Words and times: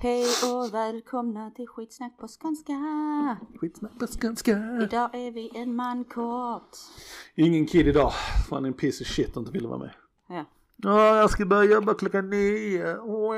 Hej 0.00 0.24
och 0.52 0.74
välkomna 0.74 1.50
till 1.50 1.66
skitsnack 1.66 2.18
på 2.18 2.28
skånska. 2.28 2.72
Skitsnack 3.60 3.98
på 3.98 4.06
skånska. 4.06 4.50
Idag 4.82 5.14
är 5.14 5.30
vi 5.30 5.50
en 5.54 5.76
man 5.76 6.04
kort. 6.04 6.76
Ingen 7.34 7.66
kid 7.66 7.88
idag, 7.88 8.12
för 8.48 8.56
han 8.56 8.64
är 8.64 8.68
en 8.68 8.74
piece 8.74 9.04
of 9.04 9.08
shit 9.08 9.36
och 9.36 9.40
inte 9.40 9.52
ville 9.52 9.68
vara 9.68 9.78
med. 9.78 9.90
Ja. 10.26 10.44
Ja, 10.76 11.16
jag 11.16 11.30
ska 11.30 11.46
börja 11.46 11.72
jobba 11.72 11.94
klockan 11.94 12.30
nio. 12.30 12.98
Åh, 12.98 13.36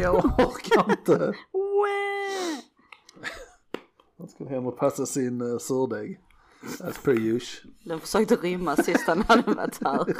Jag 0.00 0.24
orkar 0.24 0.90
inte. 0.90 1.34
Han 4.18 4.28
skulle 4.28 4.50
hem 4.50 4.66
och 4.66 4.78
passa 4.78 5.06
sin 5.06 5.42
uh, 5.42 5.58
surdeg. 5.58 6.20
As 6.80 6.98
per 6.98 7.12
usual. 7.12 7.72
Den 7.84 8.00
försökte 8.00 8.36
rymma 8.36 8.76
sist 8.76 9.04
han 9.06 9.22
hade 9.22 9.54
varit 9.54 9.80
här. 9.84 10.14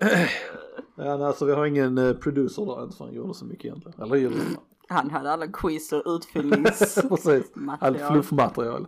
Ja, 0.96 1.16
nej, 1.16 1.26
alltså 1.26 1.44
vi 1.44 1.52
har 1.52 1.66
ingen 1.66 1.98
uh, 1.98 2.16
producer 2.16 2.66
där 2.66 2.84
inte 2.84 2.96
för 2.96 3.04
han 3.04 3.14
gjorde 3.14 3.34
så 3.34 3.44
mycket 3.44 3.64
egentligen. 3.64 4.02
Eller 4.02 4.16
gjorde 4.16 4.36
han? 4.36 4.56
Han 4.88 5.10
hade 5.10 5.30
alla 5.30 5.46
quiz 5.46 5.92
och 5.92 6.02
utfyllnings... 6.16 6.94
Precis. 7.08 7.26
Allt 7.26 7.56
Material. 7.56 8.12
fluffmaterial. 8.12 8.86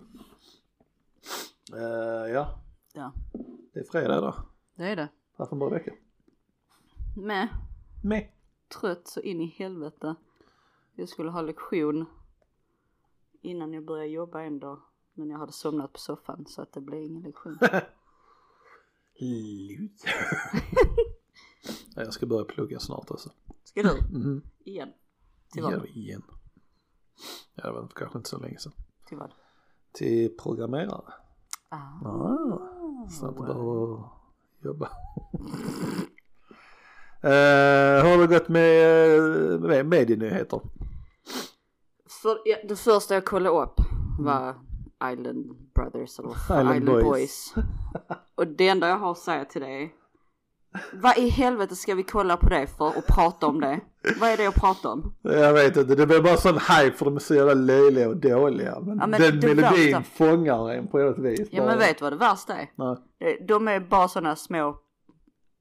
Uh, 1.74 2.32
ja, 2.32 2.60
Ja, 2.94 3.12
det 3.74 3.80
är 3.80 3.84
fredag 3.84 4.18
idag. 4.18 4.34
det 4.76 4.84
är 4.84 4.96
det. 4.96 5.08
Haft 5.38 5.52
en 5.52 5.58
bra 5.58 5.68
vecka. 5.68 5.92
Med 7.16 7.48
Med. 8.04 8.28
trött 8.80 9.08
så 9.08 9.20
in 9.20 9.40
i 9.40 9.46
helvete. 9.46 10.14
Jag 10.94 11.08
skulle 11.08 11.30
ha 11.30 11.42
lektion 11.42 12.04
innan 13.42 13.72
jag 13.72 13.84
började 13.84 14.08
jobba 14.08 14.42
en 14.42 14.58
dag. 14.58 14.80
Men 15.14 15.30
jag 15.30 15.38
hade 15.38 15.52
somnat 15.52 15.92
på 15.92 15.98
soffan 15.98 16.46
så 16.46 16.62
att 16.62 16.72
det 16.72 16.80
blev 16.80 17.02
ingen 17.02 17.22
lektion. 17.22 17.58
Loser. 19.18 20.12
Ja, 21.94 22.02
jag 22.02 22.12
ska 22.12 22.26
börja 22.26 22.44
plugga 22.44 22.78
snart 22.78 23.10
alltså. 23.10 23.30
Ska 23.64 23.82
du? 23.82 24.18
Mhm. 24.18 24.42
Igen? 24.64 24.88
Till 25.52 25.62
Ja, 25.62 25.70
vad? 25.70 25.86
igen. 25.86 26.22
Ja, 27.54 27.62
det 27.66 27.72
var 27.72 27.88
kanske 27.94 28.18
inte 28.18 28.30
så 28.30 28.38
länge 28.38 28.58
sedan. 28.58 28.72
Till 29.08 29.16
vad? 29.18 29.32
Till 29.92 30.36
programmerare. 30.36 31.12
Ah. 31.68 32.08
Ah, 32.08 33.08
så 33.10 33.26
att 33.26 33.36
bara 33.36 33.50
att 33.50 34.10
jobba. 34.64 34.86
uh, 34.86 34.90
hur 38.02 38.16
har 38.16 38.18
det 38.28 38.38
gått 38.38 38.48
med, 38.48 39.60
med 39.60 39.86
medienyheter? 39.86 40.60
För, 42.22 42.38
ja, 42.44 42.56
det 42.68 42.76
första 42.76 43.14
jag 43.14 43.24
kollade 43.24 43.62
upp 43.62 43.80
var 44.20 44.54
Island 45.12 45.56
Brothers 45.74 46.18
eller 46.18 46.30
Island 46.30 46.76
Island, 46.76 46.84
Boys. 46.86 47.04
Boys. 47.04 47.54
Och 48.34 48.46
det 48.46 48.68
enda 48.68 48.88
jag 48.88 48.98
har 48.98 49.10
att 49.10 49.18
säga 49.18 49.44
till 49.44 49.60
dig 49.60 49.94
vad 50.92 51.18
i 51.18 51.28
helvete 51.28 51.76
ska 51.76 51.94
vi 51.94 52.02
kolla 52.02 52.36
på 52.36 52.48
det 52.48 52.66
för 52.66 52.98
och 52.98 53.06
prata 53.06 53.46
om 53.46 53.60
det? 53.60 53.80
Vad 54.20 54.30
är 54.30 54.36
det 54.36 54.46
att 54.46 54.54
prata 54.54 54.88
om? 54.88 55.14
Jag 55.22 55.52
vet 55.52 55.76
inte, 55.76 55.94
det 55.94 56.06
blir 56.06 56.20
bara 56.22 56.36
sån 56.36 56.54
hype 56.54 56.96
för 56.96 57.04
de 57.04 57.16
är 57.16 57.20
så 57.20 57.34
jävla 57.34 57.54
löjliga 57.54 58.08
och 58.08 58.16
dåliga. 58.16 58.80
Men, 58.80 58.98
Ja, 58.98 59.06
men 59.06 59.20
den 59.20 59.38
melodin 59.38 59.92
värsta- 59.94 60.02
fångar 60.02 60.70
en 60.70 60.88
på 60.88 60.98
något 60.98 61.18
vis. 61.18 61.48
Ja 61.50 61.62
bara. 61.62 61.70
men 61.70 61.78
vet 61.78 61.98
du 61.98 62.02
vad 62.04 62.12
det 62.12 62.16
värsta 62.16 62.54
är? 62.58 62.70
Nej. 62.76 63.44
De 63.48 63.68
är 63.68 63.80
bara 63.80 64.08
sådana 64.08 64.36
små 64.36 64.76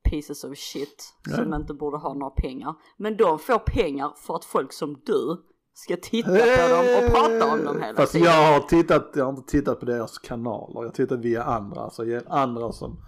pieces 0.09 0.44
of 0.44 0.58
shit 0.58 1.14
som 1.36 1.49
Ja. 1.52 1.55
inte 1.55 1.73
borde 1.73 1.97
ha 1.97 2.14
några 2.14 2.30
pengar. 2.30 2.75
Men 2.97 3.17
de 3.17 3.39
får 3.39 3.58
pengar 3.59 4.14
för 4.17 4.36
att 4.36 4.45
folk 4.45 4.73
som 4.73 5.02
du 5.05 5.44
ska 5.73 5.97
titta 6.02 6.30
på 6.30 6.36
dem 6.73 6.86
och 7.05 7.11
prata 7.14 7.53
om 7.53 7.66
dem 7.66 7.81
hela 7.81 7.95
Fast 7.97 8.11
tiden. 8.11 8.27
jag 8.27 8.53
har 8.53 8.59
tittat, 8.59 9.11
jag 9.16 9.23
har 9.25 9.30
inte 9.30 9.52
tittat 9.52 9.80
på 9.80 9.86
deras 9.86 10.17
kanaler. 10.17 10.73
Jag 10.81 10.83
har 10.88 10.89
tittat 10.89 11.19
via 11.19 11.44
andra, 11.44 11.81
alltså 11.81 12.03
andra 12.27 12.71
som 12.71 12.99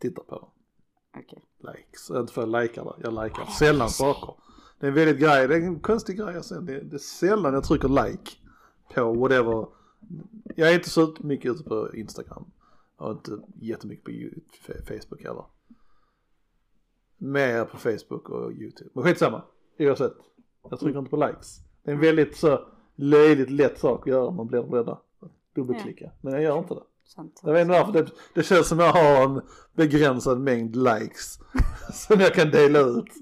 tittar 0.00 0.22
på 0.22 0.34
dem. 0.34 0.48
Okej. 1.18 1.44
Likes, 1.58 2.10
inte 2.10 2.32
för 2.32 2.42
att 2.42 2.50
jag 2.50 2.62
likar 2.62 2.84
det, 2.84 2.92
jag 3.02 3.24
likar 3.24 3.44
sällan 3.44 3.90
saker. 3.90 4.34
Det 4.78 4.86
är 4.86 4.88
en 4.88 4.94
väldigt 4.94 5.18
grej, 5.18 5.48
det 5.48 5.54
är 5.56 5.60
en 5.60 5.80
konstig 5.80 6.16
grej 6.18 6.34
jag 6.34 6.44
ser. 6.44 6.60
Det, 6.60 6.80
det 6.80 6.96
är 6.96 6.98
sällan 6.98 7.54
jag 7.54 7.64
trycker 7.64 7.88
like 7.88 8.30
på 8.94 9.12
whatever. 9.12 9.66
Jag 10.56 10.70
är 10.70 10.74
inte 10.74 10.90
så 10.90 11.14
mycket 11.20 11.50
ute 11.50 11.64
på 11.64 11.94
Instagram. 11.94 12.44
Och 12.96 13.10
inte 13.10 13.38
jättemycket 13.54 14.14
på 14.66 14.72
Facebook 14.72 15.22
heller. 15.22 15.44
Mer 17.16 17.64
på 17.64 17.76
Facebook 17.76 18.28
och 18.28 18.52
YouTube. 18.52 18.90
Men 18.92 19.04
skitsamma, 19.04 19.42
oavsett. 19.78 20.16
Jag 20.70 20.80
trycker 20.80 20.98
inte 20.98 21.10
på 21.10 21.16
likes. 21.16 21.58
Det 21.82 21.90
är 21.90 21.94
en 21.94 22.00
väldigt 22.00 22.36
så 22.36 22.68
löjligt 22.94 23.50
lätt 23.50 23.78
sak 23.78 24.00
att 24.00 24.06
göra 24.06 24.26
om 24.26 24.36
man 24.36 24.46
blir 24.46 24.62
rädd 24.62 24.88
att 24.88 25.04
dubbelklicka. 25.54 26.10
Men 26.20 26.32
jag 26.32 26.42
gör 26.42 26.58
inte 26.58 26.74
det. 26.74 26.82
Jag 27.42 27.52
vet 27.52 27.62
inte 27.62 27.72
varför, 27.78 27.92
det, 27.92 28.10
det 28.34 28.42
känns 28.42 28.68
som 28.68 28.78
jag 28.78 28.92
har 28.92 29.24
en 29.24 29.40
begränsad 29.76 30.40
mängd 30.40 30.76
likes 30.76 31.38
som 31.92 32.20
jag 32.20 32.34
kan 32.34 32.50
dela 32.50 32.78
ut. 32.78 33.12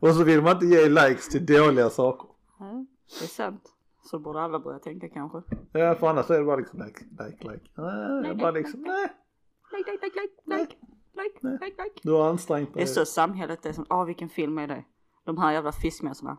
Och 0.00 0.14
så 0.14 0.24
vill 0.24 0.42
man 0.42 0.52
inte 0.52 0.66
ge 0.66 0.88
likes 0.88 1.28
till 1.28 1.46
dåliga 1.46 1.90
saker. 1.90 2.28
Ja, 2.58 2.86
det 3.18 3.24
är 3.24 3.28
sant. 3.28 3.62
Så 4.10 4.18
borde 4.18 4.40
alla 4.40 4.58
börja 4.58 4.78
tänka 4.78 5.08
kanske. 5.08 5.42
Ja, 5.72 5.94
för 5.94 6.06
annars 6.08 6.30
är 6.30 6.38
det 6.38 6.44
bara 6.44 6.56
liksom 6.56 6.78
like, 6.82 7.00
like, 7.24 7.52
like. 7.52 7.64
Nej, 7.76 8.26
jag 8.26 8.38
bara 8.38 8.50
liksom, 8.50 8.80
nej, 8.80 9.08
Like, 9.76 9.90
like, 9.92 10.04
like, 10.06 10.20
like, 10.20 10.60
like, 10.62 10.76
like, 11.22 11.38
Nej. 11.42 11.58
like, 11.60 11.82
like. 11.82 12.00
du 12.02 12.12
har 12.12 12.28
ansträngt 12.30 12.74
Det 12.74 12.80
är 12.80 12.84
dig. 12.84 12.94
så 12.94 13.04
samhället 13.04 13.66
är 13.66 13.72
som, 13.72 13.86
åh 13.90 14.04
vilken 14.04 14.28
film 14.28 14.58
är 14.58 14.66
det? 14.68 14.84
De 15.24 15.38
här 15.38 15.52
jävla 15.52 15.72
fiskmåsarna. 15.72 16.38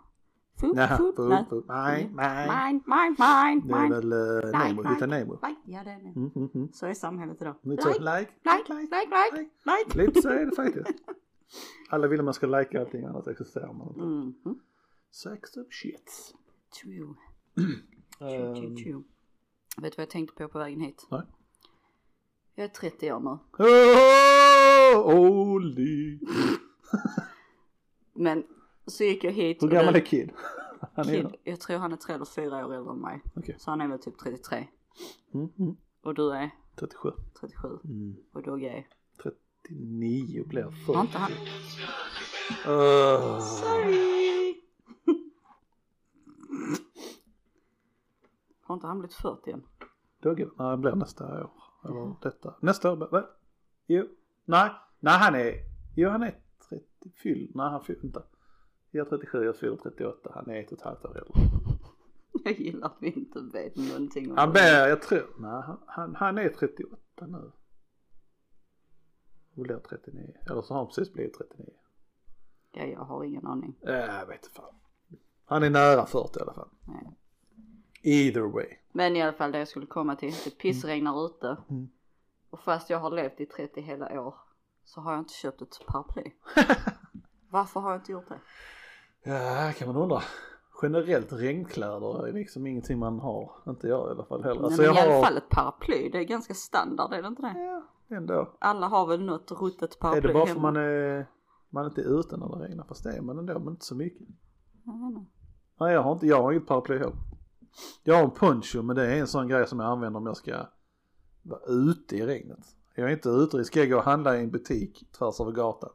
Food, 0.57 0.77
Jaha, 0.77 0.97
food, 0.97 1.15
food, 1.15 1.45
food. 1.49 1.63
Nej, 1.67 2.09
nej. 2.13 2.47
Mine, 2.47 2.81
mine, 2.85 3.15
mine, 3.19 3.61
Det 3.67 3.73
är 3.73 3.81
mine. 3.81 3.95
väl 3.95 4.13
uh, 4.13 4.45
Like, 4.45 4.57
Nemo, 4.57 4.81
like, 4.81 4.93
hitta 4.93 5.05
Nemo. 5.05 5.33
like. 5.33 5.61
Ja 5.65 5.83
det 5.83 5.91
är 5.91 5.99
det. 5.99 6.09
Mm, 6.19 6.31
mm, 6.35 6.49
mm. 6.55 6.69
Så 6.73 6.85
är 6.85 6.93
samhället 6.93 7.41
idag. 7.41 7.55
Lite 7.61 7.83
så, 7.83 7.89
Like, 7.89 7.99
like, 7.99 8.73
like, 8.73 8.95
like, 8.95 9.37
like, 9.37 9.49
like. 9.65 9.97
Lite 10.05 10.21
så 10.21 10.29
är 10.29 10.45
det 10.45 10.55
faktiskt. 10.55 10.87
Alla 11.89 12.07
vill 12.07 12.19
att 12.19 12.25
man 12.25 12.33
ska 12.33 12.47
likea 12.47 12.81
allting 12.81 13.05
annars 13.05 13.27
existerar 13.27 13.73
man 13.73 13.87
inte. 13.87 14.01
Mhm. 14.49 14.59
Sex 15.11 15.57
of 15.57 15.67
shit. 15.73 16.33
True. 16.83 17.13
True, 18.19 18.55
true, 18.55 18.67
Um, 18.67 18.75
true. 18.77 19.03
Vet 19.81 19.91
du 19.91 19.97
vad 19.97 20.01
jag 20.01 20.09
tänkte 20.09 20.35
på 20.43 20.47
på 20.49 20.59
vägen 20.59 20.79
hit? 20.81 21.07
nej. 21.11 21.21
Jag 22.55 22.63
är 22.63 22.67
30 22.69 23.11
år 23.11 23.19
nu. 23.19 23.37
Oh, 24.99 25.15
Oli. 25.19 26.19
Men 28.13 28.43
så 28.87 29.03
gick 29.03 29.23
jag 29.23 29.31
hit. 29.31 29.63
Hur 29.63 29.67
gammal 29.67 29.95
är 29.95 29.99
Kid? 30.05 30.31
Han 30.95 31.09
är 31.09 31.13
Kid, 31.13 31.35
jag 31.43 31.59
tror 31.59 31.77
han 31.77 31.91
är 31.91 31.97
tre 31.97 32.15
eller 32.15 32.25
fyra 32.25 32.65
år 32.65 32.73
äldre 32.73 32.91
än 32.91 32.99
mig. 32.99 33.21
Okej. 33.35 33.55
Så 33.59 33.71
han 33.71 33.81
är 33.81 33.87
väl 33.87 33.99
typ 33.99 34.19
33. 34.19 34.67
Mm, 35.33 35.49
mm. 35.59 35.75
Och 36.03 36.13
du 36.13 36.31
är 36.31 36.49
37. 36.75 37.09
37. 37.39 37.67
Mm. 37.83 38.15
Och 38.33 38.43
du 38.43 38.65
är? 38.65 38.87
39 39.67 40.43
blir 40.47 40.63
Har 40.63 40.71
40. 40.71 40.99
inte 40.99 41.17
han? 41.17 41.31
Uh, 42.67 43.39
Sorry! 43.39 44.61
Har 48.61 48.75
inte 48.75 48.87
han 48.87 48.99
blivit 48.99 49.15
40 49.15 49.51
än? 49.51 49.63
Dugge? 50.21 50.49
Nej, 50.57 50.71
det 50.71 50.77
blir 50.77 50.95
nästa 50.95 51.43
år. 51.43 51.51
Eller 51.85 52.15
detta. 52.21 52.55
Nästa 52.61 52.91
år? 52.91 52.95
Va? 52.95 53.29
Jo. 53.87 54.07
Nej. 54.45 54.69
Nej, 54.99 55.17
han 55.19 55.35
är... 55.35 55.53
Jo, 55.95 56.09
han 56.09 56.23
är 56.23 56.39
30 56.69 56.85
fyll. 57.15 57.51
Nej, 57.55 57.69
han 57.69 57.83
fyller 57.83 58.05
inte. 58.05 58.23
Jag 58.95 59.05
är 59.05 59.09
37, 59.09 59.43
jag 59.43 59.57
fyller 59.57 59.75
38. 59.75 60.31
Han 60.35 60.49
är 60.49 60.59
ett 60.61 60.71
och 60.71 60.77
ett 60.77 60.83
halvt 60.83 61.05
år 61.05 61.17
äldre. 61.17 61.33
Jag 62.43 62.59
gillar 62.59 62.87
att 62.87 62.97
vi 62.99 63.11
inte 63.11 63.39
vet 63.53 63.75
någonting 63.75 64.31
om 64.31 64.37
Han 64.37 64.51
blir, 64.51 64.87
jag 64.87 65.01
tror, 65.01 65.35
nej, 65.39 65.63
han, 65.87 66.15
han, 66.15 66.37
är 66.37 66.49
38 66.49 66.97
nu. 67.27 67.51
Och 69.55 69.63
blir 69.63 69.77
39. 69.77 70.33
Eller 70.49 70.61
så 70.61 70.73
har 70.73 70.79
han 70.79 70.87
precis 70.87 71.13
blivit 71.13 71.33
39. 71.33 71.69
Ja, 72.71 72.83
jag 72.83 72.99
har 72.99 73.23
ingen 73.23 73.47
aning. 73.47 73.75
Äh, 73.81 73.93
Jag 73.93 74.25
vet 74.25 74.43
inte 74.43 74.55
fan. 74.55 74.75
Han 75.45 75.63
är 75.63 75.69
nära 75.69 76.05
40 76.05 76.39
i 76.39 76.41
alla 76.41 76.53
fall. 76.53 76.69
Nej. 76.87 77.17
Either 78.01 78.41
way. 78.41 78.67
Men 78.91 79.15
i 79.15 79.21
alla 79.21 79.33
fall 79.33 79.51
det 79.51 79.57
jag 79.59 79.67
skulle 79.67 79.85
komma 79.85 80.15
till. 80.15 80.33
Det 80.43 80.57
pissregnar 80.57 81.25
ute. 81.25 81.57
Mm. 81.69 81.89
Och 82.49 82.59
fast 82.59 82.89
jag 82.89 82.99
har 82.99 83.11
levt 83.11 83.39
i 83.39 83.45
30 83.45 83.81
hela 83.81 84.21
år 84.21 84.35
så 84.83 85.01
har 85.01 85.11
jag 85.11 85.21
inte 85.21 85.33
köpt 85.33 85.61
ett 85.61 85.85
paraply. 85.87 86.31
Varför 87.49 87.79
har 87.79 87.91
jag 87.91 87.99
inte 88.01 88.11
gjort 88.11 88.29
det? 88.29 88.39
Ja, 89.25 89.71
kan 89.77 89.87
man 89.87 89.97
undra. 90.03 90.21
Generellt 90.81 91.33
regnkläder 91.33 92.27
är 92.27 92.33
liksom 92.33 92.67
ingenting 92.67 92.99
man 92.99 93.19
har. 93.19 93.51
Inte 93.67 93.87
jag 93.87 94.07
i 94.07 94.11
alla 94.11 94.25
fall 94.25 94.43
heller. 94.43 94.63
Alltså 94.63 94.81
Nej, 94.81 94.87
men 94.91 94.95
jag 94.95 95.05
i 95.05 95.07
alla 95.07 95.15
har... 95.17 95.23
fall 95.23 95.37
ett 95.37 95.49
paraply, 95.49 96.09
det 96.09 96.17
är 96.17 96.23
ganska 96.23 96.53
standard, 96.53 97.13
är 97.13 97.21
det 97.21 97.27
inte 97.27 97.41
det? 97.41 97.53
Ja, 97.59 97.83
ändå. 98.17 98.53
Alla 98.59 98.87
har 98.87 99.07
väl 99.07 99.23
något 99.25 99.51
ruttet 99.51 99.99
paraply 99.99 100.17
Är 100.17 100.21
det 100.27 100.33
bara 100.33 100.45
för 100.45 100.53
hemma? 100.53 100.61
man 100.61 100.75
är, 100.77 101.27
man 101.69 101.83
är 101.85 101.89
inte 101.89 102.01
ute 102.01 102.37
när 102.37 102.47
det 102.57 102.65
regnar? 102.65 102.83
Fast 102.83 103.03
det 103.03 103.17
är 103.17 103.21
man 103.21 103.39
ändå, 103.39 103.59
men 103.59 103.67
inte 103.73 103.85
så 103.85 103.95
mycket. 103.95 104.21
Inte. 104.21 105.25
Nej, 105.79 105.93
jag 105.93 106.01
har 106.03 106.11
inte, 106.13 106.27
jag 106.27 106.41
har 106.41 106.51
inget 106.51 106.67
paraply 106.67 106.97
heller. 106.97 107.15
Jag 108.03 108.15
har 108.15 108.23
en 108.23 108.31
poncho, 108.31 108.81
men 108.81 108.95
det 108.95 109.05
är 109.15 109.19
en 109.19 109.27
sån 109.27 109.47
grej 109.47 109.67
som 109.67 109.79
jag 109.79 109.89
använder 109.91 110.19
om 110.19 110.25
jag 110.25 110.37
ska 110.37 110.65
vara 111.41 111.59
ute 111.67 112.15
i 112.15 112.25
regnet. 112.25 112.59
Jag 112.95 113.09
är 113.09 113.13
inte 113.13 113.29
ute, 113.29 113.63
ska 113.63 113.79
jag 113.79 113.89
gå 113.89 113.97
och 113.97 114.03
handla 114.03 114.37
i 114.37 114.43
en 114.43 114.51
butik 114.51 115.11
tvärs 115.19 115.41
över 115.41 115.51
gatan. 115.51 115.89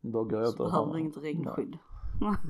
Då 0.00 0.24
går 0.24 0.40
jag 0.40 0.48
inte 0.50 0.62
och 0.62 0.70
Behöver 0.70 0.86
har- 0.90 0.98
inget 0.98 1.16
regnskydd. 1.16 1.78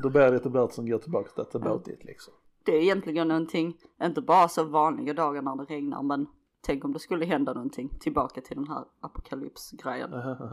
Då 0.02 0.11
blir 0.11 0.20
jag 0.20 0.32
lite 0.34 0.50
blöt 0.50 0.72
som 0.75 0.87
går 0.90 0.99
tillbaka 0.99 1.44
till 1.44 1.61
about 1.61 1.88
it 1.88 2.05
liksom. 2.05 2.34
Det 2.64 2.72
är 2.76 2.81
egentligen 2.82 3.28
någonting, 3.28 3.76
inte 4.02 4.20
bara 4.20 4.49
så 4.49 4.64
vanliga 4.64 5.14
dagar 5.14 5.43
när 5.43 5.56
det 5.56 5.64
regnar 5.75 6.02
men 6.02 6.26
tänk 6.61 6.84
om 6.84 6.93
det 6.93 6.99
skulle 6.99 7.25
hända 7.26 7.52
någonting. 7.52 7.88
Tillbaka 8.00 8.40
till 8.40 8.56
den 8.56 8.69
här 8.69 8.84
apokalypsgrejen. 9.00 10.12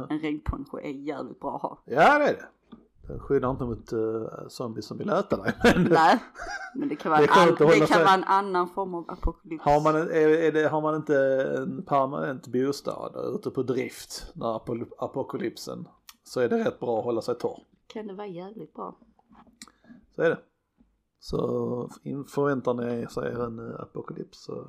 En 0.09 0.19
regnponcho 0.19 0.77
är 0.79 0.89
jävligt 0.89 1.39
bra 1.39 1.55
att 1.55 1.61
ha. 1.61 1.77
Ja 1.85 2.19
det 2.19 2.25
är 2.25 2.33
det. 2.33 2.45
Den 3.07 3.19
skyddar 3.19 3.51
inte 3.51 3.63
mot 3.63 3.93
uh, 3.93 4.27
zombies 4.47 4.85
som 4.85 4.97
vill 4.97 5.09
äta 5.09 5.37
dig. 5.37 5.53
Nej, 5.89 6.19
men 6.75 6.89
det 6.89 6.95
kan 6.95 7.11
vara, 7.11 7.21
Det 7.21 7.27
en, 7.27 7.31
an, 7.39 7.49
att 7.49 7.57
det 7.57 7.87
kan 7.87 7.99
vara 8.03 8.13
en 8.13 8.23
annan 8.23 8.69
form 8.69 8.95
av 8.95 9.05
apokalyps. 9.07 9.63
har, 9.63 9.81
man, 9.81 9.95
en- 9.95 10.09
är, 10.11 10.29
är 10.29 10.51
det, 10.51 10.67
har 10.67 10.81
man 10.81 10.95
inte 10.95 11.17
en 11.57 11.83
permanent 11.85 12.47
bostad 12.47 13.15
ute 13.35 13.49
på 13.49 13.63
drift 13.63 14.31
när 14.35 14.45
apo- 14.59 14.91
apokalypsen 14.97 15.87
så 16.23 16.39
är 16.39 16.49
det 16.49 16.65
rätt 16.65 16.79
bra 16.79 16.99
att 16.99 17.05
hålla 17.05 17.21
sig 17.21 17.35
torr. 17.35 17.59
Kan 17.87 18.07
det 18.07 18.13
vara 18.13 18.27
jävligt 18.27 18.73
bra. 18.73 18.97
Så 20.15 20.21
är 20.21 20.29
det. 20.29 20.39
Så 21.19 21.89
förväntar 22.27 22.73
ni 22.73 23.07
sig 23.07 23.31
en 23.31 23.59
uh, 23.59 23.81
apokalyps 23.81 24.43
så 24.43 24.67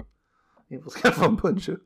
införskaffa 0.68 1.26
en 1.26 1.36
poncho. 1.36 1.76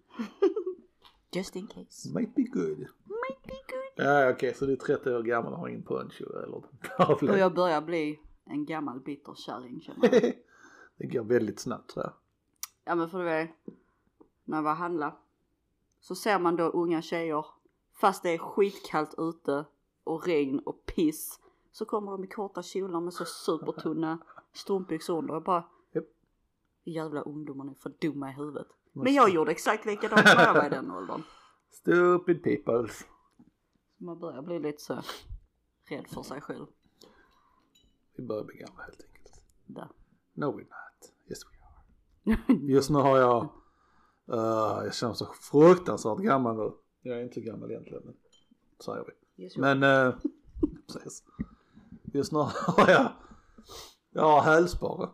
Just 1.34 1.56
in 1.56 1.66
case. 1.66 2.08
Might 2.14 2.34
be 2.34 2.42
good. 2.42 2.78
Might 2.78 3.42
be 3.42 3.54
good. 3.68 4.06
Ja 4.06 4.30
okej 4.30 4.54
så 4.54 4.66
du 4.66 4.72
är 4.72 4.76
30 4.76 5.10
år 5.10 5.22
gammal 5.22 5.52
och 5.52 5.58
har 5.58 5.68
ingen 5.68 5.82
poncho 5.82 6.24
eller 6.24 6.54
Och 6.56 6.64
tavla. 6.96 7.38
jag 7.38 7.54
börjar 7.54 7.82
bli 7.82 8.20
en 8.44 8.64
gammal 8.66 9.00
bitter 9.00 9.34
kärring 9.34 9.80
känner 9.80 10.14
jag. 10.14 10.32
Det 10.96 11.06
går 11.06 11.24
väldigt 11.24 11.60
snabbt 11.60 11.90
tror 11.90 12.04
jag. 12.04 12.12
Ja 12.84 12.94
men 12.94 13.10
för 13.10 13.18
du 13.18 13.24
vet, 13.24 13.50
när 14.44 14.56
jag 14.56 14.62
var 14.62 14.70
och 14.70 14.76
handla 14.76 15.16
så 16.00 16.14
ser 16.14 16.38
man 16.38 16.56
då 16.56 16.64
unga 16.64 17.02
tjejer 17.02 17.46
fast 18.00 18.22
det 18.22 18.30
är 18.30 18.38
skitkallt 18.38 19.14
ute 19.18 19.64
och 20.04 20.26
regn 20.26 20.58
och 20.58 20.86
piss 20.86 21.40
så 21.72 21.84
kommer 21.84 22.12
de 22.12 22.24
i 22.24 22.26
korta 22.26 22.62
kjolar 22.62 23.00
med 23.00 23.14
så 23.14 23.24
supertunna 23.24 24.18
strumpbyxor 24.52 25.18
under 25.18 25.34
och 25.34 25.42
bara 25.42 25.64
jävla 26.84 27.20
ungdomar 27.20 27.64
ni 27.64 27.70
är 27.70 27.74
för 27.74 27.92
dumma 28.00 28.30
i 28.30 28.32
huvudet. 28.32 28.66
Men 28.92 29.14
jag 29.14 29.30
gjorde 29.30 29.50
exakt 29.50 29.86
likadant 29.86 30.24
när 30.24 30.44
jag 30.44 30.54
var 30.54 30.66
i 30.66 30.70
den 30.70 30.90
åldern. 30.96 31.22
Stupid 31.70 32.42
peoples. 32.42 32.98
Så 33.98 34.04
man 34.04 34.18
börjar 34.18 34.42
bli 34.42 34.58
lite 34.58 34.82
så 34.82 35.02
rädd 35.88 36.08
för 36.08 36.22
sig 36.22 36.40
själv. 36.40 36.66
Vi 38.16 38.22
börjar 38.22 38.44
bli 38.44 38.56
gamla 38.56 38.82
helt 38.82 39.04
enkelt. 39.04 39.42
Där. 39.66 39.88
No 40.32 40.44
we're 40.44 40.58
not. 40.58 41.12
Yes 41.28 41.38
we 41.44 41.58
are. 41.64 42.58
Just 42.72 42.90
nu 42.90 42.98
har 42.98 43.18
jag, 43.18 43.42
uh, 44.32 44.84
jag 44.84 44.94
känner 44.94 45.14
så 45.14 45.26
fruktansvärt 45.26 46.18
gammal 46.18 46.56
nu. 46.56 46.72
Jag 47.02 47.18
är 47.18 47.22
inte 47.22 47.40
gammal 47.40 47.70
egentligen 47.70 48.02
men 48.04 48.16
säger 48.84 49.04
vi. 49.04 49.21
You 49.42 49.50
Men, 49.56 49.82
uh, 49.82 50.14
precis. 50.86 51.22
Just 52.12 52.32
nu 52.32 52.38
har 52.38 52.90
jag, 52.90 53.12
jag 54.10 54.22
har 54.22 54.40
hälsporre. 54.40 55.08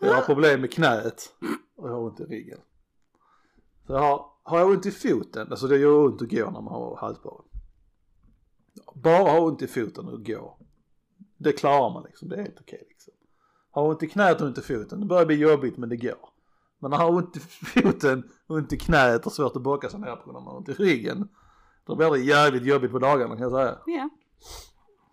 Jag 0.00 0.14
har 0.14 0.22
problem 0.22 0.60
med 0.60 0.72
knät 0.72 1.34
och 1.76 1.88
jag 1.88 1.92
har 1.92 2.00
ont 2.00 2.20
i 2.20 2.24
ryggen. 2.24 2.58
Så 3.86 3.92
jag 3.92 4.00
har, 4.00 4.26
har 4.42 4.58
jag 4.58 4.70
ont 4.70 4.86
i 4.86 4.90
foten, 4.90 5.50
alltså 5.50 5.66
det 5.66 5.78
gör 5.78 6.06
ont 6.06 6.22
att 6.22 6.30
gå 6.30 6.44
när 6.44 6.60
man 6.60 6.66
har 6.66 6.98
hälsporre. 7.06 7.44
Bara 8.94 9.30
ha 9.30 9.40
ont 9.40 9.62
i 9.62 9.66
foten 9.66 10.08
och 10.08 10.26
gå. 10.26 10.58
Det 11.36 11.52
klarar 11.52 11.90
man 11.90 12.02
liksom, 12.02 12.28
det 12.28 12.36
är 12.36 12.42
helt 12.42 12.60
okej 12.60 12.86
liksom. 12.88 13.12
Har 13.70 13.88
ont 13.88 14.02
i 14.02 14.06
knät 14.06 14.40
och 14.40 14.46
ont 14.46 14.58
i 14.58 14.62
foten, 14.62 15.00
det 15.00 15.06
börjar 15.06 15.26
bli 15.26 15.36
jobbigt 15.36 15.76
men 15.76 15.88
det 15.88 15.96
går. 15.96 16.28
Men 16.78 16.92
har 16.92 17.10
ont 17.10 17.36
i 17.36 17.40
foten, 17.82 18.30
ont 18.46 18.72
i 18.72 18.78
knät 18.78 19.26
och 19.26 19.32
svårt 19.32 19.56
att 19.56 19.62
bocka 19.62 19.88
sig 19.88 20.00
ner 20.00 20.16
på 20.16 20.32
när 20.32 20.40
man 20.40 20.44
har 20.44 20.56
ont 20.56 20.68
i 20.68 20.72
ryggen. 20.72 21.28
Då 21.86 21.96
blir 21.96 22.10
det 22.10 22.18
jävligt 22.18 22.66
jobbigt 22.66 22.90
på 22.90 22.98
dagarna 22.98 23.36
kan 23.36 23.42
jag 23.42 23.52
säga. 23.52 23.78
Ja. 23.86 24.08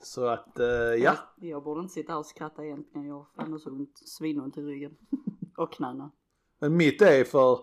Så 0.03 0.25
att, 0.25 0.59
eh, 0.59 0.65
ja. 1.03 1.13
Jag 1.35 1.63
borde 1.63 1.81
inte 1.81 1.93
sitta 1.93 2.11
här 2.11 2.19
och 2.19 2.25
skratta 2.25 2.65
egentligen. 2.65 3.07
Jag 3.07 3.15
har 3.15 3.25
fan 3.35 3.59
så 3.59 3.69
ont, 3.69 3.97
svinont 4.05 4.57
i 4.57 4.61
ryggen. 4.61 4.91
och 5.57 5.73
knäna. 5.73 6.11
Men 6.59 6.77
mitt 6.77 7.01
är 7.01 7.23
för, 7.23 7.59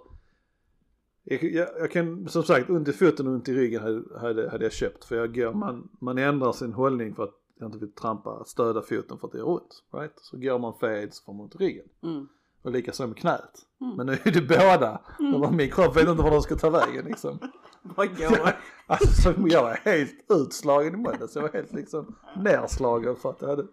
jag, 1.25 1.43
jag, 1.43 1.69
jag 1.79 1.91
kan 1.91 2.29
som 2.29 2.43
sagt 2.43 2.71
ont 2.71 2.89
i 2.89 2.93
foten 2.93 3.27
och 3.27 3.33
ont 3.33 3.49
i 3.49 3.55
ryggen 3.55 3.83
hade, 3.83 4.19
hade, 4.21 4.51
hade 4.51 4.65
jag 4.65 4.73
köpt. 4.73 5.05
För 5.05 5.17
jag 5.17 5.35
går, 5.35 5.53
man, 5.53 5.89
man 6.01 6.19
ändrar 6.19 6.53
sin 6.53 6.73
hållning 6.73 7.15
för 7.15 7.25
att 7.25 7.35
jag 7.59 7.69
inte 7.69 7.79
vill 7.79 7.93
trampa, 7.93 8.45
stöda 8.45 8.83
foten 8.83 9.19
för 9.19 9.27
att 9.27 9.33
det 9.33 9.39
gör 9.39 9.49
ont. 9.49 9.85
Right? 9.93 10.13
Så 10.17 10.37
går 10.37 10.59
man 10.59 10.75
fel 10.75 11.13
så 11.13 11.25
får 11.25 11.33
man 11.33 11.43
ont 11.43 11.55
i 11.55 11.59
ryggen. 11.59 11.89
Mm. 12.03 12.29
Och 12.63 12.71
likaså 12.71 13.07
med 13.07 13.17
knät. 13.17 13.67
Mm. 13.81 13.97
Men 13.97 14.07
nu 14.07 14.13
är 14.13 14.33
det 14.33 14.43
båda. 14.43 15.01
Mm. 15.21 15.43
Och 15.43 15.55
min 15.55 15.71
kropp 15.71 15.97
vet 15.97 16.09
inte 16.09 16.23
var 16.23 16.31
de 16.31 16.43
ska 16.43 16.57
ta 16.57 16.71
vägen 16.71 17.05
liksom. 17.05 17.39
Vad 17.97 18.09
går 18.19 18.57
Alltså 18.87 19.23
så 19.23 19.35
jag 19.49 19.63
var 19.63 19.75
helt 19.75 20.25
utslagen 20.29 21.01
i 21.01 21.29
så 21.29 21.39
jag 21.39 21.43
var 21.43 21.53
helt 21.53 21.73
liksom 21.73 22.15
nerslagen 22.37 23.17
för 23.17 23.31
att 23.31 23.41
jag 23.43 23.49
hade. 23.49 23.67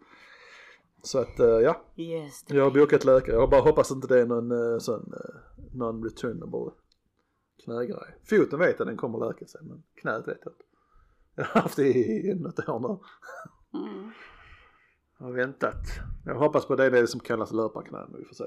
Så 1.03 1.19
att 1.19 1.39
eh, 1.39 1.45
ja, 1.47 1.81
Yes. 1.95 2.45
jag 2.47 2.63
har 2.63 2.71
bokat 2.71 3.05
läkare. 3.05 3.35
Jag 3.35 3.49
bara 3.49 3.61
hoppas 3.61 3.91
inte 3.91 4.07
det 4.07 4.21
är 4.21 4.25
någon 4.25 4.51
eh, 4.51 4.79
sån 4.79 5.13
eh, 5.13 5.75
non-returnable 5.77 6.71
knägrej. 7.63 8.15
Foten 8.29 8.59
vet 8.59 8.79
jag 8.79 8.87
den 8.87 8.97
kommer 8.97 9.27
läka 9.27 9.45
sig 9.45 9.61
men 9.63 9.83
knät 10.01 10.27
vet 10.27 10.39
jag 10.43 10.53
inte. 10.53 10.63
Jag 11.35 11.45
har 11.45 11.61
haft 11.61 11.75
det 11.75 11.87
i 11.87 12.33
något 12.39 12.69
år 12.69 12.79
nu. 12.79 12.99
Mm. 13.79 14.11
Jag 15.19 15.25
har 15.25 15.33
väntat. 15.33 15.83
Jag 16.25 16.35
hoppas 16.35 16.65
på 16.65 16.75
det, 16.75 16.89
det 16.89 16.97
är 16.97 17.01
det 17.01 17.07
som 17.07 17.19
kallas 17.19 17.51
löparknä 17.51 17.97
men 18.09 18.19
vi 18.19 18.25
får 18.25 18.35
se. 18.35 18.45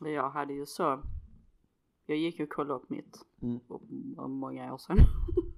Jag 0.00 0.30
hade 0.30 0.52
ju 0.52 0.66
så. 0.66 1.02
Jag 2.08 2.18
gick 2.18 2.40
och 2.40 2.48
kollade 2.48 2.74
upp 2.80 2.90
mitt. 2.90 3.16
Mm. 3.42 3.60
för 3.60 4.28
många 4.28 4.74
år 4.74 4.78
sedan. 4.78 4.96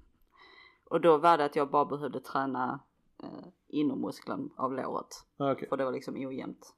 och 0.90 1.00
då 1.00 1.18
var 1.18 1.38
det 1.38 1.44
att 1.44 1.56
jag 1.56 1.70
bara 1.70 1.84
behövde 1.84 2.20
träna 2.20 2.80
eh, 3.22 3.46
innermuskeln 3.68 4.50
av 4.56 4.72
låret. 4.74 5.06
Ah, 5.36 5.52
Okej. 5.52 5.68
För 5.68 5.76
det 5.76 5.84
var 5.84 5.92
liksom 5.92 6.14
ojämnt. 6.14 6.74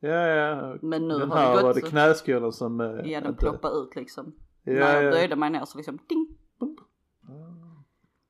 Ja 0.00 0.08
ja. 0.10 0.78
Men 0.82 1.08
nu 1.08 1.18
Den 1.18 1.30
har 1.30 1.36
här 1.38 1.50
det 1.50 1.56
var 1.56 1.62
gått 1.62 1.74
det 1.74 1.80
så. 1.80 1.86
knäskålen 1.86 2.52
som 2.52 2.80
eh, 2.80 2.86
Ja 2.86 3.20
den 3.20 3.30
inte- 3.30 3.40
ploppade 3.44 3.76
ut 3.76 3.96
liksom. 3.96 4.32
Ja, 4.62 4.72
När 4.72 4.94
jag 4.94 5.04
ja. 5.04 5.10
böjde 5.10 5.36
mig 5.36 5.50
ner 5.50 5.64
så 5.64 5.78
liksom 5.78 5.98
ding. 6.08 6.38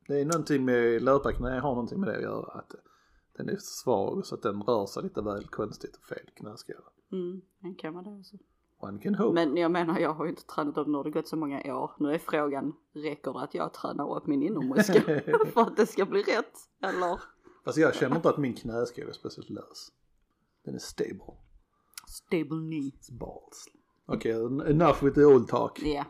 Det 0.09 0.21
är 0.21 0.25
någonting 0.25 0.65
med 0.65 1.03
löparknä 1.03 1.51
har 1.61 1.71
någonting 1.71 2.01
med 2.01 2.09
det 2.09 2.17
att 2.17 2.23
göra. 2.23 2.53
Att 2.59 2.75
den 3.37 3.49
är 3.49 3.57
svag 3.61 4.27
så 4.27 4.35
att 4.35 4.43
den 4.43 4.63
rör 4.63 4.87
sig 4.87 5.03
lite 5.03 5.23
väl 5.23 5.45
konstigt 5.47 5.97
och 5.97 6.05
fel 6.05 6.31
knäskål. 6.35 6.77
Mm, 7.13 7.41
det 7.59 7.75
kan 7.75 7.95
vara 7.95 8.05
det 8.05 8.19
också. 8.19 8.37
One 8.79 8.99
can 8.99 9.15
hope. 9.15 9.35
Men 9.35 9.57
jag 9.57 9.71
menar 9.71 9.99
jag 9.99 10.15
har 10.15 10.25
ju 10.25 10.31
inte 10.31 10.47
tränat 10.47 10.79
upp 10.79 10.87
har 10.87 11.05
det 11.05 11.11
gått 11.11 11.29
så 11.29 11.37
många 11.37 11.75
år. 11.75 11.91
Nu 11.99 12.15
är 12.15 12.19
frågan, 12.19 12.73
räcker 12.93 13.33
det 13.33 13.39
att 13.41 13.55
jag 13.55 13.73
tränar 13.75 14.17
upp 14.17 14.27
min 14.27 14.43
innermuskel 14.43 15.03
för 15.55 15.61
att 15.61 15.77
det 15.77 15.87
ska 15.87 16.07
bli 16.07 16.23
rätt? 16.23 16.55
Eller? 16.83 17.21
Fast 17.65 17.79
jag 17.79 17.95
känner 17.95 18.17
inte 18.17 18.29
att 18.29 18.39
min 18.39 18.55
knäskål 18.55 19.09
är 19.09 19.13
speciellt 19.13 19.51
lös. 19.51 19.93
Den 20.65 20.75
är 20.75 20.79
stable. 20.79 21.35
Stable 22.07 22.49
knee. 22.69 22.93
Balls. 23.11 23.69
Okej, 24.07 24.33
enough 24.71 25.05
with 25.05 25.15
the 25.15 25.25
old 25.25 25.49
talk. 25.49 25.83
Ja. 25.83 26.05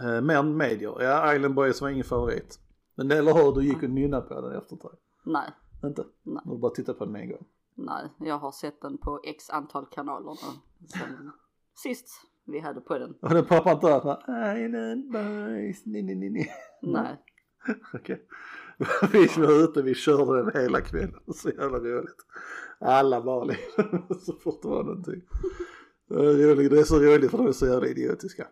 Uh, 0.00 0.20
men 0.20 0.56
medier. 0.56 1.02
Ja, 1.02 1.34
Island 1.34 1.54
Boys 1.54 1.80
var 1.80 1.88
ingen 1.88 2.04
favorit. 2.04 2.58
Men 2.94 3.10
eller 3.10 3.34
hur, 3.34 3.52
du 3.52 3.64
gick 3.64 3.82
och 3.82 3.90
nynnade 3.90 4.22
på 4.22 4.40
den 4.40 4.52
efter 4.58 4.76
ett 4.76 4.82
tag. 4.82 4.96
Nej, 5.24 5.50
Inte? 5.84 6.04
Nej. 6.22 6.42
Du 6.44 6.58
bara 6.58 6.70
titta 6.72 6.94
på 6.94 7.04
den 7.04 7.16
en 7.16 7.28
gång. 7.28 7.44
nej. 7.74 8.08
Jag 8.18 8.38
har 8.38 8.52
sett 8.52 8.80
den 8.80 8.98
på 8.98 9.20
x 9.24 9.50
antal 9.50 9.86
kanaler 9.86 10.30
nu. 10.30 10.86
Sen 10.88 11.32
sist 11.74 12.08
vi 12.44 12.60
hade 12.60 12.80
på 12.80 12.98
den. 12.98 13.14
Och 13.20 13.28
den 13.34 13.44
poppar 13.44 13.72
inte 13.72 13.86
upp 13.86 14.04
nej. 16.82 17.16
Okej. 17.94 18.26
Vi 19.12 19.26
var 19.26 19.64
ute, 19.64 19.82
vi 19.82 19.94
körde 19.94 20.42
den 20.42 20.62
hela 20.62 20.80
kvällen. 20.80 21.20
Så 21.34 21.50
jävla 21.50 21.78
roligt. 21.78 22.16
Alla 22.80 23.44
liksom, 23.44 24.06
så 24.20 24.32
fort 24.32 24.62
det 24.62 24.68
var 24.68 24.84
någonting. 24.84 25.22
Det 26.08 26.14
är 26.14 26.54
roligt, 26.54 26.70
det 26.70 26.78
är 26.80 26.84
så 26.84 26.98
roligt 26.98 27.30
för 27.30 27.38
de 27.38 27.46
är 27.46 27.52
så 27.52 27.66
jävla 27.66 27.86
idiotiska. 27.86 28.46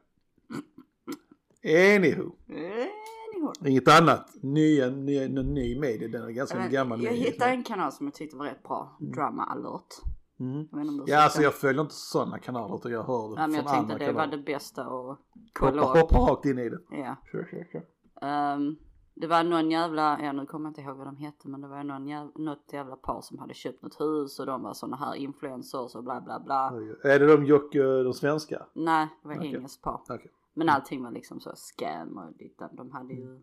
Anywho, 1.64 2.32
Anyhow. 2.48 3.52
inget 3.66 3.88
annat. 3.88 4.30
Nya, 4.42 4.90
nya, 4.90 5.28
ny, 5.28 5.42
ny 5.42 5.80
media, 5.80 6.08
den 6.08 6.22
är 6.22 6.30
ganska 6.30 6.58
Men 6.58 6.70
gammal. 6.70 7.02
Jag 7.02 7.12
hittade 7.12 7.50
en 7.50 7.64
kanal 7.64 7.92
som 7.92 8.06
jag 8.06 8.14
tyckte 8.14 8.36
var 8.36 8.44
rätt 8.44 8.62
bra. 8.62 8.96
Drama 9.00 9.44
alert. 9.44 9.94
Mm. 10.40 10.68
Jag 10.72 11.08
Ja 11.08 11.24
alltså 11.24 11.42
jag 11.42 11.54
följer 11.54 11.82
inte 11.82 11.94
sådana 11.94 12.38
kanaler 12.38 12.74
utan 12.76 12.92
jag 12.92 13.04
hör 13.04 13.28
det 13.28 13.34
Nej 13.34 13.48
men 13.48 13.54
jag 13.54 13.64
från 13.64 13.72
tänkte 13.74 13.92
andra 13.94 14.06
det 14.06 14.12
var 14.12 14.20
kanaler. 14.22 14.36
det 14.36 14.42
bästa 14.52 14.82
att 14.82 15.18
kolla 15.52 15.82
Hoppa, 15.82 16.00
upp. 16.00 16.10
hoppa 16.12 16.32
rakt 16.32 16.44
in 16.44 16.58
i 16.58 16.68
det. 16.68 16.78
Ja. 16.90 17.16
Sure, 17.32 17.46
sure, 17.50 17.64
sure. 17.72 17.84
Ehm, 18.22 18.76
det 19.14 19.26
var 19.26 19.44
någon 19.44 19.70
jävla, 19.70 20.18
ja 20.22 20.32
nu 20.32 20.46
kommer 20.46 20.64
jag 20.66 20.70
inte 20.70 20.80
ihåg 20.80 20.96
vad 20.96 21.06
de 21.06 21.16
hette 21.16 21.48
men 21.48 21.60
det 21.60 21.68
var 21.68 21.84
någon 21.84 22.06
jävla, 22.08 22.32
något 22.36 22.72
jävla 22.72 22.96
par 22.96 23.20
som 23.20 23.38
hade 23.38 23.54
köpt 23.54 23.82
något 23.82 24.00
hus 24.00 24.40
och 24.40 24.46
de 24.46 24.62
var 24.62 24.72
såna 24.74 24.96
här 24.96 25.14
influencers 25.14 25.94
och 25.94 26.04
bla 26.04 26.20
bla 26.20 26.40
bla. 26.40 26.72
Är 27.04 27.18
det 27.18 27.26
de 27.36 27.44
Jocke, 27.44 27.82
de 28.02 28.14
svenska? 28.14 28.66
Nej, 28.72 29.08
det 29.22 29.28
var 29.28 29.36
Okej. 29.36 29.46
engelskt 29.54 29.82
par. 29.82 30.00
Okej. 30.10 30.30
Men 30.54 30.68
allting 30.68 31.02
var 31.02 31.10
liksom 31.10 31.40
så 31.40 31.52
scam 31.54 32.18
och 32.18 32.32
dittan. 32.38 32.68
De 32.76 32.90
hade 32.90 33.14
ju, 33.14 33.40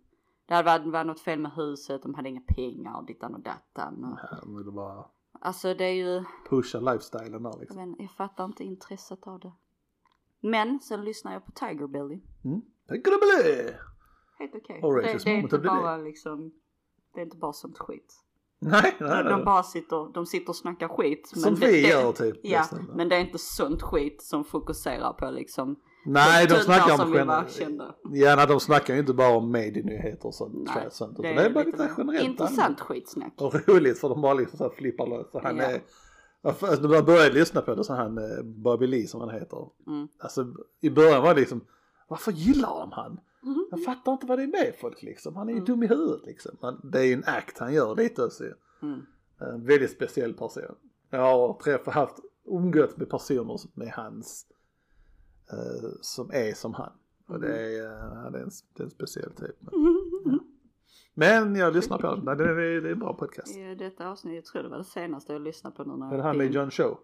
det 0.48 0.54
hade 0.54 0.66
varit, 0.66 0.94
var 0.94 1.04
något 1.04 1.20
fel 1.20 1.40
med 1.40 1.52
huset, 1.52 2.04
de 2.04 2.14
hade 2.14 2.30
inga 2.30 2.42
pengar 2.42 2.98
och 2.98 3.06
dittan 3.06 3.34
och 3.36 3.42
dattan. 3.42 4.04
Och, 4.04 4.18
Här 4.20 4.56
vill 4.56 4.66
du 4.66 4.72
bara 4.72 5.06
alltså 5.40 5.74
det 5.74 5.86
är 5.86 5.94
ju, 5.94 6.24
pusha 6.50 6.80
lifestylen 6.80 7.44
där 7.44 7.60
liksom. 7.60 7.80
inte, 7.80 8.02
jag 8.04 8.12
fattar 8.12 8.46
inte 8.46 8.64
intresset 8.64 9.28
av 9.28 9.40
det. 9.40 9.52
Men 10.40 10.80
sen 10.80 11.06
lyssnar 11.06 11.34
jag 11.34 11.46
på 11.46 11.52
Tiger 11.52 11.88
Belly. 11.88 12.22
Mm. 12.46 12.62
På 12.88 12.96
det? 13.44 13.80
Helt 14.40 14.56
okej. 14.56 14.82
Right, 14.84 15.24
det, 15.24 15.24
det 15.24 15.32
är 15.32 15.38
inte 15.38 15.58
bara 15.58 15.98
liksom, 15.98 16.54
det 17.14 17.22
är 17.22 17.26
inte 17.26 17.38
bara 17.38 17.54
sånt 17.54 17.78
skit. 17.78 18.24
Nej, 18.60 18.96
nej, 19.00 19.24
De 19.24 19.46
bara 19.46 19.64
sitter, 19.64 20.14
de 20.14 20.26
sitter 20.26 20.50
och 20.50 20.56
snackar 20.56 20.88
skit. 20.88 21.28
Som 21.28 21.56
det, 21.56 21.68
vi 21.68 21.82
det, 21.82 21.88
gör 21.88 22.12
typ. 22.12 22.36
Ja, 22.44 22.60
nästan. 22.60 22.92
men 22.96 23.10
det 23.10 23.16
är 23.16 23.20
inte 23.20 23.38
sånt 23.38 23.82
skit 23.82 24.22
som 24.22 24.44
fokuserar 24.44 25.14
på 25.14 25.32
liksom 25.32 25.80
Nej, 26.06 26.46
de 26.48 26.50
Tunnar 26.50 26.64
snackar 26.64 26.92
om 26.92 26.98
som 26.98 27.12
vill 27.12 27.24
vara 27.26 27.40
gen- 27.42 27.50
kända. 27.50 27.96
Ja, 28.12 28.36
nej, 28.36 28.48
de 28.48 28.60
snackar 28.60 28.94
ju 28.94 29.00
inte 29.00 29.14
bara 29.14 29.38
om 29.38 29.52
medienyheter 29.52 30.26
och 30.26 30.36
sånt. 30.36 30.54
Nej, 30.76 30.88
sånt 30.92 31.18
Det 31.22 31.28
är, 31.30 31.36
det 31.36 31.42
är 31.42 31.50
bara 31.50 31.64
lite 31.64 31.90
generellt. 31.98 32.26
intressant 32.26 32.80
skitsnack. 32.80 33.34
Och 33.38 33.68
roligt 33.68 34.00
för 34.00 34.10
de 34.10 34.22
bara 34.22 34.34
liksom 34.34 34.58
så 34.58 34.64
här 34.64 34.72
flippar 34.72 35.08
lös. 35.08 35.32
Så 35.32 35.40
Han 35.44 35.58
Ja. 35.58 35.64
är, 35.64 35.82
alltså, 36.42 36.66
när 36.88 36.96
jag 36.96 37.06
började 37.06 37.34
lyssna 37.34 37.62
på 37.62 37.76
det 37.76 37.84
så 37.84 37.94
han 37.94 38.18
eh, 38.18 38.44
Bobby 38.44 38.88
Lee 38.88 39.08
som 39.08 39.22
han 39.22 39.30
heter. 39.30 39.68
Mm. 39.88 40.08
Alltså 40.20 40.46
i 40.82 40.90
början 40.90 41.24
var 41.24 41.34
det 41.34 41.40
liksom, 41.40 41.62
varför 42.08 42.32
gillar 42.32 42.80
de 42.80 42.92
han? 42.92 43.20
Mhm. 43.44 43.68
Jag 43.72 43.84
fattar 43.84 44.12
inte 44.12 44.26
vad 44.26 44.40
det 44.40 44.44
är 44.44 44.48
med 44.48 44.74
folk 44.82 45.04
liksom. 45.04 45.36
Han 45.36 45.48
är 45.50 45.54
ju 45.54 45.58
Mm. 45.58 45.66
dum 45.66 45.84
i 45.84 45.88
huvudet 45.88 46.26
liksom. 46.26 46.58
Han, 46.62 46.80
det 46.92 47.00
är 47.00 47.04
ju 47.04 47.14
en 47.14 47.24
act 47.26 47.58
han 47.60 47.74
gör 47.74 47.96
lite 47.96 48.22
ju. 48.40 48.54
Mm. 48.88 49.00
En 49.40 49.66
väldigt 49.66 49.92
speciell 49.92 50.34
person. 50.34 50.64
Jag 51.10 51.20
har 51.20 51.54
träffat, 51.54 51.94
haft, 51.94 52.16
umgåtts 52.46 52.98
med 52.98 53.10
personer 53.10 53.60
med 53.74 53.88
hans, 53.92 54.46
eh, 55.52 55.90
som 56.02 56.32
är 56.34 56.54
som 56.54 56.74
han. 56.74 56.92
Och 57.28 57.40
det 57.40 57.58
är, 57.58 57.86
eh, 57.86 58.14
han 58.24 58.36
är 58.36 58.40
en, 58.40 58.50
det 58.74 58.84
är 58.84 58.86
en 58.86 58.90
speciell 58.92 59.32
typ. 59.32 59.56
Men 61.14 61.56
jag 61.56 61.74
lyssnar 61.76 61.98
på 61.98 62.16
den, 62.16 62.26
det 62.26 62.32
är, 62.32 62.82
det 62.82 62.90
är 62.90 62.92
en 62.92 63.00
bra 63.00 63.14
podcast. 63.14 63.56
I 63.58 63.76
detta 63.76 64.10
avsnitt, 64.10 64.36
jag 64.36 64.46
tror 64.46 64.64
det 64.64 64.70
var 64.70 64.78
det 64.78 64.84
senaste 64.84 65.34
jag 65.34 65.42
lyssnade 65.42 65.76
på 65.76 65.84
när 65.84 66.18
det 66.18 66.24
han 66.24 66.38
med. 66.38 66.54
John 66.54 66.72
Show? 66.72 66.98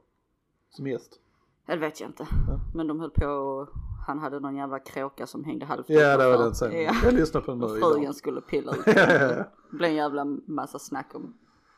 Som 0.70 0.88
gäst? 0.88 1.20
Ja, 1.66 1.74
Det 1.74 1.80
vet 1.80 2.00
jag 2.02 2.10
inte. 2.10 2.28
Ja. 2.48 2.60
Men 2.76 2.88
de 2.88 3.00
höll 3.00 3.10
på 3.10 3.26
och 3.26 3.70
han 4.08 4.20
hade 4.20 4.40
någon 4.40 4.56
jävla 4.56 4.80
kråka 4.80 5.28
som 5.28 5.44
hängde 5.44 5.66
halvt 5.66 5.90
Ja 5.90 6.18
det 6.18 6.28
var 6.28 6.44
den 6.44 6.56
sen. 6.56 6.82
Ja. 6.82 6.94
Jag 7.04 7.14
lyssnar 7.14 7.42
på 7.42 7.52
den 7.52 7.60
nu 7.60 7.78
idag. 7.78 7.94
frugan 7.94 8.14
skulle 8.14 8.42
pilla 8.42 8.72
ut 8.72 8.84
Ja, 8.86 8.94
ja, 8.96 9.14
ja. 9.14 9.28
Det 9.72 9.78
blev 9.78 9.90
en 9.90 9.96
jävla 9.96 10.26
massa 10.46 10.80
snack 10.80 11.16
om 11.16 11.34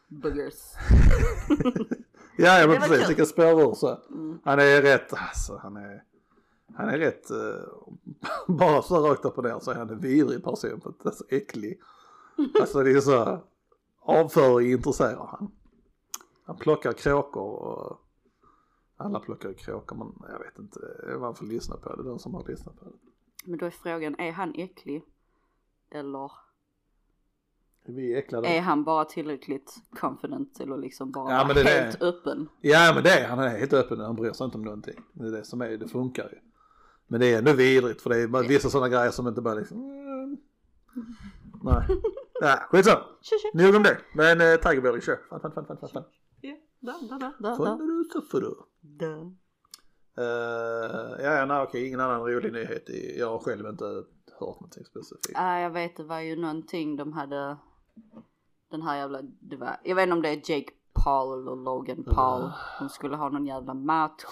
boogers. 0.07 0.73
Ja, 2.37 2.59
ja 2.59 2.67
Det 2.67 2.67
men 2.67 2.81
precis, 2.89 3.09
vilka 3.09 3.25
spåror 3.25 3.73
så. 3.73 3.97
Mm. 4.09 4.39
Han 4.43 4.59
är 4.59 4.81
rätt, 4.81 5.13
alltså 5.13 5.59
han 5.63 5.77
är, 5.77 6.03
han 6.75 6.89
är 6.89 6.97
rätt, 6.97 7.31
eh, 7.31 7.61
bara 8.47 8.81
så 8.81 9.07
rakt 9.09 9.25
upp 9.25 9.37
och 9.37 9.43
ner 9.43 9.59
så 9.59 9.71
är 9.71 9.75
han 9.75 9.89
en 9.89 9.99
vidrig 9.99 10.43
person 10.43 10.81
är 11.05 11.11
så 11.11 11.23
äcklig. 11.29 11.79
Alltså 12.61 12.83
det 12.83 12.91
är 12.91 12.99
så, 13.01 13.39
avföring 14.01 14.71
intresserar 14.71 15.25
han. 15.25 15.51
Han 16.45 16.55
plockar 16.57 16.93
kråkor 16.93 17.43
och 17.43 18.01
alla 18.97 19.19
plockar 19.19 19.49
ju 19.49 19.55
kråkor 19.55 19.95
men 19.95 20.31
jag 20.31 20.39
vet 20.39 20.59
inte 20.59 20.79
varför 21.17 21.45
lyssna 21.45 21.77
på 21.77 21.95
det, 21.95 22.03
den 22.03 22.19
som 22.19 22.33
har 22.33 22.43
lyssnat 22.47 22.79
på 22.79 22.85
det. 22.85 22.91
Men 23.45 23.59
då 23.59 23.65
är 23.65 23.69
frågan, 23.69 24.15
är 24.19 24.31
han 24.31 24.53
äcklig? 24.55 25.03
Eller 25.91 26.31
Vi 27.85 28.13
är 28.13 28.17
äcklade. 28.17 28.47
är 28.47 28.61
han 28.61 28.83
bara 28.83 29.05
tillräckligt 29.05 29.75
confident 29.99 30.59
eller 30.59 30.77
liksom 30.77 31.11
bara 31.11 31.31
Ja, 31.33 31.45
men 31.47 31.57
är 31.57 31.63
helt 31.63 31.99
det. 31.99 32.05
öppen? 32.05 32.49
Ja 32.61 32.91
men 32.95 33.03
det 33.03 33.09
är 33.19 33.27
han, 33.27 33.37
han 33.39 33.47
är 33.47 33.57
helt 33.59 33.73
öppen, 33.73 33.99
han 33.99 34.15
bryr 34.15 34.31
sig 34.33 34.45
inte 34.45 34.57
om 34.57 34.63
någonting. 34.63 35.01
Det 35.13 35.27
är 35.27 35.31
det 35.31 35.45
som 35.45 35.61
är, 35.61 35.69
det 35.77 35.87
funkar 35.87 36.29
ju. 36.31 36.37
Men 37.07 37.19
det 37.19 37.33
är 37.33 37.37
ändå 37.37 37.53
vidrigt 37.53 38.01
för 38.01 38.09
det 38.09 38.17
är 38.17 38.47
vissa 38.47 38.69
sådana 38.69 38.89
grejer 38.89 39.11
som 39.11 39.27
inte 39.27 39.41
bara 39.41 39.55
liksom, 39.55 39.77
mm. 39.77 40.37
nej. 41.63 41.87
Ja, 42.41 42.59
skitsamma. 42.69 43.03
Nog 43.53 43.75
om 43.75 43.83
det. 43.83 43.97
Men 44.15 44.41
eh, 44.41 44.55
Tigerberry, 44.55 45.01
kör. 45.01 45.17
Fan, 45.29 45.39
fan, 45.39 45.51
fan, 45.51 45.65
fan, 45.65 45.89
fan. 45.93 46.03
Ja, 46.41 46.55
Fan, 46.97 47.19
där. 47.19 47.83
är 47.83 48.03
du 48.03 48.09
så 48.13 48.21
för 48.21 48.41
du. 48.41 48.47
Uh, 50.17 51.25
ja, 51.25 51.33
ja, 51.33 51.45
nej, 51.45 51.61
okej, 51.61 51.87
ingen 51.87 51.99
annan 51.99 52.21
rolig 52.21 52.53
nyhet. 52.53 52.83
Jag 53.17 53.29
har 53.29 53.39
själv 53.39 53.65
inte 53.67 53.85
hört 54.39 54.59
någonting 54.59 54.85
specifikt. 54.85 55.31
Ja, 55.33 55.59
jag 55.59 55.69
vet 55.69 55.97
det 55.97 56.03
var 56.03 56.19
ju 56.19 56.35
någonting 56.35 56.95
de 56.95 57.13
hade 57.13 57.57
den 58.71 58.81
här 58.81 58.97
jävla, 58.97 59.21
det 59.21 59.55
var, 59.55 59.77
jag 59.83 59.95
vet 59.95 60.03
inte 60.03 60.13
om 60.13 60.21
det 60.21 60.29
är 60.29 60.51
Jake 60.51 60.71
Paul 61.03 61.41
eller 61.41 61.55
Logan 61.55 62.03
Paul. 62.03 62.51
De 62.79 62.89
skulle 62.89 63.15
ha 63.15 63.29
någon 63.29 63.45
jävla 63.45 63.73
match. 63.73 64.23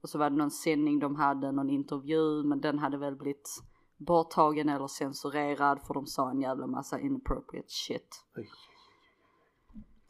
Och 0.00 0.08
så 0.08 0.18
var 0.18 0.30
det 0.30 0.36
någon 0.36 0.50
sändning 0.50 0.98
de 0.98 1.16
hade, 1.16 1.52
någon 1.52 1.70
intervju, 1.70 2.42
men 2.42 2.60
den 2.60 2.78
hade 2.78 2.96
väl 2.96 3.16
blivit 3.16 3.62
borttagen 3.96 4.68
eller 4.68 4.86
censurerad 4.86 5.80
för 5.86 5.94
de 5.94 6.06
sa 6.06 6.30
en 6.30 6.40
jävla 6.40 6.66
massa 6.66 7.00
inappropriate 7.00 7.68
shit. 7.68 8.24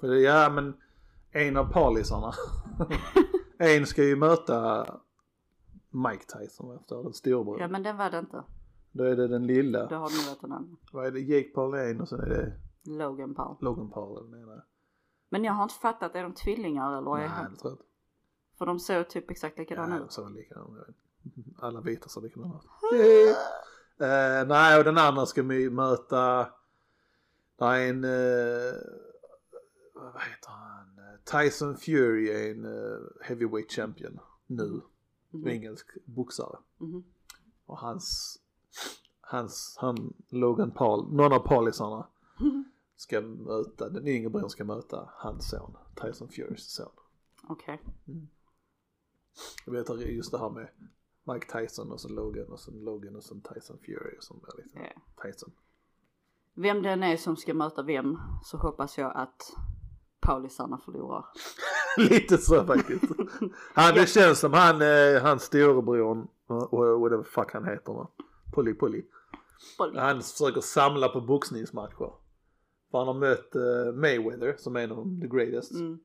För 0.01 0.09
det, 0.09 0.21
ja, 0.21 0.51
men 0.51 0.77
en 1.31 1.57
av 1.57 1.73
parlisarna. 1.73 2.33
en 3.59 3.87
ska 3.87 4.05
ju 4.05 4.17
möta 4.17 4.87
Mike 5.91 6.25
Tyson, 6.25 6.79
förstår, 6.79 7.03
den 7.03 7.13
storebror. 7.13 7.61
Ja 7.61 7.69
men 7.69 7.83
den 7.83 7.97
var 7.97 8.11
det 8.11 8.19
inte. 8.19 8.45
Då 8.93 9.05
är 9.05 9.17
det 9.17 9.29
den 9.29 9.47
lilla. 9.47 9.87
Då 9.87 9.97
har 9.97 10.09
du 10.09 10.31
vet 10.31 10.45
en 10.45 10.53
annan. 10.53 10.77
Vad 10.93 11.07
är 11.07 11.11
det? 11.11 11.21
Jake 11.21 11.49
Paul 11.49 11.75
är 11.75 11.91
en 11.91 12.01
och 12.01 12.09
sen 12.09 12.21
är 12.21 12.29
det 12.29 12.53
Logan 12.91 13.35
Paul. 13.35 13.57
Logan 13.61 13.91
Paul 13.91 14.19
eller 14.19 14.37
menar. 14.37 14.65
Men 15.29 15.45
jag 15.45 15.53
har 15.53 15.63
inte 15.63 15.75
fattat, 15.75 16.15
är 16.15 16.23
de 16.23 16.35
tvillingar 16.35 16.99
eller? 16.99 17.11
Nej, 17.11 17.29
det 17.29 17.57
tror 17.57 17.71
jag 17.71 17.73
inte. 17.73 17.85
För 18.59 18.67
de 18.67 18.79
såg 18.81 19.09
typ 19.09 19.31
exakt 19.31 19.59
likadana 19.59 19.95
Ja, 19.95 19.99
de 19.99 20.05
ut. 20.05 20.13
såg 20.13 20.31
likadana 20.31 20.79
ut. 20.89 20.97
Alla 21.59 21.81
vita 21.81 22.09
såg 22.09 22.23
likadana 22.23 22.61
ut. 22.93 23.37
Eh, 24.01 24.47
nej, 24.47 24.79
och 24.79 24.85
den 24.85 24.99
andra 24.99 25.27
ska 25.27 25.43
vi 25.43 25.71
möta, 25.71 26.49
det 27.59 27.65
är 27.65 27.89
en, 27.89 28.05
uh, 28.05 28.75
vad 29.95 30.23
heter 30.23 30.49
han, 30.51 31.01
Tyson 31.25 31.77
Fury 31.77 32.29
är 32.31 32.51
en 32.51 32.65
eh, 32.65 32.99
heavyweight 33.23 33.73
champion 33.73 34.19
nu, 34.47 34.81
Mhm. 35.31 35.49
engelsk 35.49 35.87
boxare. 36.05 36.59
Mhm. 36.79 37.05
Och 37.67 37.79
hans, 37.79 38.39
hans, 39.21 39.77
han, 39.81 40.15
Logan 40.29 40.71
Paul, 40.71 41.13
någon 41.13 41.33
av 41.33 41.39
Paulisarna 41.39 42.07
ska 42.97 43.21
möta, 43.21 43.89
den 43.89 44.07
yngre 44.09 44.31
brodern 44.31 44.51
ska 44.51 44.65
möta 44.65 45.09
hans 45.13 45.51
son, 45.51 45.77
Tyson 45.95 46.29
Furys 46.29 46.71
son. 46.71 46.91
Okej. 47.49 47.83
Jag 49.67 49.73
vet 49.73 49.91
att 49.91 50.01
just 50.01 50.31
det 50.31 50.39
här 50.39 50.51
med 50.51 50.69
Mike 51.33 51.61
Tyson 51.61 51.93
och 51.93 52.01
så 52.01 52.09
Logan 52.09 52.47
och 52.49 52.61
sen 52.61 52.75
Logan 52.85 53.17
och 53.17 53.25
sen 53.25 53.41
Tyson 53.41 53.79
Fury 53.79 54.17
och 54.19 54.25
som 54.25 54.37
är 54.37 54.57
liksom 54.63 54.81
Ja. 54.83 55.23
Tyson. 55.23 55.53
Vem 56.55 56.83
den 56.83 57.03
är 57.03 57.17
som 57.17 57.37
ska 57.37 57.55
möta 57.55 57.83
vem 57.83 58.19
så 58.45 58.57
hoppas 58.57 58.99
jag 58.99 59.13
att 59.17 59.53
Paulisarna 60.21 60.79
förlorar. 60.79 61.25
Lite 62.11 62.39
så 62.39 62.65
faktiskt. 62.65 63.05
Han, 63.75 63.95
det 63.95 64.09
känns 64.09 64.39
som 64.39 64.53
han, 64.53 64.83
eh, 64.83 65.23
hans 65.23 65.43
storebror 65.43 66.29
whatever 67.01 67.23
fuck 67.23 67.53
han 67.53 67.65
heter 67.65 67.93
va. 67.93 68.11
Polly 68.53 68.75
Polly. 68.75 69.05
Han 69.97 70.23
försöker 70.23 70.61
samla 70.61 71.09
på 71.09 71.21
boxningsmatcher. 71.21 72.13
För 72.91 72.99
han 72.99 73.07
har 73.07 73.15
mött 73.15 73.55
eh, 73.55 73.93
Mayweather 73.95 74.55
som 74.59 74.77
är 74.77 74.81
en 74.81 74.93
av 74.93 75.21
the 75.21 75.29
greatest. 75.37 75.75
Mm. 75.75 75.99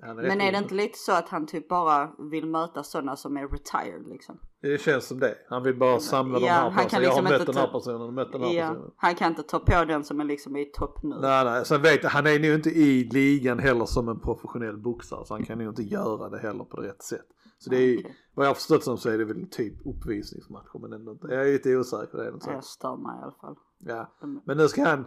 Men 0.00 0.40
är 0.40 0.52
det 0.52 0.58
inte 0.58 0.74
lite 0.74 0.98
så 0.98 1.12
att 1.12 1.28
han 1.28 1.46
typ 1.46 1.68
bara 1.68 2.10
vill 2.18 2.46
möta 2.46 2.82
sådana 2.82 3.16
som 3.16 3.36
är 3.36 3.48
retired 3.48 4.06
liksom? 4.06 4.38
Det 4.60 4.80
känns 4.80 5.06
som 5.06 5.18
det. 5.20 5.34
Han 5.48 5.62
vill 5.62 5.78
bara 5.78 5.98
samla 6.00 6.38
de 6.38 6.46
Ja, 6.46 6.52
här 6.52 6.70
han 6.70 6.72
på 6.72 6.80
sig. 6.80 6.90
kan 6.90 7.02
Jag 7.02 7.10
har 7.10 7.22
liksom 7.22 7.38
mött 7.38 7.46
den 7.46 7.56
här 7.56 7.72
personen 7.72 8.00
och 8.00 8.12
mött 8.14 8.32
den 8.32 8.40
här 8.42 8.52
Ja, 8.52 8.68
personen. 8.68 8.90
han 8.96 9.14
kan 9.14 9.28
inte 9.30 9.42
ta 9.42 9.58
på 9.58 9.84
den 9.84 10.04
som 10.04 10.20
är 10.20 10.24
liksom 10.24 10.56
i 10.56 10.64
topp 10.64 11.02
nu. 11.02 11.16
Nej, 11.20 11.44
nej. 11.44 11.64
Sen 11.64 11.82
vet 11.82 12.02
jag, 12.02 12.10
han 12.10 12.26
är 12.26 12.38
nog 12.38 12.54
inte 12.54 12.70
i 12.70 13.04
ligan 13.04 13.58
heller 13.58 13.84
som 13.84 14.08
en 14.08 14.20
professionell 14.20 14.76
boxare 14.76 15.24
så 15.26 15.34
han 15.34 15.44
kan 15.44 15.58
nog 15.58 15.68
inte 15.68 15.82
göra 15.82 16.28
det 16.28 16.38
heller 16.38 16.64
på 16.64 16.76
rätt 16.76 17.02
sätt. 17.02 17.26
Så 17.58 17.70
det 17.70 17.76
är 17.76 17.86
ju, 17.86 17.98
Okej. 17.98 18.16
vad 18.34 18.46
jag 18.46 18.50
har 18.50 18.54
förstått 18.54 18.84
som 18.84 18.98
så 18.98 19.08
är 19.10 19.18
det 19.18 19.24
väl 19.24 19.50
typ 19.50 19.74
uppvisningsmatcher 19.86 20.78
men 20.78 20.92
ändå. 20.92 21.16
Jag 21.22 21.48
är 21.48 21.52
lite 21.52 21.76
osäker, 21.76 22.18
det 22.18 22.26
är 22.26 22.32
något 22.32 22.46
Jag 22.46 22.64
stör 22.64 22.96
mig 22.96 23.18
i 23.20 23.22
alla 23.22 23.34
fall. 23.40 23.56
Ja. 23.78 24.12
Mm. 24.22 24.40
Men 24.44 24.56
nu 24.56 24.68
ska 24.68 24.84
han, 24.84 25.04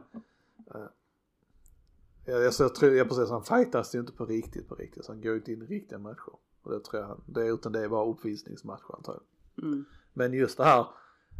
jag, 2.25 2.43
jag, 2.43 2.53
jag 2.59 2.75
tror, 2.75 2.91
jag 2.91 3.09
precis, 3.09 3.29
han 3.29 3.43
fightas 3.43 3.95
ju 3.95 3.99
inte 3.99 4.13
på 4.13 4.25
riktigt 4.25 4.67
på 4.67 4.75
riktigt 4.75 5.05
så 5.05 5.11
han 5.11 5.21
går 5.21 5.31
ju 5.31 5.37
inte 5.37 5.51
in 5.53 5.61
i 5.61 5.65
riktiga 5.65 5.99
matcher. 5.99 6.33
Och 6.61 6.71
det 6.71 6.79
tror 6.79 7.01
jag 7.01 7.07
han, 7.07 7.21
det, 7.25 7.47
utan 7.47 7.71
det 7.71 7.83
är 7.83 7.89
bara 7.89 8.11
uppvisningsmatcher 8.11 8.95
antagligen. 8.95 9.27
Mm. 9.61 9.85
Men 10.13 10.33
just 10.33 10.57
det 10.57 10.63
här, 10.63 10.87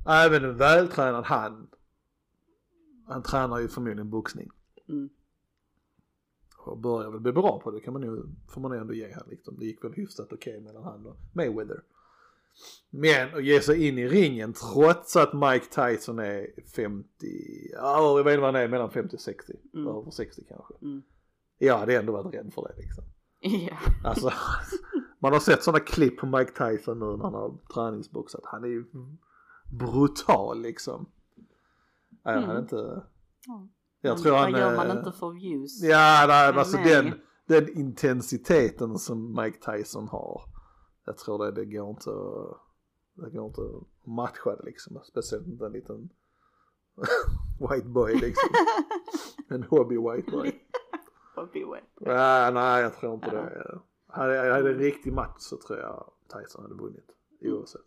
även 0.07 0.43
en 0.43 0.57
vältränad 0.57 1.23
han, 1.25 1.67
han 3.05 3.23
tränar 3.23 3.59
ju 3.59 3.67
förmodligen 3.67 4.09
boxning. 4.09 4.49
Mm. 4.87 5.09
Och 6.57 6.77
börjar 6.77 7.09
väl 7.09 7.19
bli 7.19 7.31
bra 7.31 7.59
på 7.63 7.71
det 7.71 7.79
kan 7.79 7.93
man 7.93 8.03
ju, 8.03 8.23
får 8.47 8.61
man 8.61 8.71
ändå 8.71 8.93
ge 8.93 9.13
han 9.13 9.27
liksom. 9.29 9.59
Det 9.59 9.65
gick 9.65 9.83
väl 9.83 9.93
hyfsat 9.93 10.33
okej 10.33 10.61
mellan 10.61 10.83
han 10.83 11.05
och 11.05 11.17
Mayweather. 11.33 11.81
Men 12.91 13.35
att 13.35 13.43
ge 13.45 13.61
sig 13.61 13.87
in 13.87 13.97
i 13.97 14.07
ringen 14.07 14.53
trots 14.53 15.15
att 15.15 15.33
Mike 15.33 15.65
Tyson 15.65 16.19
är 16.19 16.47
50, 16.75 17.07
ja 17.73 18.17
jag 18.17 18.23
vet 18.23 18.31
inte 18.33 18.41
vad 18.41 18.53
han 18.53 18.63
är, 18.63 18.67
mellan 18.67 18.91
50 18.91 19.15
och 19.15 19.21
60. 19.21 19.53
Mm. 19.73 19.87
Över 19.87 20.11
60 20.11 20.41
kanske. 20.49 20.73
Mm. 20.81 21.01
Ja, 21.57 21.73
det 21.73 21.79
hade 21.79 21.97
ändå 21.97 22.13
varit 22.13 22.33
rädd 22.33 22.51
för 22.53 22.61
det 22.67 22.81
liksom. 22.81 23.03
Ja. 23.39 23.77
Alltså, 24.09 24.31
man 25.19 25.33
har 25.33 25.39
sett 25.39 25.63
sådana 25.63 25.79
klipp 25.79 26.17
på 26.17 26.25
Mike 26.25 26.51
Tyson 26.51 26.99
nu 26.99 27.05
när 27.05 27.23
han 27.23 27.33
har 27.33 27.57
träningsboxat. 27.73 28.41
Han 28.43 28.63
är 28.63 28.67
ju 28.67 28.85
brutal 29.71 30.61
liksom. 30.61 31.09
Nej, 32.25 32.35
han 32.35 32.43
är 32.43 32.49
Mm. 32.49 32.61
inte, 32.61 33.03
Ja. 33.45 33.67
jag 34.01 34.17
tror 34.17 34.35
han 34.35 34.51
Vad 34.51 34.61
gör 34.61 34.75
man 34.75 34.87
eh, 34.91 34.97
inte 34.97 35.11
för 35.11 35.29
views? 35.29 35.83
Ja, 35.83 36.25
nej, 36.27 36.47
alltså 36.47 36.77
den, 36.77 37.13
den 37.47 37.77
intensiteten 37.77 38.97
som 38.99 39.35
Mike 39.41 39.71
Tyson 39.71 40.07
har. 40.07 40.41
Jag 41.09 41.17
tror 41.17 41.45
det, 41.45 41.51
det 41.51 41.65
går 41.65 41.89
inte 41.89 42.09
att, 42.09 42.57
det 43.13 43.29
går 43.29 43.45
inte 43.45 43.61
att 43.61 44.07
matcha 44.07 44.55
det 44.55 44.63
liksom. 44.63 44.99
Speciellt 45.03 45.47
inte 45.47 45.65
en 45.65 45.71
liten 45.71 46.09
white 47.59 47.87
boy 47.87 48.15
liksom. 48.15 48.49
En 49.49 49.63
hobby 49.63 49.97
white 49.97 50.31
boy. 50.31 50.61
Vad 51.35 51.51
boet. 51.51 51.83
Ja, 51.99 52.51
nej, 52.53 52.83
jag 52.83 52.93
tror 52.93 53.13
inte 53.13 53.29
det. 53.29 53.79
Hade 54.07 54.53
hade 54.53 54.69
en 54.69 54.77
riktig 54.77 55.13
match 55.13 55.35
så 55.37 55.57
tror 55.57 55.79
jag 55.79 56.11
Tyson 56.27 56.61
hade 56.61 56.75
vunnit. 56.75 57.11
Oavsett. 57.41 57.81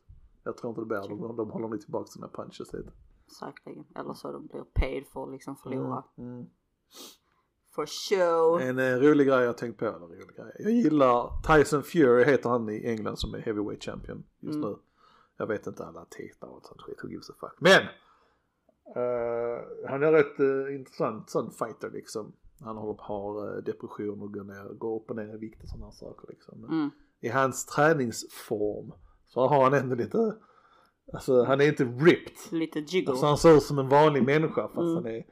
Jag 0.45 0.57
tror 0.57 0.71
inte 0.71 0.81
det 0.81 0.87
blir, 0.87 1.09
de, 1.09 1.37
de 1.37 1.51
håller 1.51 1.69
nog 1.69 1.81
tillbaka 1.81 2.07
sina 2.07 2.29
punches 2.29 2.73
lite. 2.73 2.93
Säkerligen. 3.39 3.85
Eller 3.95 4.15
så 4.15 4.33
de 4.33 4.47
blir 4.47 4.65
paid 4.75 5.07
för 5.07 5.23
att 5.23 5.31
liksom 5.31 5.57
förlora. 5.57 6.05
Mm. 6.17 6.47
For 7.75 7.87
show. 7.87 8.61
En 8.61 8.79
eh, 8.79 8.97
rolig 8.97 9.27
grej 9.27 9.45
jag 9.45 9.59
tänkt 9.59 9.79
på, 9.79 9.85
eller 9.87 9.99
rolig 9.99 10.37
grej. 10.37 10.57
Jag 10.59 10.73
gillar 10.73 11.31
Tyson 11.47 11.83
Fury 11.83 12.25
heter 12.25 12.49
han 12.51 12.69
i 12.69 12.87
England 12.87 13.17
som 13.19 13.35
är 13.35 13.39
heavyweight 13.39 13.85
champion 13.85 14.25
just 14.41 14.57
Mm. 14.57 14.71
nu. 14.71 14.77
Jag 15.37 15.47
vet 15.47 15.67
inte 15.67 15.85
alla 15.85 16.05
titlar 16.05 16.49
och 16.49 16.63
sånt 16.65 16.81
skit, 16.83 16.99
who 17.03 17.09
gives 17.09 17.31
a 17.31 17.33
fuck. 17.41 17.53
Men! 17.61 17.83
eh, 18.97 19.89
han 19.89 20.03
är 20.03 20.13
rätt 20.13 20.41
uh, 20.41 20.75
intressant 20.75 21.31
sån 21.31 21.51
fighter 21.53 21.91
liksom. 21.91 22.33
Han 22.61 22.77
håller 22.77 22.95
på 22.95 23.03
har 23.03 23.57
uh, 23.57 23.63
depression 23.65 24.23
och 24.23 24.33
går, 24.33 24.45
ner, 24.45 24.75
går 24.75 24.97
upp 25.01 25.11
och 25.11 25.17
ner 25.17 25.35
i 25.35 25.39
vikt 25.39 25.63
och 25.63 25.69
sådana 25.69 25.93
saker 25.93 26.29
liksom. 26.29 26.65
Mm. 26.65 26.91
I 27.21 27.29
hans 27.29 27.67
träningsform 27.67 28.93
så 29.27 29.49
har 29.49 29.63
han 29.65 29.75
ändå 29.75 29.95
lite, 29.95 30.37
alltså 31.13 31.45
han 31.45 31.61
är 31.61 31.65
inte 31.69 31.85
ripped. 31.85 32.53
Lite 32.53 32.79
jiggle. 32.79 33.11
Alltså 33.11 33.27
han 33.27 33.39
ser 33.39 33.57
ut 33.57 33.63
som 33.63 33.79
en 33.79 33.89
vanlig 33.89 34.23
människa 34.25 34.69
fast 34.69 34.79
Mm. 34.79 34.95
han 34.95 35.07
är 35.07 35.25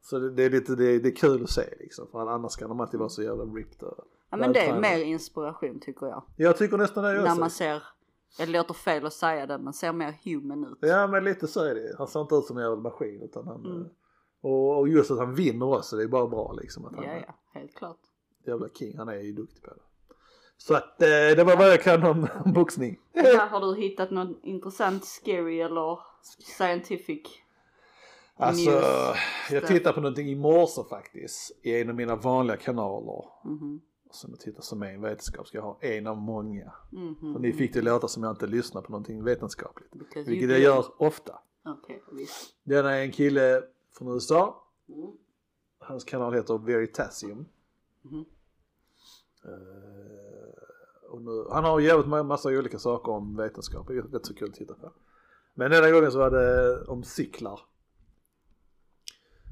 så 0.00 0.18
det, 0.18 0.30
det 0.30 0.42
är 0.44 0.50
lite, 0.50 0.74
det, 0.74 0.98
det 0.98 1.08
är 1.08 1.16
kul 1.16 1.42
att 1.42 1.50
se 1.50 1.74
liksom. 1.80 2.06
För 2.12 2.26
annars 2.26 2.56
kan 2.56 2.68
de 2.68 2.80
alltid 2.80 3.00
vara 3.00 3.08
så 3.08 3.22
jävla 3.22 3.44
ripped 3.44 3.82
och 3.88 4.04
ja 4.30 4.36
men 4.36 4.52
det 4.52 4.60
är 4.60 4.80
mer 4.80 4.98
inspiration 5.04 5.80
tycker 5.80 6.06
jag. 6.06 6.22
Jag 6.36 6.56
tycker 6.56 6.76
nästan 6.76 7.04
det 7.04 7.14
jag 7.14 7.24
När 7.24 7.34
man 7.40 7.50
ser, 7.50 7.82
det 8.38 8.46
låter 8.46 8.74
fel 8.74 9.06
att 9.06 9.12
säga 9.12 9.46
det, 9.46 9.58
men 9.58 9.72
ser 9.72 9.92
mer 9.92 10.14
human 10.24 10.64
ut. 10.72 10.78
Ja 10.80 11.06
men 11.06 11.24
lite 11.24 11.46
så 11.46 11.64
är 11.64 11.74
det. 11.74 11.94
Han 11.98 12.06
ser 12.08 12.20
inte 12.20 12.34
ut 12.34 12.44
som 12.44 12.56
en 12.56 12.62
jävla 12.62 12.76
maskin 12.80 13.22
utan 13.22 13.46
han 13.46 13.64
Mm. 13.66 13.88
och, 14.40 14.78
och 14.78 14.88
just 14.88 15.10
att 15.10 15.18
han 15.18 15.34
vinner 15.34 15.66
också 15.78 15.96
det 15.96 16.02
är 16.02 16.08
bara 16.08 16.26
bra 16.26 16.52
liksom. 16.52 16.84
Att 16.84 16.94
han 16.96 17.04
Ja, 17.04 17.12
ja, 17.26 17.34
helt 17.60 17.74
klart. 17.74 17.98
jävla 18.46 18.68
king. 18.68 18.98
Han 18.98 19.08
är 19.08 19.14
ju 19.14 19.32
duktig 19.32 19.62
på 19.62 19.70
det. 19.70 19.80
Så 20.56 20.74
att 20.74 21.02
eh, 21.02 21.06
det 21.08 21.44
var 21.44 21.56
vad 21.56 21.70
jag 21.70 21.82
kan 21.82 22.02
om 22.02 22.26
boxning. 22.54 23.00
Här 23.14 23.46
har 23.46 23.60
du 23.60 23.80
hittat 23.80 24.10
något 24.10 24.38
intressant, 24.42 25.04
scary 25.04 25.60
eller 25.60 25.98
scientific? 26.58 27.42
Alltså 28.38 28.70
jag 29.50 29.66
tittade 29.66 29.94
på 29.94 30.00
någonting 30.00 30.28
i 30.28 30.34
morse 30.34 30.82
faktiskt 30.90 31.58
i 31.62 31.80
en 31.80 31.88
av 31.88 31.94
mina 31.94 32.16
vanliga 32.16 32.56
kanaler. 32.56 33.24
Mhm. 33.44 33.80
Som 34.10 34.30
jag 34.30 34.40
tittar 34.40 34.62
som 34.62 34.82
en 34.82 35.00
vetenskap 35.00 35.46
ska 35.46 35.58
jag 35.58 35.62
ha 35.62 35.78
en 35.80 36.06
av 36.06 36.16
många. 36.16 36.72
Mhm. 36.92 37.34
Och 37.34 37.40
ni 37.40 37.52
fick 37.52 37.74
det 37.74 37.82
låta 37.82 38.08
som 38.08 38.22
jag 38.22 38.32
inte 38.32 38.46
lyssnar 38.46 38.82
på 38.82 38.90
någonting 38.92 39.24
vetenskapligt. 39.24 39.92
Because 39.92 40.30
Vilket 40.30 40.50
jag 40.50 40.60
gör 40.60 40.84
ofta. 40.98 41.38
Okej, 41.64 42.02
visst. 42.12 42.54
Denna 42.62 42.90
är 42.96 43.02
en 43.02 43.12
kille 43.12 43.62
från 43.98 44.08
USA. 44.14 44.64
Mm. 44.88 45.10
Hans 45.78 46.04
kanal 46.04 46.34
heter 46.34 46.58
Veritasium. 46.58 47.46
Eh, 49.44 51.10
och 51.10 51.22
nu, 51.22 51.44
han 51.50 51.64
har 51.64 51.80
jävligt 51.80 52.06
ma- 52.06 52.22
massa 52.22 52.48
olika 52.48 52.78
saker 52.78 53.12
om 53.12 53.36
vetenskap. 53.36 53.86
Det 53.88 53.94
är 53.96 54.02
rätt 54.02 54.26
så 54.26 54.34
kul 54.34 54.48
att 54.48 54.54
titta 54.54 54.74
på. 54.74 54.92
Men 55.54 55.70
denna 55.70 55.90
gången 55.90 56.12
så 56.12 56.18
var 56.18 56.30
det 56.30 56.84
om 56.84 57.02
cyklar. 57.04 57.60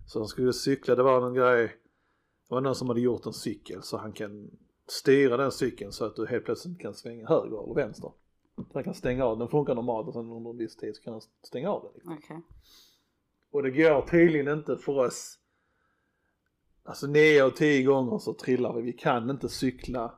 Så 0.07 0.19
han 0.19 0.29
skulle 0.29 0.53
cykla, 0.53 0.95
det 0.95 1.03
var 1.03 1.21
någon 1.21 1.35
grej. 1.35 1.67
Det 2.49 2.55
var 2.55 2.61
någon 2.61 2.75
som 2.75 2.89
hade 2.89 3.01
gjort 3.01 3.27
en 3.27 3.33
cykel 3.33 3.83
så 3.83 3.97
han 3.97 4.13
kan 4.13 4.51
styra 4.89 5.37
den 5.37 5.53
cykeln 5.53 5.93
så 5.93 6.05
att 6.05 6.17
du 6.17 6.27
helt 6.27 6.45
plötsligt 6.45 6.81
kan 6.81 6.95
svänga 6.95 7.29
höger 7.29 7.65
eller 7.65 7.75
vänster. 7.75 8.13
Han 8.75 8.85
kan 8.85 8.95
stänga 8.95 9.25
av, 9.25 9.39
den 9.39 9.49
funkar 9.49 9.75
normalt 9.75 10.07
och 10.09 10.13
sen 10.15 10.31
under 10.31 10.51
en 10.51 10.57
viss 10.57 10.77
tid 10.77 10.97
så 10.97 11.03
kan 11.03 11.13
han 11.13 11.23
stänga 11.43 11.71
av 11.71 11.83
den. 11.83 11.93
Liksom. 11.95 12.13
Okej. 12.15 12.43
Och 13.51 13.63
det 13.63 13.71
går 13.71 14.03
tydligen 14.07 14.59
inte 14.59 14.77
för 14.77 14.93
oss. 15.07 15.39
Alltså 16.85 17.07
nio 17.07 17.45
av 17.45 17.51
tio 17.51 17.83
gånger 17.83 18.19
så 18.19 18.35
trillar 18.35 18.73
vi. 18.73 18.83
Vi 18.83 18.93
kan 18.93 19.31
inte 19.31 19.49
cykla 19.49 20.15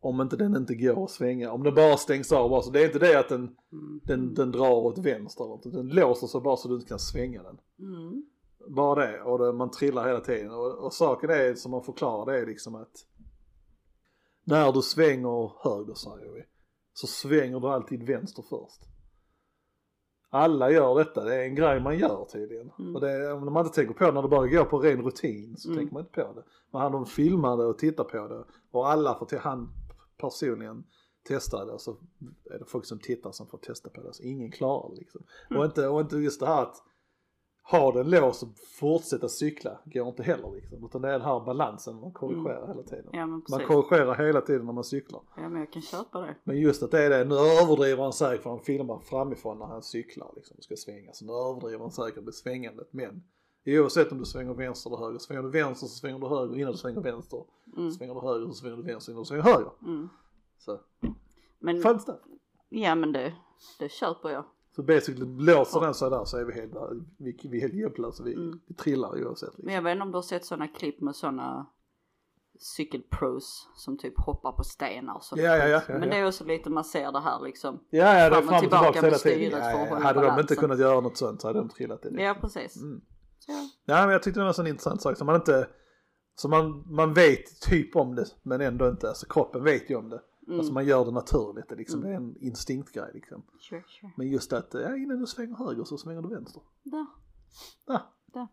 om 0.00 0.20
inte 0.20 0.36
den 0.36 0.56
inte 0.56 0.74
går 0.74 1.04
att 1.04 1.10
svänga. 1.10 1.52
Om 1.52 1.62
den 1.62 1.74
bara 1.74 1.96
stängs 1.96 2.32
av 2.32 2.50
bara. 2.50 2.62
Så 2.62 2.70
det 2.70 2.80
är 2.80 2.86
inte 2.86 2.98
det 2.98 3.18
att 3.18 3.28
den, 3.28 3.56
Mm. 3.72 4.00
den, 4.04 4.34
den 4.34 4.52
drar 4.52 4.70
åt 4.70 4.98
vänster. 4.98 5.44
eller 5.44 5.54
något. 5.54 5.72
Den 5.72 5.88
låser 5.88 6.26
sig 6.26 6.40
bara 6.40 6.56
så 6.56 6.68
du 6.68 6.74
inte 6.74 6.86
kan 6.86 6.98
svänga 6.98 7.42
den. 7.42 7.58
Mm. 7.78 8.24
Bara 8.68 9.06
det. 9.06 9.22
Och 9.22 9.38
det, 9.38 9.52
man 9.52 9.70
trillar 9.70 10.06
hela 10.06 10.20
tiden. 10.20 10.50
Och, 10.50 10.84
och 10.84 10.92
saken 10.92 11.30
är 11.30 11.54
som 11.54 11.70
man 11.70 11.82
förklarar 11.82 12.32
det 12.32 12.40
är 12.40 12.46
liksom 12.46 12.74
att 12.74 13.06
när 14.44 14.72
du 14.72 14.82
svänger 14.82 15.52
höger 15.64 15.94
säger 15.94 16.32
vi. 16.32 16.44
Så 16.92 17.06
svänger 17.06 17.60
du 17.60 17.68
alltid 17.68 18.02
vänster 18.02 18.42
först. 18.42 18.80
Alla 20.30 20.70
gör 20.70 20.98
detta, 20.98 21.24
det 21.24 21.34
är 21.34 21.44
en 21.44 21.54
grej 21.54 21.80
man 21.80 21.98
gör 21.98 22.24
tydligen. 22.32 22.70
Mm. 22.78 22.94
Och 22.94 23.00
det 23.00 23.32
om 23.32 23.52
man 23.52 23.66
inte 23.66 23.76
tänker 23.76 23.94
på 23.94 24.04
det, 24.04 24.12
när 24.12 24.22
det 24.22 24.28
bara 24.28 24.46
går 24.46 24.64
på 24.64 24.78
ren 24.78 25.02
rutin 25.02 25.56
så 25.56 25.68
Mm. 25.68 25.78
tänker 25.78 25.94
man 25.94 26.02
inte 26.02 26.12
på 26.12 26.32
det. 26.34 26.42
Men 26.70 26.80
han 26.80 26.92
de 26.92 27.06
filmar 27.06 27.56
det 27.56 27.64
och 27.64 27.78
tittar 27.78 28.04
på 28.04 28.28
det 28.28 28.44
och 28.70 28.88
alla 28.90 29.18
får 29.18 29.26
till 29.26 29.38
han 29.38 29.68
personligen 30.20 30.84
testa 31.28 31.64
det 31.64 31.72
och 31.72 31.80
så 31.80 31.96
är 32.50 32.58
det 32.58 32.64
folk 32.64 32.86
som 32.86 32.98
tittar 32.98 33.32
som 33.32 33.46
får 33.46 33.58
testa 33.58 33.90
på 33.90 34.02
det. 34.02 34.14
Så 34.14 34.22
ingen 34.22 34.50
klarar 34.50 34.94
liksom. 34.94 35.22
Mm. 35.50 35.60
Och, 35.60 35.66
inte, 35.66 35.88
och 35.88 36.00
inte 36.00 36.16
just 36.16 36.40
det 36.40 36.46
här 36.46 36.62
att 36.62 36.76
ha 37.70 37.92
den 37.92 38.10
lås 38.10 38.42
och 38.42 38.48
fortsätta 38.78 39.28
cykla 39.28 39.80
går 39.84 40.08
inte 40.08 40.22
heller 40.22 40.50
liksom. 40.54 40.84
Utan 40.84 41.02
det 41.02 41.08
är 41.08 41.12
den 41.12 41.22
här 41.22 41.40
balansen 41.40 42.00
man 42.00 42.12
korrigerar 42.12 42.66
hela 42.66 42.82
tiden. 42.82 43.10
Ja 43.12 43.26
Man 43.26 43.66
korrigerar 43.66 44.26
hela 44.26 44.40
tiden 44.40 44.66
när 44.66 44.72
man 44.72 44.84
cyklar. 44.84 45.22
Ja 45.36 45.48
men 45.48 45.60
jag 45.60 45.72
kan 45.72 45.82
köpa 45.82 46.20
det. 46.20 46.34
Men 46.44 46.60
just 46.60 46.82
att 46.82 46.90
det 46.90 47.04
är 47.04 47.10
det, 47.10 47.24
nu 47.24 47.34
överdriver 47.34 48.02
han 48.02 48.12
säkert 48.12 48.42
för 48.42 48.50
han 48.50 48.60
filmar 48.60 48.98
framifrån 48.98 49.58
när 49.58 49.66
han 49.66 49.82
cyklar 49.82 50.32
liksom, 50.36 50.56
ska 50.60 50.76
svänga. 50.76 51.12
Så 51.12 51.24
nu 51.24 51.32
överdriver 51.32 51.78
han 51.78 51.90
säkert 51.90 52.24
med 52.24 52.34
svängandet. 52.34 52.88
Men 52.90 53.22
oavsett 53.66 54.12
om 54.12 54.18
du 54.18 54.24
svänger 54.24 54.54
vänster 54.54 54.90
eller 54.90 54.98
höger, 55.06 55.18
svänger 55.18 55.42
du 55.42 55.50
vänster 55.50 55.86
så 55.86 55.94
svänger 55.94 56.18
du 56.18 56.28
höger 56.28 56.58
innan 56.58 56.72
du 56.72 56.78
svänger 56.78 57.00
vänster. 57.00 57.44
Mm. 57.76 57.90
Svänger 57.90 58.14
du 58.14 58.20
höger 58.20 58.46
så 58.46 58.52
svänger 58.52 58.76
du 58.76 58.82
vänster 58.82 59.12
innan 59.12 59.22
du 59.22 59.26
svänger 59.26 59.42
höger. 59.42 59.72
Mm. 59.82 60.08
Så, 60.58 60.80
Men, 61.58 61.82
fun 61.82 62.00
stuff. 62.00 62.20
ja 62.68 62.94
men 62.94 63.12
det, 63.12 63.34
det 63.78 63.88
köper 63.88 64.28
jag. 64.28 64.44
Så 64.76 64.82
basically 64.82 65.26
låser 65.46 65.80
den 65.80 65.94
sig 65.94 66.10
där 66.10 66.24
så 66.24 66.36
är 66.38 66.44
vi 66.44 66.52
helt, 66.52 66.72
vi, 67.18 67.38
vi 67.50 67.56
är 67.56 67.60
helt 67.60 67.74
hjälplösa. 67.74 68.22
Vi, 68.22 68.34
Mm. 68.34 68.60
vi 68.66 68.74
trillar 68.74 69.08
oavsett. 69.26 69.48
Liksom. 69.48 69.64
Men 69.64 69.74
jag 69.74 69.82
vet 69.82 69.92
inte 69.92 70.02
om 70.02 70.10
du 70.10 70.16
har 70.16 70.22
sett 70.22 70.44
sådana 70.44 70.68
klipp 70.68 71.00
med 71.00 71.16
sådana 71.16 71.66
cykelpros 72.58 73.68
som 73.76 73.98
typ 73.98 74.14
hoppar 74.20 74.52
på 74.52 74.64
stenar 74.64 75.14
och 75.14 75.22
sånt. 75.24 75.40
Ja, 75.42 75.56
ja, 75.56 75.66
ja, 75.68 75.82
ja, 75.88 75.98
Men 75.98 76.08
det 76.08 76.16
är 76.16 76.26
också 76.26 76.44
lite 76.44 76.70
man 76.70 76.84
ser 76.84 77.12
det 77.12 77.20
här 77.20 77.40
liksom. 77.44 77.80
Ja, 77.90 78.18
ja, 78.18 78.30
det 78.30 78.36
är 78.36 78.42
Fram 78.42 78.54
och 78.54 78.60
tillbaka 78.60 78.92
tillbaka 78.92 79.10
med 79.10 79.20
styret 79.20 79.52
Ja, 79.52 79.58
för 79.60 79.68
att 79.68 79.88
ja. 79.88 79.94
hålla 79.94 80.04
Hade 80.06 80.20
de 80.20 80.24
inte 80.26 80.32
balansen. 80.34 80.56
kunnat 80.56 80.78
göra 80.78 81.00
något 81.00 81.16
sånt 81.16 81.40
så 81.40 81.46
hade 81.48 81.58
de 81.58 81.68
trillat 81.68 82.02
det. 82.02 82.22
Ja 82.22 82.36
precis. 82.40 82.76
Mm. 82.82 83.00
Ja. 83.46 83.68
Ja 83.84 84.02
men 84.02 84.10
jag 84.12 84.22
tyckte 84.22 84.40
det 84.40 84.44
var 84.44 84.48
en 84.48 84.54
sån 84.54 84.66
intressant 84.66 85.02
sak 85.02 85.16
som 85.18 85.26
man 85.26 85.36
inte, 85.36 85.68
som 86.34 86.50
man, 86.50 86.84
man 86.94 87.14
vet 87.14 87.60
typ 87.60 87.96
om 87.96 88.14
det 88.14 88.26
men 88.42 88.60
ändå 88.60 88.88
inte, 88.88 89.08
alltså 89.08 89.26
kroppen 89.26 89.64
vet 89.64 89.90
ju 89.90 89.96
om 89.96 90.08
det. 90.08 90.20
Mm. 90.46 90.58
Alltså 90.58 90.72
man 90.72 90.86
gör 90.86 91.04
det 91.04 91.10
naturligt, 91.10 91.68
det, 91.68 91.74
liksom, 91.74 92.00
det 92.00 92.08
är 92.08 92.14
en 92.14 92.36
instinktgrej 92.40 93.10
liksom. 93.14 93.42
Sure, 93.58 93.84
sure. 93.88 94.12
Men 94.16 94.28
just 94.28 94.52
att, 94.52 94.74
ja, 94.74 94.96
innan 94.96 95.20
du 95.20 95.26
svänger 95.26 95.56
höger 95.56 95.84
så 95.84 95.98
svänger 95.98 96.22
du 96.22 96.28
vänster. 96.28 96.62
Där. 96.82 97.06
Ja. 97.86 98.00
Där. 98.26 98.48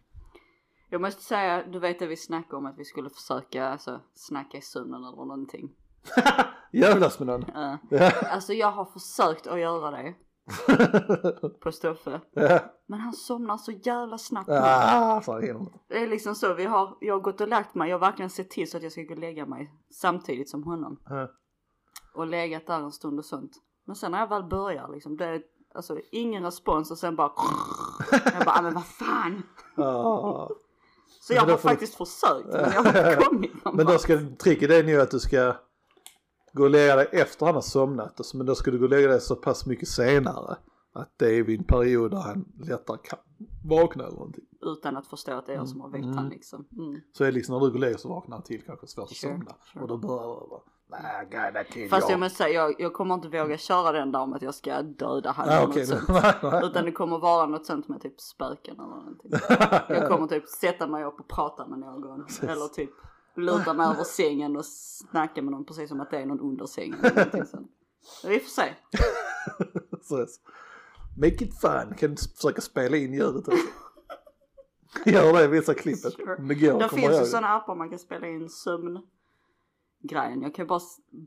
Jag 0.90 1.02
måste 1.02 1.24
säga, 1.24 1.68
du 1.68 1.80
vet 1.80 2.00
det 2.00 2.08
vi 2.08 2.18
snackade 2.18 2.58
om 2.58 2.66
att 2.66 2.78
vi 2.78 2.86
skulle 2.86 3.10
försöka 3.10 3.68
alltså, 3.68 4.02
snacka 4.14 4.58
i 4.58 4.62
sömnen 4.62 5.04
eller 5.04 5.26
någonting. 5.26 5.76
Jävlas 6.72 7.20
med 7.20 7.28
någon. 7.28 7.46
Ja. 7.90 8.12
Alltså 8.32 8.54
jag 8.54 8.72
har 8.72 8.86
försökt 8.86 9.48
att 9.48 9.60
göra 9.60 9.92
det 9.92 10.16
på 11.62 11.72
Stoffe. 11.72 12.22
ja. 12.32 12.60
Men 12.88 13.00
han 13.00 13.14
somnar 13.14 13.58
så 13.58 13.72
jävla 13.72 14.18
snabbt. 14.18 14.50
Ah, 14.50 15.22
fan. 15.22 15.70
Det 15.88 16.04
är 16.04 16.08
liksom 16.08 16.36
så, 16.36 16.54
vi 16.54 16.66
har, 16.66 16.98
jag 17.02 17.14
har 17.14 17.22
gått 17.22 17.42
och 17.42 17.48
lagt 17.48 17.76
mig, 17.76 17.90
jag 17.90 18.00
har 18.00 18.08
verkligen 18.08 18.30
sett 18.30 18.50
till 18.50 18.72
så 18.72 18.78
att 18.78 18.84
jag 18.84 18.92
ska 18.92 19.02
gå 19.02 19.14
och 19.14 19.20
lägga 19.20 19.46
mig 19.46 19.72
samtidigt 19.90 20.50
som 20.50 20.64
honom. 20.64 21.00
Ja. 21.06 21.32
Och 22.14 22.28
legat 22.28 22.68
där 22.68 22.80
en 22.80 22.92
stund 22.92 23.20
och 23.20 23.26
sånt. 23.26 23.52
Men 23.86 23.96
sen 23.96 24.12
när 24.12 24.20
jag 24.20 24.28
väl 24.30 24.44
börjar 24.44 24.90
liksom, 24.94 25.18
det 25.18 25.26
är 25.26 25.42
alltså 25.76 26.00
ingen 26.12 26.44
respons 26.44 26.92
och 26.92 26.98
sen 26.98 27.16
bara 27.16 27.32
Jag 28.12 28.46
bara, 28.46 28.56
"Ah, 28.56 28.62
men 28.62 28.74
vad 28.74 28.86
fan. 28.86 29.44
Så 31.22 31.34
jag 31.34 31.42
har 31.42 31.48
får 31.48 31.54
du- 31.54 31.58
faktiskt 31.58 31.96
försökt 31.96 32.48
men 32.48 32.60
jag 32.74 32.84
har 32.84 32.88
inte 32.88 33.24
kommit 33.30 33.66
någon 33.66 33.76
Men 33.76 33.86
då 33.86 33.98
ska, 33.98 34.20
tricket 34.40 34.70
är 34.72 34.84
nu 34.84 35.02
att 35.02 35.12
du 35.12 35.20
ska 35.20 35.56
gå 36.54 36.64
och 36.64 36.70
lägga 36.70 36.96
dig 36.96 37.08
efter 37.12 37.46
han 37.46 37.56
har 37.56 37.62
somnat. 37.62 38.34
Men 38.34 38.46
då 38.46 38.56
ska 38.56 38.72
du 38.72 38.78
gå 38.80 38.84
och 38.86 38.90
lägga 38.90 39.08
dig 39.08 39.22
så 39.22 39.36
pass 39.36 39.66
mycket 39.66 39.88
senare. 39.88 40.58
Att 40.94 41.14
det 41.18 41.36
är 41.36 41.44
vid 41.44 41.60
en 41.60 41.66
period 41.66 42.12
där 42.12 42.18
han 42.18 42.46
lättare 42.64 42.98
kan 43.04 43.20
vakna 43.66 44.04
eller 44.04 44.14
någonting. 44.16 44.44
Utan 44.62 44.98
att 44.98 45.08
förstå 45.08 45.32
att 45.32 45.46
det 45.46 45.52
är 45.52 45.56
jag 45.58 45.70
som 45.70 45.82
har 45.82 45.90
väckt 45.90 46.06
han 46.06 46.30
liksom. 46.30 46.66
Mm. 46.78 47.02
Så 47.18 47.24
är 47.24 47.28
det 47.28 47.32
liksom 47.34 47.54
när 47.54 47.60
du 47.60 47.68
går 47.68 47.74
och 47.76 47.80
lägger 47.80 47.98
så 47.98 48.10
vaknar 48.10 48.36
han 48.38 48.44
till 48.44 48.62
kanske 48.66 48.88
svårt 48.88 49.04
att 49.12 49.16
Sure, 49.18 49.34
somna. 49.34 49.56
sure. 49.74 49.82
Och 49.84 49.88
då 49.88 49.98
börjar 49.98 50.50
det 50.50 50.71
Fast 51.90 52.10
jag 52.10 52.20
måste 52.20 52.38
säga, 52.38 52.54
jag, 52.54 52.76
jag 52.80 52.94
kommer 52.94 53.16
inte 53.16 53.28
våga 53.28 53.58
köra 53.58 53.92
den 53.92 54.12
där 54.12 54.20
om 54.20 54.34
att 54.34 54.42
jag 54.42 54.56
ska 54.56 54.82
döda 54.82 55.32
han 55.32 55.50
Ah, 55.50 55.68
nej. 56.52 56.62
Utan 56.64 56.86
det 56.86 56.92
kommer 56.92 57.20
vara 57.20 57.46
något 57.46 57.66
sånt 57.66 57.88
med 57.88 58.02
typ 58.02 58.22
spöken 58.22 58.76
eller 58.80 58.88
någonting. 58.88 59.32
Jag 59.90 60.08
kommer 60.08 60.28
typ 60.28 60.48
sätta 60.48 60.88
mig 60.88 61.04
upp 61.04 61.20
och 61.20 61.28
prata 61.28 61.68
med 61.68 61.80
någon. 61.80 62.26
Eller 62.42 62.68
typ 62.68 62.90
luta 63.36 63.74
mig 63.74 63.88
över 63.88 64.04
sängen 64.04 64.58
och 64.58 64.66
snacka 64.66 65.42
med 65.42 65.52
någon 65.52 65.66
precis 65.66 65.90
som 65.90 66.02
att 66.02 66.12
det 66.12 66.18
är 66.18 66.26
någon 66.26 66.40
under 66.40 66.66
sängen. 66.66 67.00
Vi 68.24 68.40
får 68.40 68.50
se. 68.50 68.74
Make 71.18 71.46
it 71.46 71.62
fun, 71.62 71.96
kan 71.98 72.10
du 72.10 72.16
försöka 72.36 72.62
spela 72.62 72.98
in 72.98 73.14
ljudet 73.14 73.48
också. 73.48 73.68
Gör 75.06 75.34
det, 75.34 75.48
visa 75.48 75.74
klippet. 75.74 76.14
Sure. 76.14 76.36
Kommer 76.36 76.88
finns 76.90 77.22
ju 77.22 77.26
sådana 77.26 77.48
appar 77.48 77.76
man 77.76 77.90
kan 77.90 78.00
spela 78.00 78.28
in 78.28 78.50
sömn 78.50 79.02
grejen. 80.04 80.42
Jag 80.42 80.56
kan 80.56 80.68
bara 80.68 80.80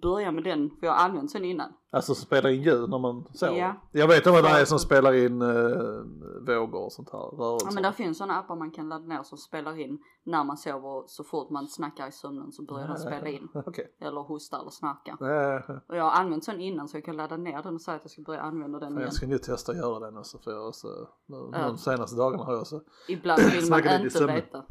börja 0.02 0.32
med 0.32 0.44
den 0.44 0.70
för 0.80 0.86
jag 0.86 0.92
har 0.94 1.04
använt 1.04 1.30
sån 1.30 1.44
innan. 1.44 1.72
Alltså 1.90 2.14
spelar 2.14 2.50
in 2.50 2.62
ljud 2.62 2.90
när 2.90 2.98
man 2.98 3.24
sover. 3.32 3.58
Ja. 3.58 3.74
Jag 3.92 4.08
vet 4.08 4.26
vad 4.26 4.44
det 4.44 4.48
är 4.50 4.60
Så- 4.60 4.66
som 4.66 4.78
spelar 4.78 5.12
in 5.12 5.42
uh, 5.42 6.02
vågor 6.46 6.84
och 6.84 6.92
sånt 6.92 7.10
här, 7.12 7.18
rörelser. 7.18 7.66
Ja 7.68 7.74
men 7.74 7.82
där 7.82 7.92
finns 7.92 8.18
såna 8.18 8.38
appar 8.38 8.56
man 8.56 8.70
kan 8.70 8.88
ladda 8.88 9.06
ner 9.06 9.22
som 9.22 9.38
spelar 9.38 9.80
in 9.80 9.98
när 10.24 10.44
man 10.44 10.56
sover 10.56 11.04
så 11.06 11.24
fort 11.24 11.50
man 11.50 11.68
snackar 11.68 12.08
i 12.08 12.12
sömnen 12.12 12.52
så 12.52 12.62
börjar 12.62 12.88
den 12.88 12.98
spela 12.98 13.28
in. 13.28 13.48
Okej. 13.66 13.96
Eller 14.00 14.20
hostar 14.20 14.60
eller 14.60 14.70
snarkar. 14.70 15.14
Okay. 15.14 15.76
Och 15.88 15.96
jag 15.96 16.04
har 16.04 16.20
använt 16.20 16.44
sån 16.44 16.60
innan 16.60 16.88
så 16.88 16.96
jag 16.96 17.04
kan 17.04 17.16
ladda 17.16 17.36
ner 17.36 17.62
den 17.62 17.74
och 17.74 17.80
säga 17.80 17.96
att 17.96 18.04
jag 18.04 18.10
ska 18.10 18.22
börja 18.22 18.40
använda 18.40 18.78
den 18.78 18.92
igen. 18.92 19.02
Jag 19.02 19.12
ska 19.12 19.26
nu 19.26 19.38
testa 19.38 19.72
att 19.72 19.78
göra 19.78 20.00
den 20.00 20.18
också 20.18 20.38
för 20.38 20.50
jag 20.50 20.68
också, 20.68 20.88
nu, 21.26 21.36
de 21.52 21.78
senaste 21.78 22.16
dagarna 22.16 22.44
har 22.44 22.52
jag 22.52 22.60
också, 22.60 22.80
Ibland 23.08 23.42
vill 23.42 23.70
man 23.70 24.00
inte 24.04 24.26
veta. 24.26 24.64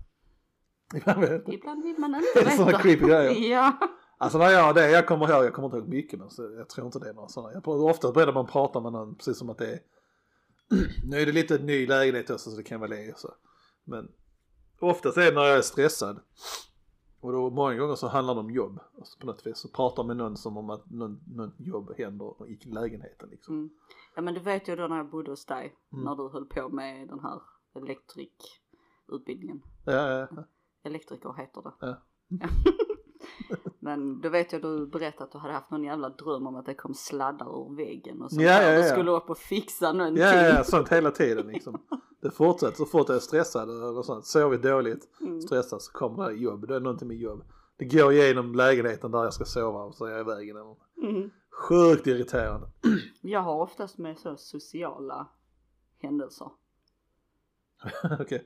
Jag 1.06 1.20
vet. 1.20 1.48
Ibland 1.50 1.84
vill 1.84 2.00
man 2.00 2.16
inte 2.16 2.52
Sådana 2.56 2.66
veta. 2.66 2.80
creepy 2.82 3.06
grejer. 3.08 3.50
Ja. 3.52 3.78
Alltså 4.18 4.38
när 4.38 4.50
jag 4.50 4.76
det, 4.76 4.90
jag 4.92 5.08
kommer 5.08 5.30
ihåg, 5.32 5.46
jag 5.46 5.54
kommer 5.54 5.66
inte 5.68 5.78
ihåg 5.78 5.88
mycket 5.88 6.20
men 6.20 6.30
så, 6.30 6.52
jag 6.58 6.70
tror 6.70 6.86
inte 6.86 7.00
det 7.00 7.10
är 7.10 7.14
några 7.14 7.28
sådana. 7.28 7.54
Jag, 7.54 7.68
ofta 7.68 8.12
börjar 8.12 8.34
man 8.34 8.46
prata 8.48 8.80
med 8.80 8.92
någon 8.92 9.16
precis 9.16 9.38
som 9.38 9.50
att 9.50 9.58
det 9.58 9.72
är, 9.74 9.80
nu 11.10 11.18
är 11.20 11.26
det 11.26 11.32
lite 11.32 11.58
ny 11.58 11.88
lägenhet 11.88 12.30
också 12.30 12.50
så 12.52 12.58
det 12.58 12.64
kan 12.64 12.80
vara 12.80 12.90
det 12.90 13.18
så. 13.20 13.34
Men 13.84 14.08
oftast 14.80 15.18
är 15.18 15.22
det 15.26 15.32
när 15.32 15.46
jag 15.46 15.58
är 15.58 15.62
stressad. 15.62 16.20
Och 17.22 17.32
då 17.32 17.50
många 17.50 17.76
gånger 17.76 17.96
så 17.96 18.08
handlar 18.08 18.34
det 18.34 18.40
om 18.40 18.52
jobb. 18.52 18.80
Alltså 18.98 19.20
på 19.20 19.26
något 19.26 19.48
vis 19.48 19.58
så 19.58 19.68
pratar 19.70 20.04
med 20.04 20.18
någon 20.18 20.38
som 20.38 20.58
om 20.58 20.70
att 20.70 20.90
någon, 20.92 21.20
något 21.28 21.56
jobb 21.58 21.94
händer 21.98 22.50
i 22.50 22.60
lägenheten 22.66 23.30
liksom. 23.30 23.56
Mm. 23.56 23.70
Ja 24.16 24.22
men 24.22 24.34
du 24.34 24.40
vet 24.40 24.68
ju 24.68 24.76
då 24.76 24.88
när 24.88 24.98
jag 24.98 25.10
bodde 25.10 25.32
hos 25.32 25.46
dig. 25.46 25.76
Mm. 25.94 26.06
När 26.06 26.16
du 26.16 26.30
höll 26.30 26.46
på 26.46 26.70
med 26.70 27.08
den 27.08 27.20
här 27.20 27.42
elektrikutbildningen. 27.76 29.62
Ja, 29.86 29.94
ja, 29.94 30.28
ja. 30.32 30.44
Elektriker 30.84 31.34
heter 31.38 31.62
det. 31.62 31.72
Ja. 31.80 31.98
Men 33.80 34.22
då 34.22 34.30
vet 34.30 34.52
jag 34.54 34.62
du 34.62 34.88
berättade 34.88 35.24
att 35.24 35.32
du 35.32 35.38
hade 35.38 35.54
haft 35.54 35.72
någon 35.72 35.84
jävla 35.84 36.10
dröm 36.10 36.48
om 36.48 36.56
att 36.56 36.66
det 36.66 36.74
kom 36.76 36.94
sladdar 36.94 37.46
ur 37.72 37.76
väggen 37.76 38.22
och 38.22 38.32
så. 38.32 38.42
Ja, 38.42 38.62
ja, 38.64 38.72
Du 38.72 38.78
ja. 38.88 38.94
skulle 38.94 39.12
upp 39.12 39.30
och 39.30 39.38
fixa 39.38 39.94
någonting. 39.94 40.24
Ja, 40.24 40.36
ja, 40.36 40.56
ja, 40.58 40.64
sånt 40.64 40.90
hela 40.90 41.12
tiden 41.12 41.48
liksom. 41.48 41.82
Det 42.22 42.32
fortsätter 42.32 42.76
så 42.78 42.86
fort 42.86 43.10
jag 43.10 43.16
är 43.16 43.20
stressad 43.20 43.70
eller 43.70 44.02
sånt, 44.02 44.26
sovit 44.26 44.62
dåligt, 44.64 45.10
Mm. 45.22 45.42
stressad 45.42 45.82
så 45.82 45.92
kommer 45.92 46.30
det 46.30 46.34
jobb, 46.36 46.68
det 46.68 46.76
är 46.76 46.80
någonting 46.80 47.08
med 47.08 47.18
jobb. 47.18 47.44
Det 47.78 47.86
går 47.86 48.14
igenom 48.14 48.56
lägenheten 48.56 49.12
där 49.12 49.24
jag 49.24 49.34
ska 49.34 49.46
sova 49.46 49.84
och 49.84 49.96
så 49.96 50.06
är 50.06 50.12
jag 50.12 50.22
i 50.22 50.24
vägen 50.24 50.56
eller. 50.58 50.76
Mm. 51.10 51.30
Sjukt 51.70 52.08
irriterande. 52.08 52.68
Jag 53.22 53.40
har 53.40 53.56
oftast 53.56 53.98
med 53.98 54.18
så 54.20 54.38
sociala 54.38 55.28
händelser. 56.00 56.48
Okej, 58.20 58.46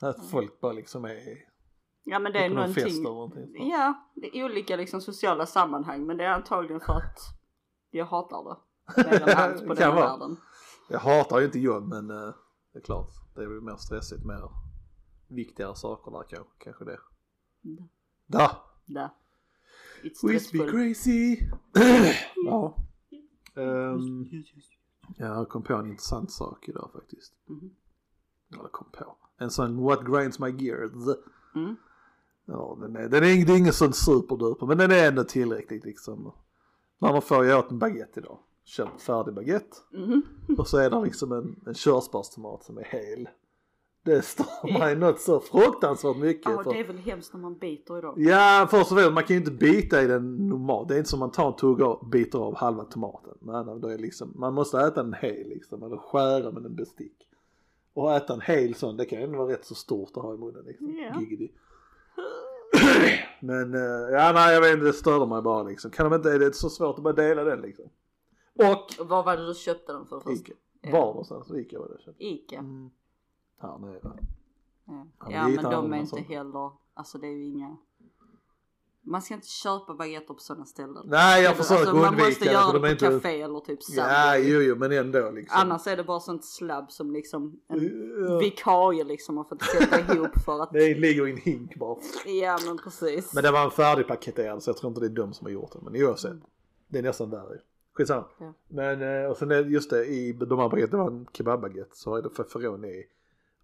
Ja. 0.00 0.08
att 0.08 0.26
folk 0.30 0.60
bara 0.60 0.72
liksom 0.72 1.04
är 1.04 1.53
Ja 2.04 2.18
men 2.18 2.32
det 2.32 2.38
är 2.38 2.44
eller 2.44 3.02
någonting. 3.02 3.70
Ja, 3.70 4.10
det 4.14 4.38
är 4.38 4.44
olika 4.44 4.76
liksom 4.76 5.00
sociala 5.00 5.46
sammanhang 5.46 6.06
men 6.06 6.16
det 6.16 6.24
är 6.24 6.30
antagligen 6.30 6.80
för 6.80 6.92
att 6.92 7.18
jag 7.90 8.06
hatar 8.06 8.44
det. 8.44 8.56
Mer 9.02 9.28
än 9.28 9.36
allt 9.38 9.66
på 9.66 9.74
den 9.74 9.94
världen. 9.94 10.36
Jag 10.88 10.98
hatar 10.98 11.38
ju 11.38 11.44
inte 11.44 11.58
jobb 11.58 11.88
men 11.88 12.10
eh, 12.10 12.34
det 12.72 12.78
är 12.78 12.82
klart, 12.82 13.10
det 13.34 13.42
är 13.42 13.46
väl 13.46 13.60
mer 13.60 13.76
stressigt, 13.76 14.24
mer 14.24 14.50
viktigare 15.28 15.74
saker 15.74 16.10
där 16.10 16.24
kanske, 16.28 16.52
kanske 16.58 16.84
det. 16.84 16.98
Mm. 17.64 17.88
Da! 18.26 18.56
Där. 18.84 19.10
It's 20.02 20.14
stressful. 20.14 20.70
crazy! 20.70 21.36
ja. 22.46 22.76
Ehm, 23.54 24.26
jag 25.16 25.48
kom 25.48 25.62
på 25.62 25.74
en 25.74 25.86
intressant 25.86 26.32
sak 26.32 26.68
idag 26.68 26.90
faktiskt. 26.92 27.34
Mhm. 27.46 27.70
Eller 28.52 28.68
kom 28.68 28.86
på. 28.92 29.16
En 29.38 29.50
sån 29.50 29.82
What 29.82 30.06
Grinds 30.06 30.38
My 30.38 30.50
Gears. 30.50 30.92
Mm. 31.54 31.76
Ja, 32.46 32.78
den 32.80 32.96
är, 32.96 33.00
den 33.08 33.24
är, 33.24 33.46
det 33.46 33.52
är 33.52 33.58
ingen 33.58 33.72
sån 33.72 33.92
superduper 33.92 34.66
men 34.66 34.78
den 34.78 34.90
är 34.90 35.08
ändå 35.08 35.24
tillräckligt 35.24 35.84
liksom. 35.84 36.32
När 36.98 37.12
man 37.12 37.22
får 37.22 37.44
jag 37.44 37.58
åt 37.58 37.70
en 37.70 37.78
baguette 37.78 38.20
idag. 38.20 38.38
Köpt 38.64 39.02
färdig 39.02 39.34
baguette. 39.34 39.76
Mhm. 39.92 40.22
Och 40.58 40.68
så 40.68 40.78
är 40.78 40.90
det 40.90 41.00
liksom 41.00 41.32
en, 41.32 41.56
en 41.66 41.74
körsbärstomat 41.74 42.64
som 42.64 42.78
är 42.78 42.84
hel. 42.84 43.28
Det 44.04 44.22
stör 44.22 44.78
mig 44.78 44.96
något 44.96 45.20
så 45.20 45.40
fruktansvärt 45.40 46.16
mycket. 46.16 46.52
Ja 46.52 46.62
för- 46.62 46.72
det 46.72 46.80
är 46.80 46.86
väl 46.86 46.98
hemskt 46.98 47.32
när 47.34 47.40
man 47.40 47.58
biter 47.58 47.98
i 47.98 48.00
dem. 48.00 48.14
Ja, 48.16 48.66
först 48.70 48.92
och 48.92 48.98
främst 48.98 49.12
man 49.14 49.24
kan 49.24 49.34
ju 49.36 49.40
inte 49.40 49.50
bita 49.52 50.02
i 50.02 50.06
den 50.06 50.48
normalt. 50.48 50.88
Det 50.88 50.94
är 50.94 50.98
inte 50.98 51.10
som 51.10 51.20
man 51.20 51.30
tar 51.30 51.46
en 51.48 51.56
tugga 51.56 51.86
och 51.86 52.06
biter 52.08 52.38
av 52.38 52.56
halva 52.56 52.84
tomaten. 52.84 53.34
Nej, 53.40 53.64
nej, 53.64 53.80
då 53.80 53.88
är 53.88 53.98
liksom, 53.98 54.32
man 54.34 54.54
måste 54.54 54.78
äta 54.80 55.02
den 55.02 55.14
hel 55.14 55.48
liksom, 55.48 55.82
eller 55.82 55.96
skära 55.96 56.50
med 56.50 56.66
en 56.66 56.74
bestick. 56.76 57.16
Och 57.94 58.12
äta 58.12 58.34
en 58.34 58.40
hel 58.40 58.74
sån, 58.74 58.96
det 58.96 59.04
kan 59.04 59.18
ju 59.18 59.24
ändå 59.24 59.38
vara 59.38 59.52
rätt 59.52 59.64
så 59.64 59.74
stort 59.74 60.10
att 60.16 60.22
ha 60.22 60.34
i 60.34 60.38
munnen 60.38 60.64
liksom. 60.66 60.86
Giggity. 61.20 61.52
Men, 63.40 63.74
eh, 63.74 64.10
ja 64.12 64.32
nej 64.34 64.54
jag 64.54 64.60
vet 64.60 64.72
inte, 64.72 64.86
det 64.86 64.92
störde 64.92 65.26
mig 65.26 65.42
bara 65.42 65.62
liksom. 65.62 65.90
Kan 65.90 66.10
de 66.10 66.16
inte, 66.16 66.32
är 66.32 66.38
det 66.38 66.54
så 66.54 66.70
svårt 66.70 66.96
att 66.98 67.04
bara 67.04 67.14
dela 67.14 67.44
den 67.44 67.60
liksom? 67.60 67.84
Och, 68.54 69.06
Vad 69.06 69.24
var 69.24 69.36
det 69.36 69.46
du 69.46 69.54
köpte 69.54 69.92
den 69.92 70.06
för 70.06 70.20
först? 70.20 70.40
Ica. 70.40 70.52
Ja. 70.80 70.90
Var 70.92 71.06
någonstans? 71.06 71.50
Ica 71.50 71.78
var 71.78 71.88
det 71.88 71.94
jag 71.94 72.00
köpte. 72.02 72.24
Ica. 72.24 72.58
Mm. 72.58 72.90
Här 73.60 73.78
nere. 73.78 74.00
Ja, 74.02 75.06
Ja, 75.30 75.48
men 75.48 75.56
de 75.56 75.64
är 75.64 75.66
annorlunda 75.66 75.96
inte 75.96 76.20
heller, 76.20 76.70
alltså 76.94 77.18
det 77.18 77.26
är 77.26 77.32
ju 77.32 77.44
inga 77.44 77.76
man 79.06 79.22
ska 79.22 79.34
inte 79.34 79.46
köpa 79.48 79.94
baguetter 79.94 80.34
på 80.34 80.40
sådana 80.40 80.64
ställen. 80.64 81.02
Nej 81.06 81.42
jag 81.42 81.56
försöker 81.56 81.80
alltså, 81.80 81.94
man 81.94 82.04
undvika 82.08 82.28
måste 82.28 82.44
det 82.44 82.52
göra 82.52 82.62
för 82.66 82.72
det 82.72 82.78
de 82.78 82.80
på 82.80 82.86
är 82.86 82.90
inte... 82.92 83.06
café 83.06 83.42
eller 83.42 83.60
typ 83.60 83.78
Ja, 83.88 84.04
Subway. 84.04 84.52
jo, 84.52 84.60
jo, 84.60 84.76
men 84.76 84.92
ändå 84.92 85.30
liksom. 85.30 85.60
Annars 85.60 85.86
är 85.86 85.96
det 85.96 86.04
bara 86.04 86.20
sånt 86.20 86.44
slabb 86.44 86.92
som 86.92 87.12
liksom 87.12 87.60
en 87.68 87.90
Ja. 88.28 88.38
vikarie 88.38 89.04
liksom 89.04 89.36
har 89.36 89.44
fått 89.44 89.62
sätta 89.62 90.14
ihop 90.14 90.38
för 90.44 90.62
att, 90.62 90.72
Det 90.72 90.94
ligger 90.94 91.26
i 91.28 91.30
en 91.30 91.36
hink 91.36 91.76
bara. 91.76 91.96
ja 92.26 92.58
men 92.66 92.78
precis. 92.78 93.34
Men 93.34 93.42
det 93.42 93.50
var 93.50 93.64
en 93.64 93.70
färdigpaketerad 93.70 94.62
så 94.62 94.70
jag 94.70 94.76
tror 94.76 94.88
inte 94.90 95.00
det 95.00 95.06
är 95.06 95.10
de 95.10 95.32
som 95.32 95.44
har 95.44 95.52
gjort 95.52 95.72
det. 95.72 95.78
Men 95.90 96.02
oavsett. 96.04 96.36
Det 96.88 96.98
är 96.98 97.02
nästan 97.02 97.30
värre. 97.30 97.58
Skitsamma. 97.94 98.24
Ja. 98.38 98.52
Men 98.68 99.02
eh, 99.24 99.30
och 99.30 99.36
sen 99.36 99.50
är 99.50 99.62
det 99.62 99.70
just 99.70 99.90
det 99.90 100.06
i 100.06 100.32
de 100.32 100.58
här 100.58 100.68
baguetterna, 100.68 101.04
det 101.04 101.10
var 101.10 101.18
en 101.18 101.26
kebabbaguette 101.32 101.96
så 101.96 102.16
är 102.16 102.22
det 102.22 102.30
feferoni 102.30 102.88
i. 102.88 103.04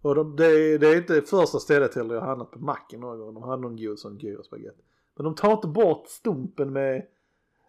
Och 0.01 0.15
de, 0.15 0.35
det, 0.35 0.77
det 0.77 0.87
är 0.87 0.97
inte 0.97 1.21
första 1.21 1.59
stället 1.59 1.95
heller 1.95 2.13
jag 2.15 2.21
har 2.21 2.27
handlat 2.27 2.51
på 2.51 2.59
macken 2.59 2.99
några 2.99 3.17
gånger. 3.17 3.31
De 3.39 3.43
hade 3.43 3.61
någon 3.61 3.75
god 3.77 3.99
sån 3.99 4.17
gyrosbaguette. 4.17 4.81
Men 5.21 5.33
de 5.33 5.35
tar 5.35 5.51
inte 5.53 5.67
bort 5.67 6.07
stumpen 6.07 6.73
med, 6.73 7.05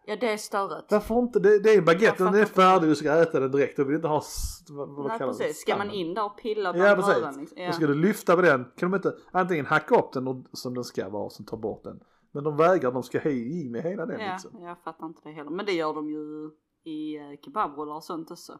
Ja 0.07 0.17
det 0.17 0.33
är 0.33 0.37
störret. 0.37 0.85
varför 0.91 1.19
inte? 1.19 1.39
Det, 1.41 1.59
det 1.59 1.71
är 1.71 1.77
Jag 1.77 1.85
fattar 1.87 2.25
den 2.25 2.35
är 2.35 2.45
färdig, 2.45 2.89
du 2.89 2.95
ska 2.95 3.13
äta 3.23 3.41
den 3.41 3.51
direkt. 3.51 3.77
Du 3.77 3.85
vill 3.85 3.95
inte 3.97 4.09
ha, 4.09 4.23
vad, 4.71 4.89
vad 4.89 5.07
Nej 5.09 5.19
kallar 5.19 5.33
det? 5.33 5.39
precis, 5.39 5.61
ska 5.61 5.77
man 5.77 5.91
in 5.91 6.15
där 6.15 6.25
och 6.25 6.39
pilla 6.39 6.69
Ja 6.69 6.73
bland 6.73 6.97
precis. 6.97 7.15
bröden 7.23 7.41
liksom. 7.41 7.59
Ja. 7.63 7.73
ska 7.73 7.87
du 7.87 7.95
lyfta 7.95 8.37
på 8.37 8.43
den. 8.43 8.65
Kan 8.77 8.91
de 8.91 8.97
inte 8.97 9.15
antingen 9.31 9.67
hacka 9.67 9.97
upp 9.99 10.13
den 10.13 10.29
och, 10.29 10.45
som 10.53 10.75
den 10.75 10.85
ska 10.85 11.09
vara 11.09 11.25
och 11.25 11.33
sen 11.33 11.47
ta 11.47 11.57
bort 11.57 11.85
den. 11.85 12.01
Men 12.33 12.45
de 12.45 12.57
vägrar, 12.57 12.93
de 12.93 13.03
ska 13.03 13.19
ha 13.21 13.31
i 13.31 13.69
med 13.71 13.83
hela 13.83 14.07
den 14.07 14.21
Ja, 14.21 14.33
liksom. 14.33 14.63
jag 14.63 14.79
fattar 14.83 15.07
inte 15.07 15.21
det 15.25 15.31
heller. 15.33 15.51
Men 15.51 15.67
det 15.67 15.73
gör 15.73 15.95
de 15.95 16.11
ju 16.11 16.51
i 16.85 17.17
eh, 17.17 17.23
kebabrullar 17.45 17.95
och 17.95 18.05
sånt 18.05 18.31
också. 18.31 18.59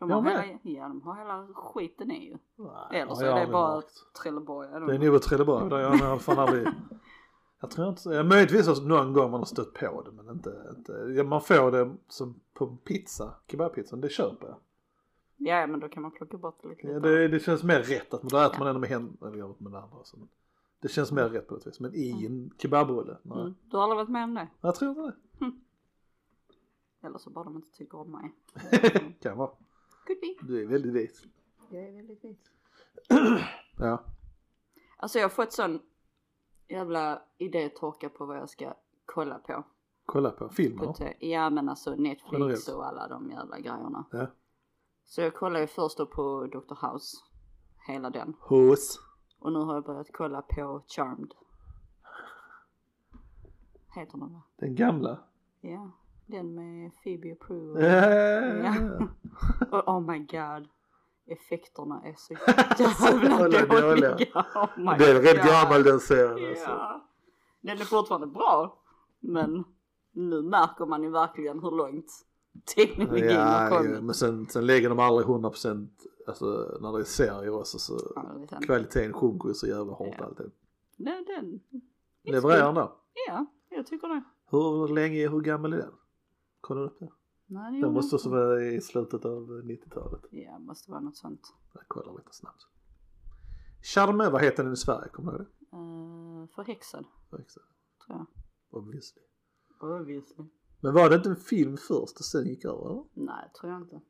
De 0.00 0.10
Ja, 0.10 0.16
har, 0.16 0.22
med. 0.22 0.32
hela, 0.46 0.58
ja, 0.62 0.88
de 0.88 1.02
har 1.02 1.16
hela 1.18 1.46
skiten 1.54 2.10
i 2.10 2.26
ju. 2.28 2.36
Eller 2.92 3.14
så 3.14 3.24
jag 3.24 3.38
är 3.42 3.46
det 3.46 3.52
bara. 3.52 3.82
Trelleborg. 4.22 4.68
Det 4.68 4.94
är 4.94 4.98
nog 5.10 5.22
Trelleborg 5.22 5.68
jag 5.82 5.90
har 5.90 6.18
fan 6.18 6.38
aldrig. 6.38 6.66
Jag 7.60 7.70
tror 7.70 7.88
inte, 7.88 8.08
ja, 8.08 8.22
möjligtvis 8.22 8.68
att 8.68 8.82
någon 8.86 9.12
gång 9.12 9.30
man 9.30 9.40
har 9.40 9.44
stött 9.46 9.74
på 9.74 10.02
det 10.02 10.10
men 10.12 10.28
inte, 10.28 10.74
inte 10.76 10.92
ja, 10.92 11.24
man 11.24 11.40
får 11.40 11.70
det 11.70 11.96
som 12.08 12.40
på 12.54 12.76
pizza, 12.76 13.34
kebabpizzan, 13.46 14.00
det 14.00 14.08
köper 14.08 14.46
jag. 14.46 14.56
Ja 15.36 15.66
men 15.66 15.80
då 15.80 15.88
kan 15.88 16.02
man 16.02 16.10
plocka 16.12 16.36
bort 16.36 16.58
det 16.62 16.68
lite. 16.68 16.86
Ja, 16.88 17.00
det, 17.00 17.28
det 17.28 17.40
känns 17.40 17.62
mer 17.62 17.82
rätt 17.82 18.14
att 18.14 18.22
man, 18.22 18.28
då 18.30 18.38
äter 18.38 18.52
Ja. 18.54 18.58
man 18.58 18.68
ändå 18.68 18.80
med 18.80 18.88
händerna, 18.90 19.28
eller 19.28 19.38
gör 19.38 19.54
med 19.58 19.72
det 19.72 19.78
andra. 19.78 20.04
Så. 20.04 20.16
Det 20.80 20.88
känns 20.88 21.12
mer 21.12 21.28
rätt 21.28 21.46
på 21.48 21.56
ett 21.56 21.66
vis. 21.66 21.80
Men 21.80 21.94
i 21.94 22.26
en 22.26 22.50
kebabrulle, 22.58 23.16
nej. 23.22 23.40
Mm. 23.40 23.54
Du 23.70 23.76
har 23.76 23.82
aldrig 23.84 23.96
varit 23.96 24.08
med 24.08 24.24
om 24.24 24.34
det? 24.34 24.48
Jag 24.60 24.74
tror 24.74 24.90
inte 24.90 25.00
det. 25.40 25.52
Eller 27.06 27.18
så 27.18 27.30
bara 27.30 27.44
de 27.44 27.56
inte 27.56 27.70
tycker 27.72 27.98
om 27.98 28.10
mig. 28.12 28.34
kan 29.22 29.38
vara. 29.38 29.50
Could 30.06 30.20
be. 30.20 30.46
Du 30.46 30.62
är 30.62 30.66
väldigt 30.66 30.92
vit. 30.92 31.22
Jag 31.70 31.82
är 31.88 31.92
väldigt 31.92 32.24
vit. 32.24 32.50
Ja. 33.80 34.04
Alltså 34.96 35.18
jag 35.18 35.24
har 35.24 35.30
fått 35.30 35.52
sån 35.52 35.80
jävla 36.68 37.22
idétorka 37.38 38.08
på 38.08 38.26
vad 38.26 38.36
jag 38.36 38.48
ska 38.50 38.74
kolla 39.06 39.38
på. 39.38 39.64
Kolla 40.06 40.30
på 40.30 40.48
filmer. 40.48 41.16
ja 41.20 41.50
men 41.50 41.68
alltså 41.68 41.90
Netflix 41.94 42.32
Generellt. 42.32 42.68
och 42.68 42.86
alla 42.86 43.08
de 43.08 43.30
jävla 43.30 43.58
grejerna. 43.58 44.04
Ja. 44.10 44.26
Så 45.04 45.20
jag 45.20 45.34
kollade 45.34 45.60
ju 45.60 45.66
först 45.66 45.98
då 45.98 46.06
på 46.06 46.46
Dr. 46.46 46.86
House. 46.92 47.16
Hela 47.86 48.10
den. 48.10 48.34
Hos. 48.40 49.00
Och 49.40 49.52
nu 49.52 49.58
har 49.58 49.74
jag 49.74 49.84
börjat 49.84 50.06
kolla 50.12 50.42
på 50.42 50.82
Charmed. 50.86 51.34
Heter 53.94 54.18
den 54.18 54.32
va? 54.32 54.42
Den 54.56 54.74
gamla. 54.74 55.18
Ja. 55.60 55.90
Den 56.26 56.54
med 56.54 56.90
Phoebe 57.02 57.32
och 57.32 57.40
Prue. 57.40 57.70
och- 57.70 57.82
Ja. 58.64 59.06
Och 59.78 59.88
oh 59.88 60.00
my 60.00 60.18
god. 60.18 60.68
Effekterna 61.28 62.02
är 62.04 62.14
så 62.16 62.34
jävla 62.82 63.38
dåliga. 63.38 63.66
dåliga. 63.80 64.14
Oh 64.34 64.98
Det 64.98 65.04
är 65.10 65.22
rätt 65.22 65.36
god. 65.36 65.46
gammal 65.46 65.82
den 65.82 66.00
serien 66.00 66.48
alltså. 66.50 66.70
Ja. 66.70 67.08
Den 67.60 67.78
är 67.80 67.84
fortfarande 67.84 68.26
bra. 68.26 68.82
Men 69.20 69.64
nu 70.12 70.42
märker 70.42 70.86
man 70.86 71.02
ju 71.02 71.10
verkligen 71.10 71.58
hur 71.62 71.70
långt 71.70 72.06
teknologin 72.76 73.36
har 73.36 73.62
Ja, 73.70 73.76
kommit. 73.78 73.92
ja, 73.94 74.00
men 74.00 74.14
sen, 74.14 74.46
sen 74.46 74.66
lägger 74.66 74.88
de 74.88 74.98
aldrig 74.98 75.26
100% 75.28 75.88
alltså 76.26 76.78
när 76.80 76.92
det 76.92 76.98
är 76.98 77.04
serier 77.04 77.50
också 77.54 77.78
så 77.78 78.12
Ja, 78.14 78.58
kvaliteten 78.66 79.12
sjunker 79.12 79.48
ju 79.48 79.54
så 79.54 79.66
jävla 79.66 79.92
hårt 79.92 80.14
Ja. 80.18 80.24
alltid. 80.24 80.50
Den, 80.96 81.24
den. 81.24 81.60
Levererar 82.24 82.64
den 82.66 82.74
där? 82.74 82.88
Ja, 83.28 83.46
jag 83.68 83.86
tycker 83.86 84.08
det. 84.08 84.22
Hur 84.50 84.88
länge, 84.94 85.28
hur 85.28 85.40
gammal 85.40 85.72
är 85.72 85.76
den? 85.78 85.92
Kollar 86.60 86.80
du 86.80 86.86
upp 86.86 86.98
det? 87.00 87.08
Nej, 87.50 87.80
det 87.80 87.90
måste 87.90 88.14
också 88.16 88.30
vara 88.30 88.64
i 88.64 88.80
slutet 88.80 89.24
av 89.24 89.48
90-talet. 89.64 90.20
Ja, 90.30 90.58
måste 90.58 90.90
vara 90.90 91.00
något 91.00 91.16
sånt. 91.16 91.40
Jag 91.74 91.88
kollar 91.88 92.12
lite 92.18 92.32
snabbt. 92.34 92.66
Charme, 93.82 94.30
vad 94.30 94.42
heter 94.42 94.64
den 94.64 94.72
i 94.72 94.76
Sverige? 94.76 95.08
Kommer 95.08 95.32
du 95.32 95.38
ihåg 95.38 95.46
det? 95.70 95.76
Uh, 95.76 96.46
förhäxad, 96.54 97.04
Exakt. 97.38 97.66
tror 98.06 98.18
jag. 98.18 98.26
Obviously. 98.70 99.22
Obviously. 99.80 100.44
Men 100.80 100.94
var 100.94 101.10
det 101.10 101.16
inte 101.16 101.28
en 101.28 101.36
film 101.36 101.76
först 101.76 102.18
och 102.18 102.24
sen 102.24 102.46
gick 102.46 102.64
över 102.64 102.90
eller? 102.90 103.04
Nej, 103.14 103.50
tror 103.60 103.72
jag 103.72 103.82
inte. 103.82 104.00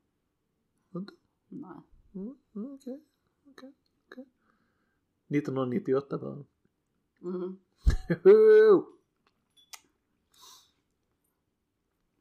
Inte? 0.94 1.12
Nej. 1.48 1.80
Mm, 2.14 2.36
mm, 2.54 2.74
Okej, 2.74 3.04
okej, 3.46 3.74
okej. 4.08 4.26
1998 5.28 6.18
var 6.18 6.30
den. 6.30 6.46
Mhm. 7.20 7.58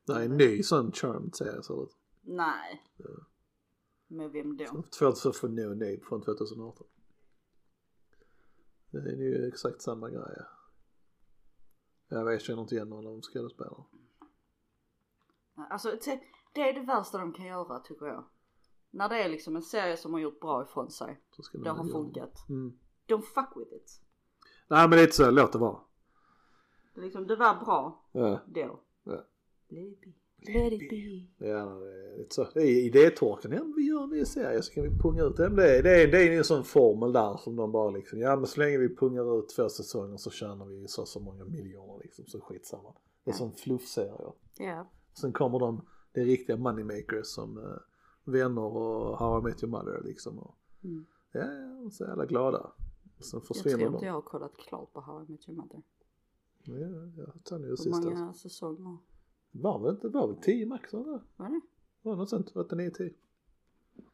Det 0.07 0.13
är 0.13 0.25
en 0.25 0.37
ny 0.37 0.63
sån 0.63 0.91
charmed 0.91 1.35
serie 1.35 1.63
ser 1.63 1.73
det. 1.75 1.87
Nej. 2.21 2.83
Med 4.07 4.31
vem 4.31 4.57
då? 4.57 4.83
Två 4.99 5.11
för 5.11 5.31
för 5.31 5.47
no 5.47 5.67
name 5.69 5.99
från 6.09 6.21
2018. 6.21 6.87
Det 8.91 8.97
är 8.99 9.15
ju 9.15 9.47
exakt 9.47 9.81
samma 9.81 10.09
grej. 10.09 10.37
Jag 12.07 12.41
känner 12.41 12.61
inte 12.61 12.75
igen 12.75 12.89
någon 12.89 13.07
av 13.07 13.11
de 13.13 13.21
skådespelarna. 13.21 13.83
Alltså 15.69 15.89
det- 15.91 16.21
det 16.53 16.69
är 16.69 16.73
det 16.73 16.85
värsta 16.85 17.17
de 17.17 17.33
kan 17.33 17.45
göra 17.45 17.79
tycker 17.79 18.05
jag. 18.05 18.25
När 18.89 19.09
det 19.09 19.23
är 19.23 19.29
liksom 19.29 19.55
en 19.55 19.61
serie 19.61 19.97
som 19.97 20.13
har 20.13 20.19
gjort 20.19 20.39
bra 20.39 20.63
ifrån 20.63 20.91
sig. 20.91 21.21
Så 21.31 21.57
Det 21.57 21.63
de 21.63 21.69
har 21.77 21.85
göra. 21.85 21.93
funkat. 21.93 22.49
Mm. 22.49 22.79
Don't 23.07 23.21
fuck 23.21 23.49
with 23.57 23.73
it. 23.73 24.01
Nej 24.67 24.89
men 24.89 24.99
lite 24.99 25.11
så, 25.15 25.31
låt 25.31 25.51
det 25.51 25.57
vara. 25.59 25.79
Det, 26.95 27.01
liksom, 27.01 27.27
det 27.27 27.35
var 27.35 27.55
bra 27.65 28.09
Ja, 28.11 28.41
då. 28.47 28.83
ja. 29.03 29.23
Let 29.69 29.83
it 29.87 30.01
be. 30.01 30.11
Let 30.53 30.73
it 30.73 30.89
be. 30.89 31.45
Ja, 31.47 31.65
det 31.65 32.13
är 32.13 32.17
lite 32.17 32.35
så. 32.35 32.47
Det 32.53 32.61
är 32.61 32.85
idétorkan. 32.85 33.51
Ja, 33.51 33.63
vi 33.75 33.87
gör 33.87 34.03
en 34.03 34.09
ny 34.09 34.25
serie 34.25 34.61
så 34.61 34.73
kan 34.73 34.83
vi 34.83 34.89
punga 34.89 35.23
ut 35.23 35.37
den. 35.37 35.55
Det 35.55 35.77
är, 35.77 35.83
det 35.83 36.03
är, 36.03 36.07
det 36.11 36.21
är 36.33 36.37
en 36.37 36.43
sån 36.43 36.63
formel 36.63 37.13
där 37.13 37.37
som 37.37 37.55
de 37.55 37.71
bara 37.71 37.91
liksom, 37.91 38.19
ja 38.19 38.35
men 38.35 38.47
så 38.47 38.59
länge 38.59 38.77
vi 38.77 38.95
pungar 38.95 39.39
ut 39.39 39.49
två 39.49 39.69
säsonger 39.69 40.17
så 40.17 40.29
tjänar 40.29 40.65
vi 40.65 40.87
så 40.87 41.05
så 41.05 41.19
många 41.19 41.45
miljoner 41.45 41.99
liksom, 42.03 42.25
så 42.25 42.39
skitsamma. 42.41 42.93
Det 43.23 43.31
är 43.31 43.33
Ja. 43.33 43.37
som 43.37 43.51
fluffserier. 43.51 44.33
Ja. 44.57 44.87
Sen 45.13 45.33
kommer 45.33 45.59
de, 45.59 45.81
det 46.11 46.21
är 46.21 46.25
riktiga 46.25 46.57
moneymakers 46.57 47.27
som 47.27 47.57
eh, 47.57 47.63
vänner 48.23 48.61
och 48.61 49.17
How 49.17 49.39
I 49.39 49.43
Met 49.43 49.63
Your 49.63 49.71
Mother 49.71 50.01
liksom. 50.05 50.39
Och, 50.39 50.55
Mm. 50.83 51.05
ja, 51.31 51.39
ja, 51.83 51.89
så 51.91 52.03
är 52.03 52.07
alla 52.07 52.25
glada. 52.25 52.71
Sen 53.19 53.39
Jag 53.39 53.45
försvinner 53.47 53.77
tror 53.77 53.87
inte 53.89 53.99
de. 53.99 54.05
jag 54.05 54.13
har 54.13 54.21
kollat 54.21 54.57
klart 54.57 54.93
på 54.93 55.01
How 55.01 55.23
I 55.23 55.31
Met 55.31 55.49
Your 55.49 55.57
Mother. 55.61 55.81
Ja, 56.63 57.11
ja, 57.17 57.33
tar 57.43 57.59
nu 57.59 57.67
Hur 57.67 57.75
sista. 57.75 58.09
många 58.09 58.33
säsonger 58.33 58.97
Var 59.51 59.79
väl 59.79 59.95
inte, 59.95 60.07
var 60.07 60.27
väl 60.27 60.41
10 60.41 60.65
max 60.65 60.93
var 60.93 60.99
det? 60.99 61.21
var 61.35 61.49
det? 61.49 61.61
Var 62.01 62.11
det 62.11 62.17
något 62.17 62.29
sånt? 62.29 62.55
8, 62.55 62.75
9, 62.75 62.91
10? 62.91 63.13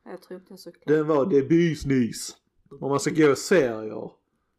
Jag 0.03 0.21
tror 0.21 0.39
inte 0.39 0.53
jag 0.53 0.59
så 0.59 0.71
klart. 0.71 0.87
Den 0.87 1.07
var 1.07 1.25
det 1.25 1.41
business. 1.49 2.37
Om 2.79 2.89
man 2.89 2.99
ska 2.99 3.11
gå 3.11 3.35
serier, 3.35 4.11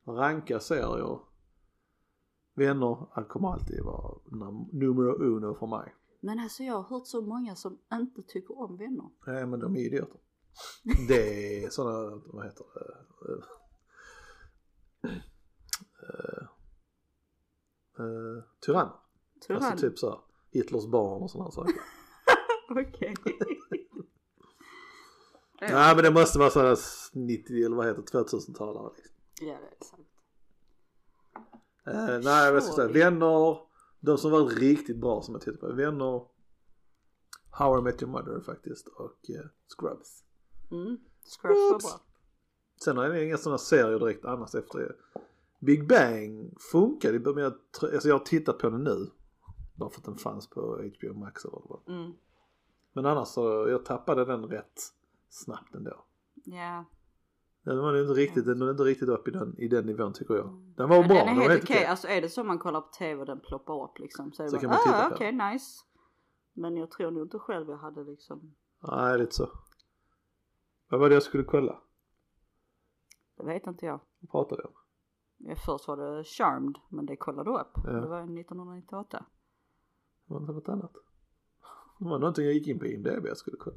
ranka 0.06 0.60
serier. 0.60 1.18
Vänner, 2.54 3.06
han 3.10 3.24
kommer 3.24 3.52
alltid 3.52 3.84
vara 3.84 4.18
num- 4.24 4.68
numero 4.72 5.22
uno 5.22 5.54
för 5.54 5.66
mig. 5.66 5.94
Men 6.20 6.38
alltså 6.38 6.62
jag 6.62 6.74
har 6.74 6.82
hört 6.82 7.06
så 7.06 7.20
många 7.22 7.56
som 7.56 7.78
inte 7.92 8.22
tycker 8.22 8.58
om 8.58 8.76
vänner. 8.76 9.10
Nej 9.26 9.46
men 9.46 9.60
de 9.60 9.76
är 9.76 9.80
idioter. 9.80 10.20
Det 11.08 11.64
är 11.64 11.70
sådana, 11.70 12.22
vad 12.26 12.44
heter 12.44 12.64
det? 12.74 12.80
Uh, 13.28 13.44
uh, 18.00 18.42
tyranner. 18.60 18.92
Tyrann. 19.46 19.62
Alltså 19.62 19.88
typ 19.88 19.98
såhär 19.98 20.18
Hitlers 20.54 20.86
barn 20.86 21.22
och 21.22 21.30
sådana 21.30 21.50
saker. 21.50 21.74
Okej. 22.70 23.14
Nej 25.60 25.94
men 25.94 26.04
det 26.04 26.10
måste 26.10 26.38
vara 26.38 26.50
sådana 26.50 26.76
90 27.12 27.66
eller 27.66 27.76
vad 27.76 27.86
heter 27.86 28.02
det, 28.02 28.18
2000-talare 28.18 28.90
liksom. 28.96 29.16
ja, 29.40 29.58
det 29.60 29.76
är 29.76 29.84
sant. 29.84 30.08
Eh, 31.86 32.20
nej 32.24 32.52
vad 32.52 32.62
ska 32.62 32.82
jag 32.82 32.90
säga, 32.92 33.10
vänner, 33.10 33.58
de 34.00 34.18
som 34.18 34.30
var 34.30 34.44
riktigt 34.44 35.00
bra 35.00 35.22
som 35.22 35.34
jag 35.34 35.42
tittade 35.42 35.58
på, 35.58 35.72
vänner, 35.72 36.22
How 37.50 37.78
I 37.78 37.82
Met 37.82 38.02
Your 38.02 38.12
Mother 38.12 38.40
faktiskt 38.40 38.88
och 38.88 39.30
eh, 39.30 39.46
Scrubs. 39.78 40.24
Mm. 40.70 40.98
Scrubs 41.24 41.72
var 41.72 41.78
bra. 41.78 42.00
Sen 42.84 42.98
är 42.98 43.08
det 43.08 43.24
inga 43.24 43.38
sådana 43.38 43.58
serier 43.58 43.98
direkt 43.98 44.24
annars 44.24 44.54
efter 44.54 44.78
det. 44.78 44.94
Big 45.60 45.88
Bang 45.88 46.54
funkade, 46.72 47.18
men 47.34 47.44
jag, 47.44 47.52
alltså 47.82 48.08
jag 48.08 48.18
har 48.18 48.24
tittat 48.24 48.58
på 48.58 48.70
den 48.70 48.84
nu. 48.84 49.10
Bara 49.74 49.90
för 49.90 49.98
att 50.00 50.04
den 50.04 50.16
fanns 50.16 50.50
på 50.50 50.60
HBO 50.60 51.14
Max 51.14 51.44
eller 51.44 51.62
vad. 51.64 51.80
Mm. 51.96 52.12
Men 52.92 53.06
annars 53.06 53.28
så, 53.28 53.68
jag 53.68 53.84
tappade 53.84 54.24
den 54.24 54.44
rätt 54.44 54.80
snabbt 55.28 55.74
ändå. 55.74 56.04
Ja. 56.44 56.84
Den 57.62 57.78
var 57.78 58.00
inte 58.00 58.12
riktigt, 58.12 58.44
den 58.44 58.60
var 58.60 58.70
inte 58.70 58.82
riktigt 58.82 59.08
upp 59.08 59.28
i 59.28 59.30
den, 59.30 59.58
i 59.58 59.68
den 59.68 59.86
nivån 59.86 60.12
tycker 60.12 60.34
jag. 60.34 60.72
Den 60.76 60.88
var 60.88 60.98
Men 60.98 61.08
bra, 61.08 61.16
den 61.16 61.28
är 61.28 61.32
den 61.32 61.40
helt 61.40 61.50
helt 61.50 61.62
okej. 61.64 61.76
okej. 61.76 61.86
Alltså 61.86 62.08
är 62.08 62.22
det 62.22 62.28
så 62.28 62.44
man 62.44 62.58
kollar 62.58 62.80
på 62.80 62.88
tv 62.88 63.20
och 63.20 63.26
den 63.26 63.40
ploppar 63.40 63.84
upp 63.84 63.98
liksom 63.98 64.32
så 64.32 64.42
är 64.42 64.44
det 64.44 64.50
Så 64.50 64.56
bara, 64.56 64.60
kan 64.60 64.70
man 64.70 64.78
titta 64.84 65.06
ah, 65.06 65.10
okej 65.14 65.32
nice. 65.32 65.84
Men 66.52 66.76
jag 66.76 66.90
tror 66.90 67.10
nog 67.10 67.22
inte 67.22 67.38
själv 67.38 67.70
jag 67.70 67.76
hade 67.76 68.04
liksom, 68.04 68.54
Nej, 68.80 69.18
lite 69.18 69.34
så. 69.34 69.50
Vad 70.88 71.00
var 71.00 71.08
det 71.08 71.14
jag 71.14 71.22
skulle 71.22 71.44
kolla? 71.44 71.80
det 73.36 73.44
vet 73.44 73.66
inte 73.66 73.86
jag. 73.86 74.00
Vad 74.20 74.30
pratade 74.30 74.62
vi 74.62 74.68
om? 74.68 74.74
Ja, 75.36 75.54
Först 75.66 75.88
var 75.88 75.96
det 75.96 76.24
Charmed 76.24 76.78
men 76.88 77.06
det 77.06 77.16
kollade 77.16 77.50
upp. 77.50 77.72
Ja. 77.84 77.90
Det 77.90 78.06
var 78.08 78.18
1998. 78.18 79.24
Var 80.26 80.40
det 80.40 80.46
något 80.46 80.68
annat? 80.68 80.92
Det 81.98 82.04
var 82.08 82.18
någonting 82.18 82.44
jag 82.44 82.54
gick 82.54 82.66
in 82.66 82.78
på 82.78 82.86
IMDB 82.86 83.26
jag 83.26 83.36
skulle 83.36 83.56
kolla. 83.56 83.76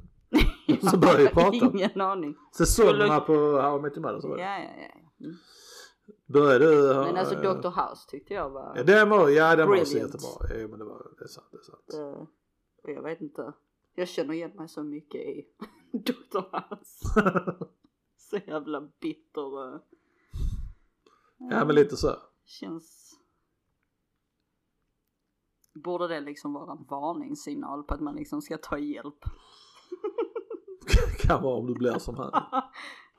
Så 0.91 0.97
började 0.97 1.23
jag 1.23 1.31
prata. 1.33 1.55
Ingen 1.55 2.01
aning. 2.01 2.35
Säsongerna 2.57 3.19
på 3.19 3.33
How 3.61 3.77
I 3.77 3.81
Met 3.81 3.97
Your 3.97 4.01
Mother 4.07 4.21
så 4.21 4.27
var 4.27 4.37
det. 4.37 4.43
Ja, 4.43 4.57
ja, 4.59 4.69
ja. 5.17 5.25
Mm. 5.25 5.37
Började 6.25 6.65
du? 6.65 6.87
Men 6.93 7.17
alltså 7.17 7.35
eh, 7.35 7.41
Dr. 7.41 7.67
House 7.69 8.09
tyckte 8.09 8.33
jag 8.33 8.49
var, 8.49 8.73
Ja 8.77 8.83
den 8.83 9.09
var, 9.09 9.29
ja 9.29 9.55
den 9.55 9.67
var 9.69 9.77
så 9.77 9.83
Brilliant. 9.83 10.13
jättebra. 10.13 10.59
Ja 10.61 10.67
men 10.67 10.79
det 10.79 10.85
var, 10.85 11.11
det 11.17 11.23
är 11.23 11.27
sant, 11.27 11.47
det 11.51 11.57
är 11.57 11.61
sant. 11.61 12.21
och 12.83 12.89
jag 12.91 13.03
vet 13.03 13.21
inte. 13.21 13.53
Jag 13.95 14.07
känner 14.07 14.33
igen 14.33 14.51
mig 14.55 14.67
så 14.69 14.83
mycket 14.83 15.21
i 15.21 15.47
Dr. 15.91 16.39
House. 16.51 17.21
Så 18.17 18.37
jävla 18.47 18.81
bitter. 18.99 19.73
eh. 19.75 19.79
ja 21.37 21.65
men 21.65 21.75
lite 21.75 21.97
så. 21.97 22.15
Känns... 22.45 23.13
Borde 25.81 26.07
det 26.07 26.19
liksom 26.19 26.53
vara 26.53 26.71
en 26.71 26.85
varningssignal 26.89 27.83
på 27.83 27.93
att 27.93 28.01
man 28.01 28.15
liksom 28.15 28.41
ska 28.41 28.57
ta 28.57 28.77
hjälp? 28.77 29.25
kan 31.19 31.43
vara 31.43 31.55
om 31.55 31.67
du 31.67 31.73
blir 31.73 31.99
som 31.99 32.15
han. 32.15 32.31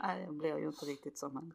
Nej, 0.01 0.23
jag 0.25 0.35
blir 0.35 0.59
ju 0.59 0.67
inte 0.67 0.87
riktigt 0.87 1.19
som 1.19 1.37
han. 1.37 1.53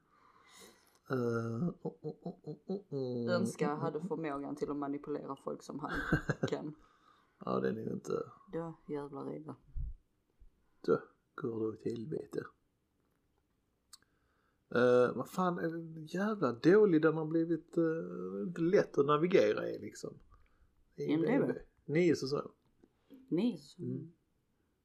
Uh, 1.12 1.70
oh, 1.82 1.94
oh, 2.02 2.16
oh, 2.24 2.60
oh, 2.68 2.82
oh. 2.90 3.32
Önskar 3.32 3.70
jag 3.70 3.78
hade 3.78 4.02
förmågan 4.02 4.56
till 4.56 4.72
att 4.72 4.78
manipulera 4.78 5.36
folk 5.36 5.64
som 5.64 5.80
han 5.80 5.92
kan. 6.48 6.76
Ja 7.46 7.60
den 7.60 7.78
är 7.78 7.82
ju 7.82 7.92
inte, 7.92 8.24
Då 8.52 8.74
jävlar 8.86 9.36
i 9.36 9.40
det. 9.40 9.56
då 10.82 11.00
går 11.36 11.60
det 11.60 11.66
åt 11.66 11.86
helvete. 11.86 12.40
Uh, 14.76 15.16
vad 15.16 15.30
fan 15.30 15.60
är 15.60 15.70
den 15.70 16.06
jävla 16.06 16.52
dålig 16.52 17.02
den 17.02 17.18
har 17.18 17.26
blivit 17.26 17.78
uh, 17.78 18.48
inte 18.48 18.62
lätt 18.62 18.98
att 18.98 19.06
navigera 19.06 19.70
i 19.70 19.80
liksom. 19.80 20.14
IMDb? 20.96 21.52
Nio 21.86 22.16
säsonger. 22.16 22.52
Ni 23.30 23.60
Mm. 23.80 24.12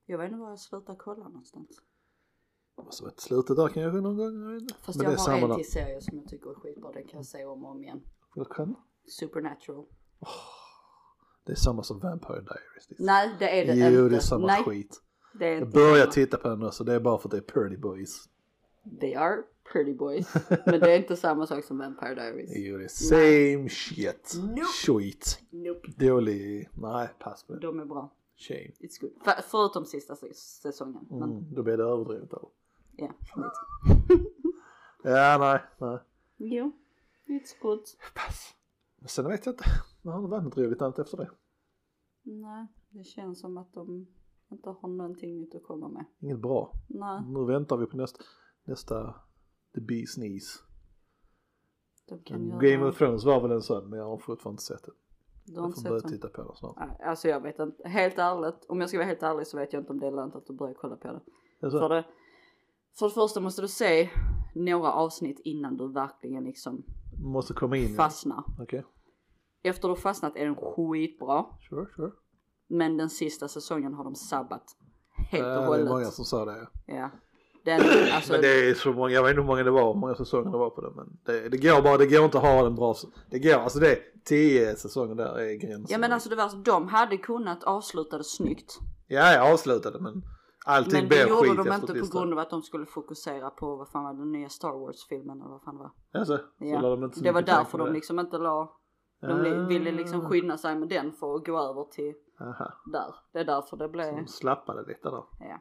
Jag 0.07 0.18
vet 0.18 0.27
inte 0.27 0.38
var 0.38 0.49
jag 0.51 0.59
slutar 0.61 0.97
kolla 0.97 1.25
någonstans. 1.25 1.68
Måste 2.77 3.05
varit 3.05 3.21
slutet 3.21 3.57
där 3.57 3.68
kanske 3.68 4.01
någon 4.01 4.16
gång. 4.16 4.68
Fast 4.81 4.99
Men 4.99 5.11
jag 5.11 5.18
har 5.18 5.38
en 5.38 5.49
där. 5.49 5.57
till 5.57 5.71
serie 5.73 6.01
som 6.01 6.18
jag 6.18 6.29
tycker 6.29 6.51
är 6.51 6.55
skitbra. 6.55 6.92
Den 6.92 7.03
kan 7.09 7.18
jag 7.18 7.27
se 7.27 7.44
om 7.44 7.64
och 7.64 7.71
om 7.71 7.85
igen. 7.85 8.03
Kan. 8.57 8.75
Supernatural. 9.09 9.87
Det 11.47 11.53
är 11.53 11.57
samma 11.57 11.83
som 11.83 11.99
Vampire 12.01 12.40
Diaries. 12.40 12.88
Nej 12.99 13.37
det 13.38 13.61
är 13.61 13.66
det 13.66 13.75
Jo 13.75 13.87
inte. 14.05 14.09
det 14.11 14.16
är 14.16 14.21
samma 14.21 14.47
Nej, 14.47 14.62
skit. 14.64 15.03
det 15.38 15.47
är 15.47 15.59
Jag 15.59 15.71
börjar 15.71 16.07
titta 16.07 16.37
på 16.37 16.49
den 16.49 16.59
nu 16.61 16.71
så 16.71 16.85
det 16.85 16.94
är 16.94 17.01
bara 17.01 17.18
för 17.18 17.29
att 17.29 17.31
det 17.31 17.37
är 17.37 17.42
Purdy 17.61 17.77
Boys. 17.77 18.29
They 19.01 19.14
are 19.14 19.42
pretty 19.72 19.94
boys. 19.94 20.35
Men 20.66 20.81
det 20.81 20.92
är 20.92 20.98
inte 20.98 21.16
samma 21.16 21.46
sak 21.46 21.64
som 21.64 21.79
Vampire 21.79 22.14
Diaries. 22.14 22.51
Det 22.51 22.68
är 22.68 22.88
same 23.59 23.68
shit. 23.68 24.35
Nope. 24.48 24.62
Skit. 24.87 25.42
Nope. 25.51 25.88
Dålig. 26.07 26.68
Nej 26.74 27.09
pass 27.18 27.42
på 27.42 27.53
det. 27.55 27.61
De 27.61 27.81
är 27.81 27.85
bra. 27.85 28.11
Shame. 28.37 28.61
It's 28.81 29.01
good. 29.01 29.11
För, 29.24 29.42
förutom 29.42 29.85
sista 29.85 30.14
säs- 30.14 30.61
säsongen. 30.62 31.07
Men 31.11 31.22
Mm, 31.22 31.55
då 31.55 31.62
blir 31.62 31.77
det 31.77 31.85
överdrivet 31.85 32.31
då. 32.31 32.51
ja, 32.96 33.12
lite. 33.37 34.24
Ja 35.03 35.37
nej, 35.40 35.61
nej. 35.79 35.98
Jo, 36.37 36.72
it's 37.27 37.62
good. 37.62 37.81
Pass. 38.14 38.55
Men 38.98 39.09
sen 39.09 39.29
vet 39.29 39.46
jag 39.46 39.53
inte. 39.53 39.64
Det 40.03 40.11
har 40.11 40.29
varit 40.29 40.57
roligt 40.57 40.83
annat 40.83 40.98
efter 40.98 41.16
det. 41.16 41.31
Nej, 42.22 42.66
det 42.90 43.05
känns 43.05 43.40
som 43.40 43.57
att 43.59 43.72
de 43.72 44.07
inte 44.51 44.70
har 44.70 44.88
någonting 44.88 45.37
nytt 45.40 45.55
att 45.55 45.62
komma 45.62 45.88
med. 45.88 46.05
Inget 46.20 46.38
bra. 46.38 46.72
Nej, 46.87 47.22
Nu 47.27 47.44
väntar 47.44 47.77
vi 47.77 47.87
på 47.87 47.96
nästa, 47.96 48.20
nästa 48.68 49.14
The 49.74 49.81
Bee's 49.81 50.14
Knees. 50.14 50.62
Game 52.61 52.85
of 52.88 52.98
Thrones 52.98 53.24
var 53.24 53.40
väl 53.40 53.50
en 53.50 53.62
sån 53.62 53.90
men 53.90 53.98
jag 53.98 54.07
har 54.07 54.18
fortfarande 54.18 54.54
inte 54.54 54.62
sett 54.62 54.83
det. 54.85 54.92
Du 55.44 55.54
har 55.54 55.62
Jag 55.62 55.68
inte 55.68 55.74
får 55.74 55.83
sett 55.83 55.90
börja 55.90 56.00
den? 56.00 56.11
titta 56.11 56.28
på 56.28 56.42
den 56.42 56.57
snart. 56.57 56.76
Nej, 56.78 56.96
Alltså 57.09 57.28
jag 57.28 57.40
vet 57.42 57.59
inte, 57.59 57.88
helt 57.88 58.18
ärligt, 58.18 58.64
om 58.68 58.81
jag 58.81 58.88
ska 58.88 58.98
vara 58.98 59.07
helt 59.09 59.22
ärlig 59.22 59.46
så 59.46 59.59
vet 59.59 59.72
jag 59.72 59.81
inte 59.83 59.92
om 59.92 60.00
det 60.00 60.07
är 60.07 60.11
lönt 60.11 60.35
att 60.35 60.46
du 60.46 60.52
börjar 60.57 60.74
kolla 60.74 60.96
på 60.96 61.09
det. 61.09 61.20
Alltså, 61.62 61.78
För 61.78 61.88
det, 61.88 62.04
för 62.98 63.07
det 63.09 63.14
första 63.14 63.40
måste 63.40 63.62
du 63.62 63.68
se 63.68 64.11
några 64.54 64.92
avsnitt 64.92 65.40
innan 65.44 65.76
du 65.76 65.92
verkligen 65.92 66.44
liksom 66.44 66.83
måste 67.24 67.54
komma 67.54 67.76
in 67.76 67.87
den. 67.87 67.96
fastnar. 67.96 68.44
Okej, 68.61 68.85
Efter 69.62 69.88
du 69.88 69.96
fastnat 69.96 70.37
är 70.37 70.44
den 70.44 70.57
skitbra, 70.57 71.46
sure, 71.68 71.87
sure. 71.96 72.12
men 72.68 72.96
den 72.96 73.11
sista 73.11 73.48
säsongen 73.48 73.94
har 73.94 74.04
de 74.04 74.14
sabbat 74.14 74.64
helt 75.31 75.46
Ja, 75.46 75.54
och 75.54 75.59
det 75.59 75.62
är 75.62 75.66
hållet. 75.68 75.88
många 75.88 76.04
som 76.04 76.24
sa 76.24 76.44
det. 76.44 76.68
ja. 76.87 77.11
Den, 77.64 77.81
alltså, 78.14 78.33
Men 78.33 78.40
det 78.40 78.71
är 78.71 78.75
så 78.75 78.92
många, 78.92 79.11
jag 79.11 79.23
vet 79.23 79.31
inte 79.31 79.40
hur 79.40 79.47
många 79.47 79.62
det 79.62 79.71
var, 79.71 79.92
hur 79.94 80.01
många 80.01 80.14
säsonger 80.14 80.51
det 80.51 80.59
var 80.59 80.71
på 80.71 80.81
det. 80.81 80.90
Men 80.97 81.07
det, 81.27 81.49
det 81.49 81.57
går 81.59 81.83
bara, 81.83 81.97
det 81.97 82.07
går 82.07 82.25
inte 82.25 82.38
att 82.38 82.44
ha 82.44 82.62
den 82.62 82.75
bra. 82.75 82.94
Det 83.31 83.38
går, 83.38 83.53
alltså 83.55 83.79
det 83.79 83.92
är 83.92 83.99
tio 84.25 84.77
säsonger 84.77 85.14
där 85.14 85.38
är 85.38 85.55
gränsen. 85.55 85.87
ja 85.88 85.99
men 85.99 86.12
alltså 86.12 86.29
det 86.29 86.37
var 86.37 86.49
så, 86.49 86.57
de 86.57 86.88
hade 86.88 87.16
kunnat 87.16 87.64
avsluta 87.64 88.18
det 88.18 88.25
snyggt. 88.25 88.79
Ja, 89.07 89.33
jag 89.33 89.53
avslutade 89.53 90.01
men 90.01 90.23
allting 90.66 90.92
Men 90.92 91.03
det 91.03 91.09
blev 91.09 91.29
gjorde 91.29 91.40
skit 91.49 91.57
de 91.57 91.75
inte 91.75 92.11
på 92.11 92.18
grund 92.18 92.33
av 92.33 92.38
att 92.38 92.51
de 92.51 92.62
skulle 92.62 92.87
fokusera 92.87 93.51
på, 93.51 93.77
vad 93.77 93.88
fan 93.88 94.05
var 94.05 94.12
den 94.14 94.33
nya 94.33 94.49
Star 94.49 94.73
Wars-filmen 94.81 95.40
eller 95.40 95.51
vad 95.51 95.62
fan 95.62 95.79
var. 95.79 95.90
Alltså, 96.14 96.37
så 96.37 96.42
Ja. 96.59 96.81
de 96.81 97.05
inte 97.05 97.18
så 97.18 97.25
Det 97.25 97.33
var 97.33 97.42
därför 97.42 97.79
de 97.79 97.92
liksom 97.92 98.18
inte 98.18 98.38
la, 98.38 98.73
de 99.21 99.42
li- 99.42 99.66
ville 99.79 99.92
liksom 99.92 100.21
Ah. 100.21 100.29
skynda 100.29 100.57
sig 100.59 100.77
med 100.77 100.88
den 100.88 101.12
för 101.12 101.35
att 101.37 101.47
gå 101.47 101.59
över 101.59 101.85
till 101.85 102.14
Aha, 102.40 102.73
där. 102.92 103.14
Det 103.33 103.38
är 103.38 103.44
därför 103.44 103.77
det 103.77 103.85
så 103.85 103.88
blev, 103.92 104.16
de 104.16 104.27
slappade 104.27 104.81
lite 104.88 105.11
där. 105.11 105.25
ja. 105.40 105.59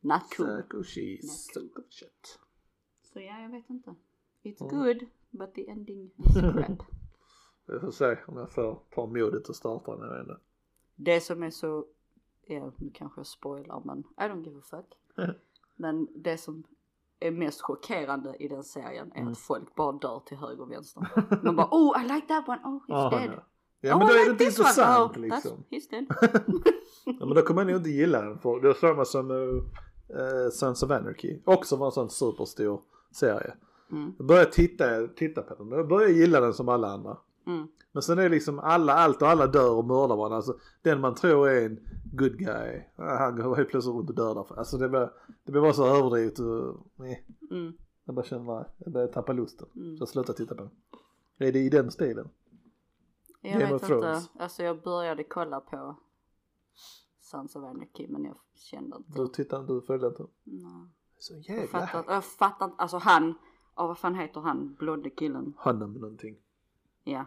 Not 0.00 0.22
cool. 0.36 0.46
Circle 0.46 0.82
cheese. 0.84 1.26
Not 1.60 1.84
Shit. 1.90 2.38
Så 3.02 3.20
ja, 3.20 3.40
jag 3.42 3.50
vet 3.50 3.70
inte. 3.70 3.94
It's 4.42 4.60
Mm. 4.62 4.76
good, 4.84 5.06
but 5.30 5.54
the 5.54 5.70
ending 5.70 6.10
is 6.16 6.34
crap. 6.40 6.82
Vi 7.66 7.80
får 7.80 7.90
se 7.90 8.16
om 8.26 8.36
jag 8.36 8.52
får 8.52 8.82
ta 8.94 9.06
modet 9.06 9.48
och 9.48 9.56
starta 9.56 9.96
den, 9.96 10.00
jag 10.08 10.18
vet 10.18 10.28
inte. 10.28 10.40
Det 10.96 11.20
som 11.20 11.42
är 11.42 11.50
så, 11.50 11.84
ja 12.46 12.72
nu 12.76 12.90
kanske 12.94 13.18
jag 13.20 13.26
spoilar 13.26 13.82
men 13.84 13.98
I 13.98 14.20
don't 14.32 14.44
give 14.44 14.58
a 14.58 14.62
fuck. 14.70 14.98
men 15.76 16.08
det 16.14 16.38
som 16.38 16.64
är 17.20 17.30
mest 17.30 17.60
chockerande 17.60 18.36
i 18.36 18.48
den 18.48 18.64
serien 18.64 19.12
är 19.12 19.16
Mm. 19.20 19.32
att 19.32 19.38
folk 19.38 19.74
bara 19.74 19.92
dör 19.92 20.20
till 20.26 20.36
höger 20.36 20.62
och 20.62 20.70
vänster. 20.70 21.02
Man 21.44 21.56
bara 21.56 21.68
oh 21.70 22.02
I 22.04 22.08
like 22.14 22.26
that 22.26 22.48
one, 22.48 22.60
oh 22.64 22.82
he's 22.88 22.94
Ah, 23.06 23.10
dead. 23.10 23.30
ja. 23.30 23.42
ja 23.80 23.98
men 23.98 24.06
oh, 24.06 24.10
då 24.10 24.16
I 24.16 24.20
är 24.20 24.24
det 24.24 24.30
like 24.30 24.32
inte 24.32 24.44
this 24.44 24.58
one. 24.58 24.68
intressant 24.68 25.16
oh, 25.16 25.20
liksom. 25.22 25.64
He's 25.70 25.90
dead. 25.90 26.06
Ja, 27.04 27.26
men 27.26 27.34
då 27.34 27.42
kommer 27.42 27.64
man 27.64 27.66
nog 27.66 27.76
inte 27.80 27.90
gilla 27.90 28.22
den 28.22 28.38
för 28.38 28.60
det 28.60 28.68
är 28.68 28.74
samma 28.74 29.04
som 29.04 29.30
uh, 30.14 30.50
Sons 30.50 30.82
of 30.82 30.90
Anarchy. 30.90 31.38
Också 31.44 31.76
var 31.76 31.86
en 31.86 31.92
sån 31.92 32.10
superstor 32.10 32.80
serie. 33.12 33.54
Mm. 33.92 34.12
Jag 34.18 34.26
började 34.26 34.50
titta, 34.50 35.06
titta 35.06 35.42
på 35.42 35.54
den 35.54 35.72
jag 35.72 35.88
började 35.88 36.12
gilla 36.12 36.40
den 36.40 36.54
som 36.54 36.68
alla 36.68 36.88
andra. 36.88 37.16
Mm. 37.46 37.68
Men 37.92 38.02
sen 38.02 38.18
är 38.18 38.22
det 38.22 38.28
liksom 38.28 38.58
alla, 38.58 38.94
allt 38.94 39.22
och 39.22 39.28
alla 39.28 39.46
dör 39.46 39.74
och 39.74 39.84
mördar 39.84 40.16
varandra. 40.16 40.36
Alltså 40.36 40.56
den 40.82 41.00
man 41.00 41.14
tror 41.14 41.48
är 41.48 41.66
en 41.66 41.80
good 42.12 42.38
guy, 42.38 42.82
ah, 42.96 43.16
han 43.16 43.36
går 43.36 43.56
helt 43.56 43.68
plötsligt 43.68 43.94
runt 43.94 44.10
och 44.10 44.16
dödar. 44.16 44.46
Alltså 44.56 44.78
det 44.78 44.88
blir, 44.88 45.10
det 45.44 45.52
blir 45.52 45.62
bara 45.62 45.72
så 45.72 45.86
överdrivet 45.86 46.38
och 46.38 46.86
nej. 46.96 47.26
Mm. 47.50 47.72
Jag 48.04 48.14
bara 48.14 48.24
känner, 48.24 48.66
jag 48.78 48.92
börjar 48.92 49.08
tappa 49.08 49.32
lusten. 49.32 49.68
Mm. 49.76 49.96
Så 49.96 50.02
jag 50.02 50.08
slutar 50.08 50.32
titta 50.32 50.54
på 50.54 50.62
den. 50.62 50.70
Är 51.48 51.52
det 51.52 51.58
i 51.58 51.68
den 51.68 51.90
stilen? 51.90 52.28
Jag 53.40 53.60
Game 53.60 53.72
vet 53.72 53.82
inte, 53.82 54.22
alltså 54.38 54.62
jag 54.62 54.82
började 54.82 55.24
kolla 55.24 55.60
på 55.60 55.96
Sons 57.30 57.56
of 57.56 57.64
Anarchy 57.64 58.08
men 58.08 58.24
jag 58.24 58.36
kände 58.54 58.96
inte. 58.96 59.12
Du 59.12 59.28
tittar 59.28 59.60
inte, 59.60 59.72
du 59.72 59.80
följer 59.80 60.08
inte? 60.08 60.26
Nej. 60.44 60.88
Så 61.18 61.34
Jag 61.34 61.40
jävla 61.40 61.66
fattar, 61.66 62.04
jag 62.14 62.24
fattar 62.24 62.66
inte, 62.66 62.76
alltså 62.76 62.98
han, 62.98 63.34
ja 63.76 63.86
vad 63.86 63.98
fan 63.98 64.14
heter 64.14 64.40
han, 64.40 64.74
blonde 64.78 65.10
killen? 65.10 65.54
Honom 65.58 65.92
någonting. 65.92 66.36
Ja. 67.04 67.24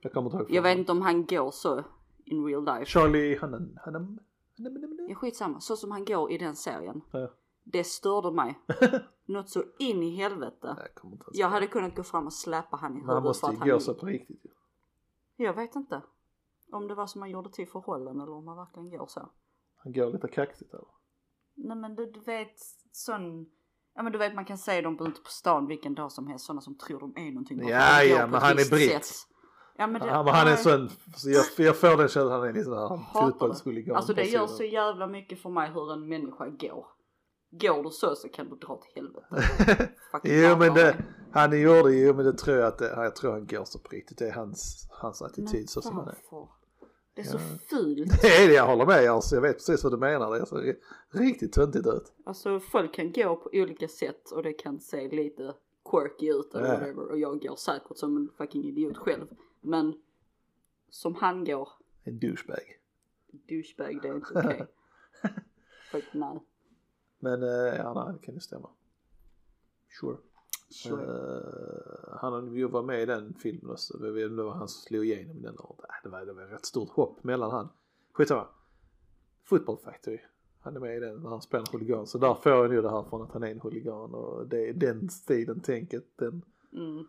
Jag 0.00 0.12
kommer 0.12 0.30
inte 0.30 0.36
ihåg. 0.36 0.50
Jag 0.50 0.62
vet 0.62 0.78
inte 0.78 0.92
om 0.92 1.02
han 1.02 1.26
går 1.26 1.50
så 1.50 1.84
in 2.24 2.44
real 2.44 2.64
life. 2.64 2.84
Charlie. 2.84 3.38
Hannon. 3.38 3.78
Hannon, 3.84 4.18
Hannon. 4.56 5.08
Ja 5.08 5.14
skitsamma, 5.14 5.60
så 5.60 5.76
som 5.76 5.90
han 5.90 6.04
går 6.04 6.32
i 6.32 6.38
den 6.38 6.56
serien. 6.56 7.00
Ja. 7.10 7.30
Det 7.64 7.84
störde 7.84 8.32
mig. 8.32 8.60
Något 9.24 9.48
så 9.48 9.64
in 9.78 10.02
i 10.02 10.16
helvete. 10.16 10.76
Jag 10.94 11.28
Jag 11.32 11.48
hade 11.48 11.66
kunnat 11.66 11.96
gå 11.96 12.02
fram 12.02 12.26
och 12.26 12.32
släppa 12.32 12.76
han 12.76 12.92
i 12.92 12.94
Men 12.94 13.08
han 13.08 13.16
huvudet 13.16 13.42
måste 13.42 13.66
ju 13.66 13.72
gå 13.72 13.80
så 13.80 13.94
på 13.94 14.06
riktigt 14.06 14.44
ju. 14.44 14.50
Jag 15.36 15.54
vet 15.54 15.76
inte. 15.76 16.02
Om 16.72 16.88
det 16.88 16.94
var 16.94 17.06
som 17.06 17.20
han 17.20 17.30
gjorde 17.30 17.50
till 17.50 17.68
förhållanden 17.68 18.20
eller 18.20 18.36
om 18.36 18.48
han 18.48 18.56
verkligen 18.56 18.90
går 18.90 19.06
så. 19.06 19.28
Han 19.82 19.92
går 19.92 20.12
lite 20.12 20.28
kaxigt 20.28 20.74
eller? 20.74 20.88
Nej 21.54 21.76
men 21.76 21.94
du, 21.94 22.10
du 22.10 22.20
vet 22.20 22.54
sån, 22.92 23.46
ja 23.94 24.02
men 24.02 24.12
du 24.12 24.18
vet 24.18 24.34
man 24.34 24.44
kan 24.44 24.58
se 24.58 24.80
dem 24.80 24.94
ute 24.94 25.20
på 25.20 25.30
stan 25.30 25.66
vilken 25.66 25.94
dag 25.94 26.12
som 26.12 26.26
helst, 26.26 26.44
sådana 26.44 26.60
som 26.60 26.78
tror 26.78 27.00
de 27.00 27.16
är 27.16 27.30
någonting. 27.32 27.68
Ja, 27.68 28.02
ja, 28.02 28.26
men 28.26 28.40
han 28.40 28.58
är 28.58 28.70
britt. 28.70 29.28
Ja 29.76 29.86
men, 29.86 30.00
det, 30.00 30.10
Han, 30.10 30.24
men 30.24 30.34
han 30.34 30.48
är 30.48 30.56
sån, 30.56 30.88
så 31.16 31.30
jag, 31.30 31.44
jag 31.56 31.76
får 31.76 31.96
den 31.96 32.08
känslan 32.08 32.30
han 32.30 32.48
är 32.48 32.52
lite 32.52 32.70
det. 32.70 33.00
fotbollshuligan. 33.12 33.96
Alltså 33.96 34.14
det 34.14 34.24
gör 34.24 34.46
så 34.46 34.64
jävla 34.64 35.06
mycket 35.06 35.42
för 35.42 35.50
mig 35.50 35.70
hur 35.70 35.92
en 35.92 36.08
människa 36.08 36.48
går. 36.48 36.86
Går 37.50 37.82
du 37.82 37.90
så 37.90 38.14
så 38.14 38.28
kan 38.28 38.48
du 38.48 38.56
dra 38.56 38.76
till 38.76 39.02
helvete. 39.02 39.88
Jo 40.24 40.56
men 40.58 40.74
det, 40.74 41.04
han 41.32 41.60
gjorde 41.60 41.94
ju, 41.94 42.14
men 42.14 42.24
det 42.24 42.32
tror 42.32 42.56
jag 42.56 42.66
att 42.66 42.78
det, 42.78 42.94
jag 42.96 43.16
tror 43.16 43.32
han 43.32 43.46
går 43.46 43.64
så 43.64 43.78
på 43.78 43.88
riktigt. 43.88 44.18
Det 44.18 44.28
är 44.28 44.32
hans, 44.32 44.88
hans 44.90 45.22
attityd 45.22 45.54
Men 45.54 45.66
så 45.68 45.82
som 45.82 45.96
han 45.96 46.08
är. 46.08 46.18
Det 47.14 47.20
är 47.20 47.24
så 47.24 47.38
fult. 47.38 48.12
Det 48.22 48.28
är 48.28 48.48
det, 48.48 48.54
jag 48.54 48.66
håller 48.66 48.86
med 48.86 49.10
alltså. 49.10 49.34
Jag 49.34 49.42
vet 49.42 49.56
precis 49.56 49.84
vad 49.84 49.92
du 49.92 49.96
menar. 49.96 50.38
Det 50.38 50.46
ser 50.46 50.76
riktigt 51.10 51.52
töntigt 51.52 51.86
ut. 51.86 52.12
Alltså 52.24 52.60
folk 52.60 52.94
kan 52.94 53.12
gå 53.12 53.36
på 53.36 53.50
olika 53.52 53.88
sätt 53.88 54.30
och 54.30 54.42
det 54.42 54.52
kan 54.52 54.80
se 54.80 55.08
lite 55.08 55.54
quirky 55.90 56.30
ut 56.30 56.54
eller 56.54 56.68
whatever 56.68 57.10
och 57.10 57.18
jag 57.18 57.40
går 57.42 57.56
säkert 57.56 57.96
som 57.98 58.16
en 58.16 58.28
fucking 58.36 58.64
idiot 58.64 58.96
själv. 58.96 59.26
Men 59.60 59.94
som 60.90 61.14
han 61.14 61.44
går, 61.44 61.68
En 62.04 62.18
douchebag. 62.18 62.78
douchebag 63.32 63.98
det 64.02 64.08
är 64.08 64.14
inte 64.14 64.32
okej. 64.34 64.66
Fuck 65.90 66.04
nej. 66.12 66.38
Men 67.18 67.42
eh, 67.42 67.48
ja, 67.76 68.04
nej, 68.06 68.14
det 68.20 68.26
kan 68.26 68.34
ju 68.34 68.40
stämma. 68.40 68.70
Sure. 70.00 70.16
Sure. 70.72 71.02
Eh, 71.02 72.16
han 72.20 72.54
ju 72.54 72.68
var 72.68 72.82
med 72.82 73.02
i 73.02 73.06
den 73.06 73.34
filmen 73.34 73.70
också. 73.70 73.94
Jag 74.06 74.12
vet 74.12 74.36
det 74.36 74.42
var 74.42 74.52
han 74.52 74.68
som 74.68 74.80
slog 74.82 75.04
igenom 75.04 75.36
i 75.38 75.40
den. 75.40 75.54
Äh, 75.54 75.66
det, 76.02 76.08
var, 76.08 76.26
det 76.26 76.32
var 76.32 76.42
rätt 76.42 76.66
stort 76.66 76.90
hopp 76.90 77.24
mellan 77.24 77.50
han. 77.50 77.68
Skitsamma. 78.12 78.46
Football 79.44 79.78
Factory. 79.84 80.18
Han 80.60 80.76
är 80.76 80.80
med 80.80 80.96
i 80.96 81.00
den 81.00 81.22
när 81.22 81.30
han 81.30 81.42
spelar 81.42 81.66
huligan. 81.72 82.06
Så 82.06 82.18
där 82.18 82.34
får 82.34 82.52
jag 82.52 82.70
nu 82.70 82.82
det 82.82 82.90
här 82.90 83.02
från 83.02 83.22
att 83.22 83.32
han 83.32 83.42
är 83.42 83.50
en 83.50 83.60
huligan 83.60 84.14
och 84.14 84.46
det 84.48 84.68
är 84.68 84.72
den 84.72 85.08
stilen, 85.10 85.60
tänket. 85.60 86.04
Den, 86.18 86.42
Mm, 86.72 87.04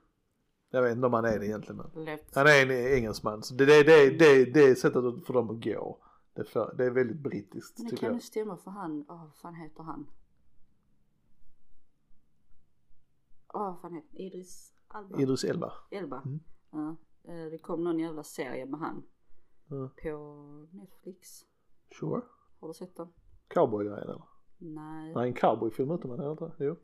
jag 0.71 0.81
vet 0.81 0.91
inte 0.95 1.07
om 1.07 1.13
han 1.13 1.25
är 1.25 1.39
det 1.39 1.45
egentligen 1.45 1.81
men. 1.93 2.05
lätt. 2.05 2.35
Han 2.35 2.47
är 2.47 2.61
en 2.65 2.71
engelsman. 2.97 3.43
Så 3.43 3.53
det, 3.55 3.65
det, 3.65 3.83
det, 3.83 4.09
det, 4.09 4.45
det 4.45 4.63
är 4.63 4.75
sättet 4.75 5.25
för 5.25 5.33
dem 5.33 5.49
att 5.49 5.63
gå. 5.63 5.97
Det 6.33 6.41
är, 6.41 6.45
för, 6.45 6.73
det 6.77 6.85
är 6.85 6.89
väldigt 6.91 7.19
brittiskt 7.19 7.79
Men 7.79 7.87
det 7.89 7.95
kan 7.97 8.07
jag. 8.07 8.15
ju 8.15 8.19
stämma 8.21 8.57
för 8.57 8.71
han, 8.71 9.05
åh 9.09 9.21
vad 9.23 9.35
fan 9.35 9.55
heter 9.55 9.83
han? 9.83 10.07
Åh 13.53 13.61
vad 13.63 13.81
fan 13.81 13.93
heter 13.93 14.21
Idris 14.21 14.73
Alba? 14.87 15.19
Idris 15.21 15.43
Elba. 15.43 15.71
Elba. 15.91 16.21
Mm. 16.25 16.39
Ja, 16.71 16.95
eh, 17.23 17.49
det 17.51 17.57
kom 17.57 17.83
någon 17.83 17.99
jävla 17.99 18.23
serie 18.23 18.65
med 18.65 18.79
han 18.79 19.03
Ja. 19.69 19.89
på 20.03 20.67
Netflix. 20.71 21.27
Sure. 21.99 22.21
Har 22.59 22.67
du 22.67 22.73
sett 22.73 22.95
den? 22.95 23.07
Cowboy-grejen 23.47 23.99
eller? 24.03 24.23
Nej. 24.57 25.13
Nej, 25.15 25.27
en 25.27 25.33
cowboyfilm 25.33 25.91
är 25.91 25.97
det 26.17 26.31
inte? 26.31 26.51
Jo. 26.59 26.75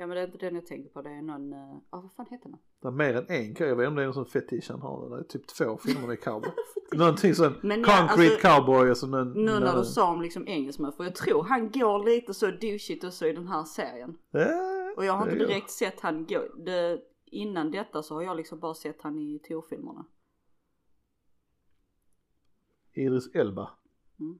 Ja 0.00 0.06
men 0.06 0.16
det 0.16 0.20
är 0.22 0.26
inte 0.26 0.38
den 0.38 0.54
jag 0.54 0.66
tänker 0.66 0.90
på, 0.90 1.02
det 1.02 1.10
är 1.10 1.22
någon, 1.22 1.52
eh, 1.52 1.78
ja 1.90 2.00
vad 2.00 2.12
fan 2.12 2.26
heter 2.30 2.48
den? 2.48 2.58
Det 2.80 2.88
är 2.88 2.92
mer 2.92 3.14
än 3.14 3.26
en 3.28 3.54
cowboy. 3.54 3.68
Jag 3.68 3.76
vet 3.76 3.84
inte 3.84 3.88
om 3.88 3.94
det 3.96 4.02
är 4.02 4.06
någon 4.06 4.14
sån 4.14 4.26
fetisch 4.26 4.70
han 4.70 4.80
har. 4.82 5.10
Det 5.10 5.16
är 5.16 5.22
typ 5.24 5.46
två 5.46 5.76
filmer 5.78 6.06
med 6.08 6.20
cowboy. 6.20 6.50
Någonting 6.92 7.34
sån 7.34 7.54
Men 7.62 7.80
ja, 7.80 7.86
concrete 8.08 8.32
alltså, 8.34 8.48
cowboy 8.48 8.90
och 8.90 8.96
så 8.96 9.06
någon... 9.06 9.32
Nu 9.32 9.44
när 9.44 9.60
någon- 9.60 9.78
du 9.78 9.84
sa 9.84 10.12
om 10.12 10.22
liksom 10.22 10.48
engelsmän, 10.48 10.92
för 10.92 11.04
jag 11.04 11.14
tror 11.14 11.42
han 11.44 11.70
går 11.70 12.04
lite 12.04 12.34
så 12.34 12.46
douchigt 12.46 13.04
också 13.04 13.26
i 13.26 13.32
den 13.32 13.48
här 13.48 13.64
serien. 13.64 14.18
Ja, 14.30 14.77
Och 14.98 15.04
jag 15.04 15.12
har 15.12 15.30
inte 15.30 15.44
direkt 15.44 15.70
sett 15.70 16.00
han 16.00 16.26
gå, 16.26 16.46
det, 16.56 17.00
innan 17.24 17.70
detta 17.70 18.02
så 18.02 18.14
har 18.14 18.22
jag 18.22 18.36
liksom 18.36 18.58
bara 18.58 18.74
sett 18.74 19.02
han 19.02 19.18
i 19.18 19.38
Tor-filmerna. 19.48 20.06
Idris 22.92 23.34
Elba. 23.34 23.70
Mm. 24.20 24.38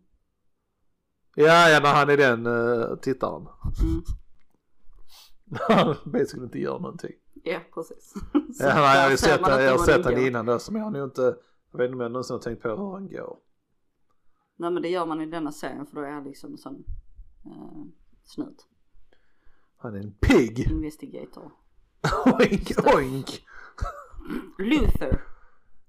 Ja, 1.34 1.68
ja, 1.68 1.80
när 1.82 1.94
han 1.94 2.10
är 2.10 2.16
den 2.16 2.46
uh, 2.46 2.96
tittaren. 2.96 3.46
Mm. 3.82 4.02
Han 5.68 5.96
basically 6.12 6.44
inte 6.44 6.58
gör 6.58 6.78
någonting. 6.78 7.14
Ja 7.44 7.60
precis. 7.74 8.14
Ja, 8.32 8.74
nej, 8.74 8.96
jag 8.96 9.02
har 9.02 9.10
ju 9.10 9.16
sett, 9.16 9.40
jag 9.40 9.78
har 9.78 9.86
sett 9.86 10.04
han 10.04 10.18
innan 10.18 10.46
dess 10.46 10.70
men 10.70 10.78
jag 10.78 10.86
har 10.86 10.92
nog 10.92 11.04
inte, 11.04 11.36
jag 11.72 11.78
vet 11.78 11.84
inte 11.84 11.94
om 11.94 12.00
jag 12.00 12.12
någonsin 12.12 12.34
har 12.34 12.40
tänkt 12.40 12.62
på 12.62 12.68
hur 12.68 12.92
han 12.92 13.08
går. 13.08 13.38
Nej 14.56 14.70
men 14.70 14.82
det 14.82 14.88
gör 14.88 15.06
man 15.06 15.20
i 15.20 15.26
denna 15.26 15.52
serien 15.52 15.86
för 15.86 15.96
då 15.96 16.02
är 16.02 16.10
han 16.10 16.24
liksom 16.24 16.52
en 16.52 16.58
sån 16.58 16.84
uh, 17.46 17.84
snut. 18.24 18.68
Han 19.78 19.94
är 19.94 20.00
en 20.00 20.12
pig. 20.12 20.70
Investigator. 20.70 21.50
oink 22.26 22.70
oink. 22.96 23.44
Luther. 24.58 25.20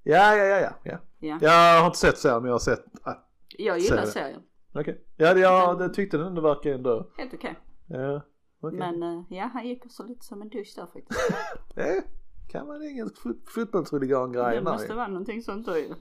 Ja, 0.04 0.36
ja, 0.36 0.44
ja, 0.46 0.60
ja, 0.60 0.72
ja. 0.84 0.98
Ja. 1.20 1.38
Jag 1.42 1.80
har 1.80 1.86
inte 1.86 1.98
sett 2.00 2.18
serien 2.18 2.42
men 2.42 2.48
jag 2.50 2.54
har 2.54 2.60
sett 2.60 2.86
att, 3.04 3.30
Jag 3.58 3.80
gillar 3.80 4.06
Serien. 4.06 4.12
serien. 4.12 4.42
okej. 4.74 5.06
Ja, 5.18 5.34
det, 5.34 5.40
ja, 5.40 5.74
det 5.76 5.90
tyckte 5.90 6.18
den 6.18 6.28
ändå 6.28 6.42
verkar 6.42 6.72
ändå, 6.72 7.12
Helt 7.18 7.34
okej. 7.34 7.60
ja, 7.88 8.22
okej. 8.60 8.80
Men 8.80 9.04
eh, 9.04 9.24
ja 9.30 9.50
han 9.54 9.68
gick 9.68 9.86
också 9.86 10.04
lite 10.04 10.26
som 10.26 10.42
en 10.42 10.50
douche 10.50 10.74
där 10.76 10.86
faktiskt. 10.86 11.32
Eh, 11.76 12.04
Kan 12.52 12.70
en 12.72 12.84
engelsk 12.84 13.16
fot- 13.18 13.50
fotbollshuligan-grej 13.50 14.56
Det 14.56 14.62
måste 14.62 14.94
vara 14.94 15.08
någonting 15.08 15.42
sånt 15.42 15.66
då 15.66 15.78
ju. 15.78 15.94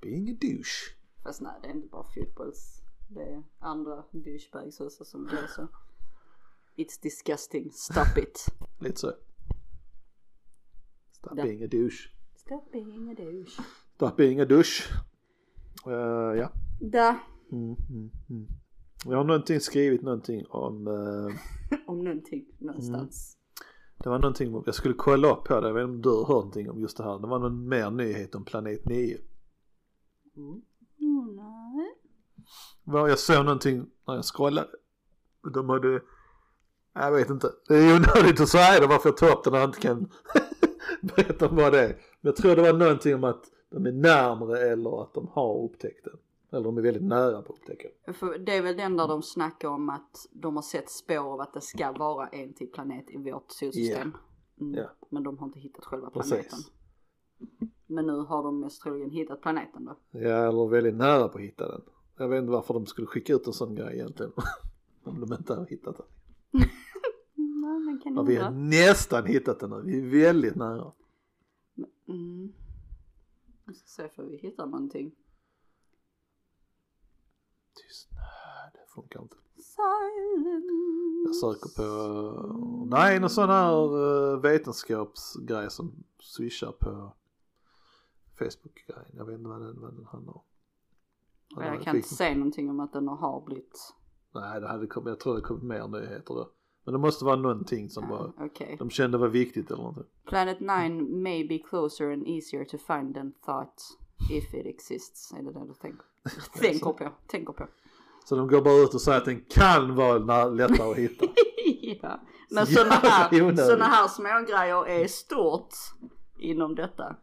Being 0.00 0.30
a 0.30 0.36
douche. 0.40 0.94
Fast 1.22 1.40
nej 1.40 1.52
det 1.62 1.68
är 1.68 1.72
inte 1.72 1.88
bara 1.88 2.04
fotbolls. 2.14 2.82
Det 3.08 3.20
är 3.22 3.42
andra 3.58 4.04
douchebags 4.12 4.80
också 4.80 5.04
som 5.04 5.28
gör 5.32 5.46
så. 5.46 5.68
It's 6.76 7.02
disgusting. 7.02 7.72
Stop 7.72 8.18
it. 8.18 8.46
Lite 8.80 8.98
så. 8.98 9.12
Stop 11.12 11.34
being 11.34 11.62
a 11.62 11.66
douche. 11.66 12.08
Stop 12.36 12.72
being 12.72 13.10
a 13.10 13.14
douche. 13.14 13.60
Stop 13.94 14.16
being 14.16 14.40
a 14.40 14.44
douche. 14.44 14.82
Eh, 15.86 16.38
ja. 16.38 16.52
Da. 16.80 17.20
Mm, 17.52 17.76
mm, 17.90 18.10
mm. 18.30 18.46
Jag 19.04 19.16
har 19.16 19.24
någonting 19.24 19.60
skrivit 19.60 20.02
någonting 20.02 20.46
om, 20.48 20.86
eh, 20.86 21.78
Om 21.86 22.04
någonting 22.04 22.46
någonstans. 22.58 23.36
det 23.98 24.08
var 24.08 24.18
någonting, 24.18 24.62
jag 24.66 24.74
skulle 24.74 24.94
kolla 24.94 25.32
upp 25.32 25.44
på 25.44 25.60
det, 25.60 25.66
jag 25.66 25.74
vet 25.74 25.82
inte 25.82 25.92
om 25.94 26.02
du 26.02 26.08
har 26.08 26.18
hört 26.18 26.28
någonting 26.28 26.70
om 26.70 26.80
just 26.80 26.96
det 26.96 27.04
här. 27.04 27.18
Det 27.18 27.26
var 27.26 27.38
någon 27.38 27.68
mer 27.68 27.90
nyhet 27.90 28.34
om 28.34 28.44
planet 28.44 28.86
9. 28.86 29.18
Mm. 30.36 30.62
Mm, 31.00 31.36
nej. 31.36 31.94
Jag 32.84 33.18
såg 33.18 33.44
någonting 33.44 33.86
när 34.06 34.14
jag 34.14 34.24
scrollade. 34.24 34.68
De 35.54 35.68
hade, 35.68 36.02
jag 37.04 37.12
vet 37.12 37.30
inte, 37.30 37.52
det 37.68 37.74
är 37.74 37.96
onödigt 37.96 38.40
att 38.40 38.48
säga 38.48 38.80
det 38.80 38.86
varför 38.86 39.08
jag 39.08 39.16
tar 39.16 39.32
upp 39.32 39.44
det 39.44 39.50
när 39.50 39.58
jag 39.58 39.68
inte 39.68 39.80
kan 39.80 40.08
berätta 41.00 41.48
om 41.48 41.56
vad 41.56 41.72
det 41.72 41.80
är. 41.80 41.88
Men 41.88 41.98
jag 42.20 42.36
tror 42.36 42.56
det 42.56 42.62
var 42.62 42.72
någonting 42.72 43.14
om 43.14 43.24
att 43.24 43.44
de 43.70 43.86
är 43.86 43.92
närmre 43.92 44.58
eller 44.58 45.02
att 45.02 45.14
de 45.14 45.28
har 45.28 45.64
upptäckt 45.64 46.04
den. 46.04 46.18
Eller 46.52 46.64
de 46.64 46.78
är 46.78 46.82
väldigt 46.82 47.02
nära 47.02 47.42
på 47.42 47.52
att 47.52 47.58
upptäcka. 47.58 47.88
För 48.12 48.38
det 48.38 48.56
är 48.56 48.62
väl 48.62 48.76
den 48.76 48.96
där 48.96 49.08
de 49.08 49.22
snackar 49.22 49.68
om 49.68 49.88
att 49.90 50.26
de 50.30 50.56
har 50.56 50.62
sett 50.62 50.90
spår 50.90 51.32
av 51.32 51.40
att 51.40 51.54
det 51.54 51.60
ska 51.60 51.92
vara 51.92 52.28
en 52.28 52.54
till 52.54 52.70
planet 52.72 53.04
i 53.08 53.16
vårt 53.16 53.50
solsystem. 53.50 54.12
Mm. 54.60 54.74
Ja. 54.74 54.90
Men 55.10 55.22
de 55.22 55.38
har 55.38 55.46
inte 55.46 55.58
hittat 55.58 55.84
själva 55.84 56.10
planeten. 56.10 56.42
Precis. 56.42 56.70
Men 57.86 58.06
nu 58.06 58.12
har 58.12 58.42
de 58.42 58.60
mest 58.60 58.82
troligen 58.82 59.10
hittat 59.10 59.42
planeten 59.42 59.84
då. 59.84 59.96
Ja, 60.10 60.48
eller 60.48 60.68
väldigt 60.68 60.94
nära 60.94 61.28
på 61.28 61.38
att 61.38 61.44
hitta 61.44 61.68
den. 61.68 61.82
Jag 62.18 62.28
vet 62.28 62.38
inte 62.38 62.52
varför 62.52 62.74
de 62.74 62.86
skulle 62.86 63.06
skicka 63.06 63.32
ut 63.32 63.46
en 63.46 63.52
sån 63.52 63.74
grej 63.74 63.94
egentligen. 63.94 64.32
Om 65.04 65.20
de 65.20 65.32
inte 65.32 65.54
har 65.54 65.66
hittat 65.66 65.96
den. 65.96 66.06
Nej 68.06 68.14
men 68.14 68.26
kan 68.26 68.34
Ja, 68.34 68.40
vi 68.40 68.44
har 68.44 68.50
nästan 68.50 69.26
hittat 69.26 69.60
den 69.60 69.70
nu. 69.70 69.82
Vi 69.82 69.98
är 69.98 70.24
väldigt 70.24 70.56
nära. 70.56 70.92
Mm. 72.08 72.52
Vi 73.64 73.74
ska 73.74 73.86
se 73.86 74.08
för 74.08 74.22
vi 74.22 74.36
hittar 74.36 74.66
någonting. 74.66 75.14
Tyst. 77.74 78.08
Nej, 78.12 78.70
det 78.72 78.92
funkar 78.94 79.22
inte. 79.22 79.36
Silence. 79.56 80.66
Jag 81.24 81.36
söker 81.36 81.76
på, 81.76 82.86
nej 82.90 83.20
någon 83.20 83.30
sån 83.30 83.48
här 83.48 83.96
uh, 83.96 84.40
vetenskapsgrej 84.40 85.70
som 85.70 86.04
swishar 86.18 86.72
på 86.72 87.12
Facebook-grejen. 88.38 89.16
Jag 89.16 89.24
vet 89.24 89.38
inte 89.38 89.48
vad 89.48 89.60
den, 89.60 89.80
vad 89.80 89.94
den 89.94 90.04
handlar 90.04 90.32
om. 90.36 90.42
Ja, 91.48 91.64
Jag 91.64 91.82
kan 91.82 91.96
inte 91.96 92.08
säga 92.08 92.34
någonting 92.34 92.70
om 92.70 92.80
att 92.80 92.92
den 92.92 93.08
har 93.08 93.44
blivit. 93.46 93.94
Nej, 94.34 94.60
det 94.60 94.68
hade 94.68 94.86
kommit, 94.86 95.08
jag 95.08 95.20
tror 95.20 95.34
det 95.36 95.40
kommit 95.40 95.62
mer 95.62 95.88
nyheter 95.88 96.34
då. 96.34 96.50
Men 96.86 96.92
det 96.92 96.98
måste 96.98 97.24
vara 97.24 97.36
någonting 97.36 97.90
som 97.90 98.08
bara, 98.08 98.32
Okej. 98.40 98.76
de 98.78 98.90
kände 98.90 99.18
var 99.18 99.28
viktigt 99.28 99.70
eller 99.70 99.82
någonting. 99.82 100.04
Planet 100.28 100.60
9 100.60 100.68
may 101.22 101.48
be 101.48 101.58
closer 101.58 102.12
and 102.12 102.26
easier 102.26 102.64
to 102.64 102.78
find 102.78 103.14
than 103.14 103.32
thought 103.46 103.82
if 104.32 104.54
it 104.54 104.66
exists. 104.66 105.32
Är 105.32 105.42
det 105.42 105.52
det 105.52 105.66
du 105.66 105.74
tänker? 105.74 106.04
tänker 106.60 106.92
på? 106.92 107.12
Tänker 107.26 107.52
på. 107.52 107.66
Så 108.24 108.36
de 108.36 108.48
går 108.48 108.62
bara 108.62 108.82
ut 108.82 108.94
och 108.94 109.00
säger 109.00 109.18
att 109.18 109.24
den 109.24 109.40
kan 109.48 109.94
vara 109.94 110.48
lättare 110.48 110.90
att 110.90 110.96
hitta. 110.96 111.26
ja. 112.02 112.20
Men 112.50 112.66
Så 112.66 112.72
sådana 112.72 112.94
här, 112.94 113.56
såna 113.66 113.84
här 113.84 114.08
smågrejer 114.08 114.88
är 114.88 115.06
stort 115.06 115.74
inom 116.38 116.74
detta. 116.74 117.16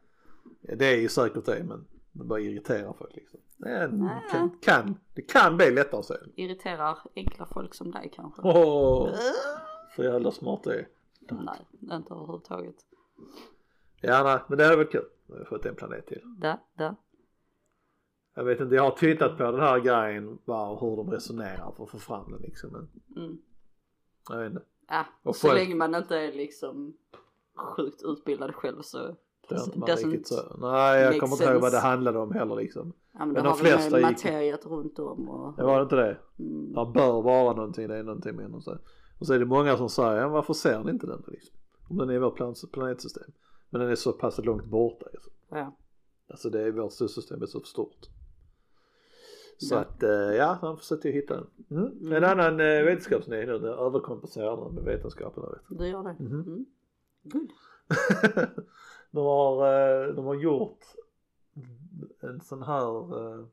Ja, 0.61 0.75
det 0.75 0.85
är 0.85 0.97
ju 0.97 1.09
säkert 1.09 1.45
det 1.45 1.63
men 1.63 1.85
det 2.13 2.23
bara 2.23 2.39
irriterar 2.39 2.93
folk 2.93 3.15
liksom. 3.15 3.39
Nej. 3.57 3.89
kan, 4.31 4.49
kan, 4.61 4.99
det 5.13 5.21
kan 5.21 5.57
bli 5.57 5.71
lättare 5.71 5.99
att 5.99 6.05
se. 6.05 6.13
Irriterar 6.35 6.97
enkla 7.15 7.45
folk 7.45 7.73
som 7.73 7.91
dig 7.91 8.11
kanske. 8.15 8.41
Åh, 8.41 9.09
så 9.95 10.03
jävla 10.03 10.31
smart 10.31 10.63
det 10.63 10.73
är. 10.73 10.87
Nej, 11.19 11.67
inte 11.97 12.13
överhuvudtaget. 12.13 12.75
Ja 14.01 14.23
nej, 14.23 14.39
men 14.47 14.57
det 14.57 14.63
hade 14.63 14.75
varit 14.77 14.91
kul. 14.91 15.05
Nu 15.27 15.33
har 15.33 15.39
jag 15.39 15.47
fått 15.47 15.65
en 15.65 15.75
planet 15.75 16.07
till. 16.07 16.21
Da, 16.37 16.59
da. 16.77 16.95
Jag 18.35 18.43
vet 18.43 18.59
inte, 18.59 18.75
jag 18.75 18.83
har 18.83 18.91
tittat 18.91 19.37
på 19.37 19.43
den 19.43 19.59
här 19.59 19.79
grejen, 19.79 20.37
bara 20.45 20.75
hur 20.79 20.95
de 20.97 21.11
resonerar 21.11 21.71
för 21.77 21.83
att 21.83 21.89
få 21.89 21.97
fram 21.99 22.31
den 22.31 22.41
liksom. 22.41 22.71
Men 22.71 22.89
Mm. 23.23 23.37
jag 24.29 24.37
vet 24.37 24.51
inte. 24.51 24.65
Ja, 24.87 25.05
Och 25.23 25.35
så 25.35 25.47
folk- 25.47 25.59
länge 25.59 25.75
man 25.75 25.95
inte 25.95 26.17
är 26.17 26.31
liksom 26.33 26.97
sjukt 27.55 28.01
utbildad 28.03 28.55
själv 28.55 28.81
så. 28.81 29.15
Det 29.49 29.55
är 29.55 29.63
inte 29.65 29.79
man 29.79 29.89
doesn't 29.89 30.11
riktigt 30.11 30.27
så. 30.27 30.57
Nej, 30.57 31.01
jag 31.01 31.19
kommer 31.19 31.33
inte 31.33 31.45
ihåg 31.45 31.61
vad 31.61 31.71
det 31.71 31.79
handlade 31.79 32.19
om 32.19 32.31
heller 32.31 32.55
liksom. 32.55 32.93
Ja, 33.13 33.19
men, 33.19 33.29
Men 33.33 33.43
de 33.43 33.55
flesta 33.55 33.97
gick- 33.99 34.05
materiet 34.05 34.65
runt 34.65 34.99
om 34.99 35.29
och. 35.29 35.55
Det 35.57 35.63
var 35.63 35.81
inte 35.83 35.95
det? 35.95 36.17
Mm. 36.39 36.73
Det 36.73 36.85
bör 36.93 37.21
vara 37.21 37.53
någonting, 37.53 37.87
det 37.87 37.97
är 37.97 38.03
någonting 38.03 38.35
med 38.35 38.63
så. 38.63 38.77
Och 39.19 39.27
så 39.27 39.33
är 39.33 39.39
det 39.39 39.45
många 39.45 39.77
som 39.77 39.89
säger, 39.89 40.21
ja, 40.21 40.27
varför 40.29 40.53
ser 40.53 40.83
ni 40.83 40.91
inte 40.91 41.07
den 41.07 41.23
liksom? 41.27 41.55
Om 41.89 41.97
den 41.97 42.09
är 42.09 42.13
i 42.13 42.19
vårt 42.19 42.35
plan- 42.35 42.55
planetsystem. 42.71 43.31
Men 43.69 43.81
den 43.81 43.89
är 43.89 43.95
så 43.95 44.11
pass 44.13 44.37
långt 44.37 44.65
borta. 44.65 45.05
Alltså, 45.13 45.29
Ja. 45.51 45.75
alltså 46.29 46.49
det 46.49 46.61
är 46.61 46.71
vårt 46.71 46.93
solsystem 46.93 47.41
är 47.41 47.45
så 47.45 47.59
stort. 47.59 48.05
Så 49.57 49.75
Ja. 49.75 49.79
att 49.79 50.03
eh, 50.03 50.09
ja, 50.09 50.57
han 50.61 50.77
försökte 50.77 51.07
ju 51.07 51.13
hitta 51.13 51.33
den. 51.35 51.47
Mm. 51.71 51.87
En 52.01 52.07
Mm. 52.23 52.23
annan 52.39 52.59
eh, 52.59 52.83
vetenskapsnyhet 52.83 53.61
nu, 53.61 53.67
överkompenserar 53.67 54.57
den 54.65 54.75
med 54.75 54.83
vetenskapen. 54.83 55.43
Jag 55.43 55.51
vet. 55.51 55.79
Du 55.79 55.87
gör 55.87 56.03
det? 56.03 56.23
Mhm. 56.23 56.41
Mm. 56.41 56.65
Good. 57.23 57.49
de, 59.13 59.19
har, 59.25 59.67
eh, 59.67 60.15
de 60.15 60.25
har 60.25 60.35
gjort 60.35 60.79
en 62.19 62.41
sån 62.41 62.63
här 62.63 63.17
eh, 63.39 63.45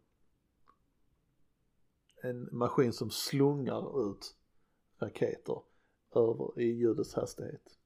en 2.23 2.49
maskin 2.53 2.93
som 2.93 3.11
slungar 3.11 4.11
ut 4.11 4.37
raketer 4.99 5.63
över 6.15 6.61
i 6.61 6.65
ljudets 6.65 7.15
hastighet. 7.15 7.79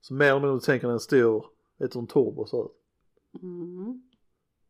Så 0.00 0.14
mer 0.14 0.26
eller 0.30 0.40
mindre 0.40 0.60
tänker 0.60 0.88
en 0.88 1.00
stor, 1.00 1.46
vet 1.76 1.92
du 1.92 1.98
en 1.98 2.06
turbo 2.06 2.46
ser 2.46 2.64
ut? 2.64 2.72
Mm. 3.42 4.02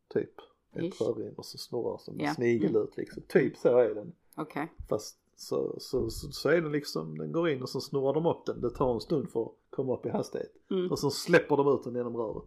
Typ. 0.09 0.31
Ett 0.73 1.01
rörrim 1.01 1.35
och 1.35 1.47
så 1.47 1.59
snurrar 1.59 1.99
som 1.99 2.15
en 2.15 2.21
Ja. 2.27 2.35
snigel 2.35 2.77
ut 2.77 2.97
liksom. 2.97 3.23
Typ 3.29 3.57
så 3.57 3.79
är 3.79 3.95
den. 3.95 4.13
Okej. 4.37 4.73
Fast 4.89 5.19
så, 5.37 5.77
så, 5.81 6.11
så, 6.11 6.31
så 6.33 6.49
är 6.49 6.61
den 6.61 6.73
liksom, 6.73 7.19
den 7.19 7.33
går 7.33 7.49
in 7.49 7.63
och 7.63 7.69
så 7.69 7.81
snurrar 7.81 8.15
de 8.15 8.27
upp 8.27 8.47
den. 8.47 8.61
Det 8.61 8.71
tar 8.71 8.95
en 8.95 9.01
stund 9.01 9.31
för 9.31 9.51
komma 9.75 9.95
upp 9.95 10.07
i 10.07 10.09
hastighet. 10.09 10.53
Mm. 10.70 10.91
Och 10.91 10.99
så 10.99 11.11
släpper 11.11 11.57
de 11.57 11.68
ut 11.68 11.85
den 11.85 11.95
genom 11.95 12.16
röret. 12.16 12.45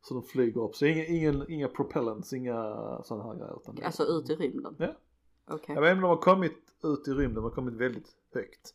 Så 0.00 0.14
de 0.14 0.22
flyger 0.22 0.60
upp. 0.60 0.74
Så 0.74 0.86
inga, 0.86 1.04
ingen, 1.04 1.50
inga 1.50 1.68
propellants, 1.68 2.32
inga 2.32 2.54
sådana 3.04 3.24
här 3.24 3.34
grejer. 3.34 3.56
Utan 3.56 3.84
Alltså 3.84 4.04
ut 4.04 4.30
i 4.30 4.34
rymden? 4.34 4.76
Ja. 4.78 4.94
Okej. 5.50 5.74
Jag 5.74 5.82
vet 5.82 5.90
inte 5.90 5.96
om 5.96 6.02
de 6.02 6.08
har 6.08 6.22
kommit 6.22 6.56
ut 6.84 7.08
i 7.08 7.10
rymden, 7.10 7.34
de 7.34 7.44
har 7.44 7.50
kommit 7.50 7.74
väldigt 7.74 8.08
högt. 8.34 8.74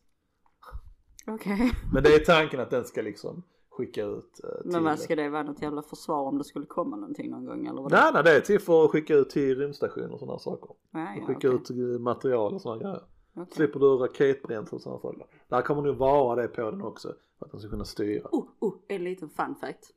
Okej. 1.28 1.72
Men 1.94 2.04
det 2.04 2.16
är 2.16 2.26
tanken 2.26 2.60
att 2.60 2.70
den 2.70 2.86
ska 2.86 3.02
liksom 3.02 3.44
skicka 3.70 4.06
ut 4.06 4.44
eh, 4.44 4.62
till... 4.62 4.72
Men 4.72 4.84
vad 4.84 5.00
ska 5.00 5.16
det 5.16 5.30
vara 5.30 5.44
något 5.44 5.62
jävla 5.62 5.82
försvar 5.82 6.24
om 6.24 6.38
det 6.38 6.44
skulle 6.44 6.66
komma 6.66 6.96
någonting 6.96 7.30
någon 7.30 7.46
gång 7.46 7.68
eller 7.68 7.82
vad? 7.82 7.92
Nej, 7.92 8.12
nej, 8.14 8.24
det 8.24 8.32
är 8.32 8.42
till 8.42 8.60
för 8.60 8.86
att 8.86 8.92
skicka 8.92 9.16
ut 9.16 9.30
till 9.30 9.58
rymdstationer 9.58 10.14
och 10.14 10.20
sådana 10.20 10.40
saker. 10.40 10.76
Nej, 10.92 11.18
ja, 11.20 11.26
skicka 11.28 11.56
okej. 11.56 11.80
ut 11.80 12.02
material 12.02 12.54
och 12.54 12.62
sådana 12.62 12.82
grejer. 12.82 13.02
Okej. 13.36 13.54
Slipper 13.56 13.80
du 13.80 13.86
raketbränsle 13.86 14.76
och 14.76 14.82
sådana 14.82 15.02
saker. 15.02 15.26
Där 15.48 15.62
kommer 15.62 15.82
nog 15.82 15.96
vara 15.96 16.42
det 16.42 16.48
på 16.48 16.72
den 16.72 16.82
också. 16.82 17.14
För 17.42 17.46
att 17.46 17.52
den 17.52 17.62
ska 17.62 17.70
kunna 17.70 17.86
styra. 17.86 18.30
Oh, 18.32 18.48
oh, 18.60 18.76
en 18.88 19.04
liten 19.04 19.30
fun 19.30 19.56
fact. 19.56 19.94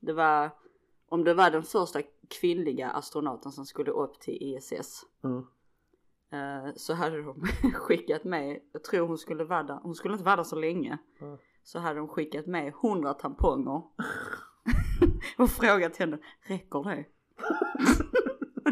Det 0.00 0.12
var, 0.12 0.50
om 1.08 1.24
det 1.24 1.34
var 1.34 1.50
den 1.50 1.62
första 1.62 2.02
kvinnliga 2.28 2.90
astronauten 2.90 3.52
som 3.52 3.66
skulle 3.66 3.90
upp 3.90 4.20
till 4.20 4.38
ISS. 4.40 5.04
Mm. 5.24 5.38
eh, 6.30 6.72
så 6.76 6.94
hade 6.94 7.22
de 7.22 7.42
skickat 7.74 8.24
med, 8.24 8.60
jag 8.72 8.84
tror 8.84 9.06
hon 9.06 9.18
skulle 9.18 9.44
vara 9.44 9.62
där, 9.62 9.80
hon 9.82 9.94
skulle 9.94 10.14
inte 10.14 10.24
vara 10.24 10.36
där 10.36 10.44
så 10.44 10.56
länge. 10.56 10.98
Mm. 11.20 11.38
Så 11.62 11.78
hade 11.78 11.98
de 11.98 12.08
skickat 12.08 12.46
med 12.46 12.68
100 12.68 13.14
tamponger. 13.14 13.82
och 15.38 15.50
frågat 15.50 15.96
henne, 15.96 16.18
räcker 16.42 16.84
det? 16.84 17.04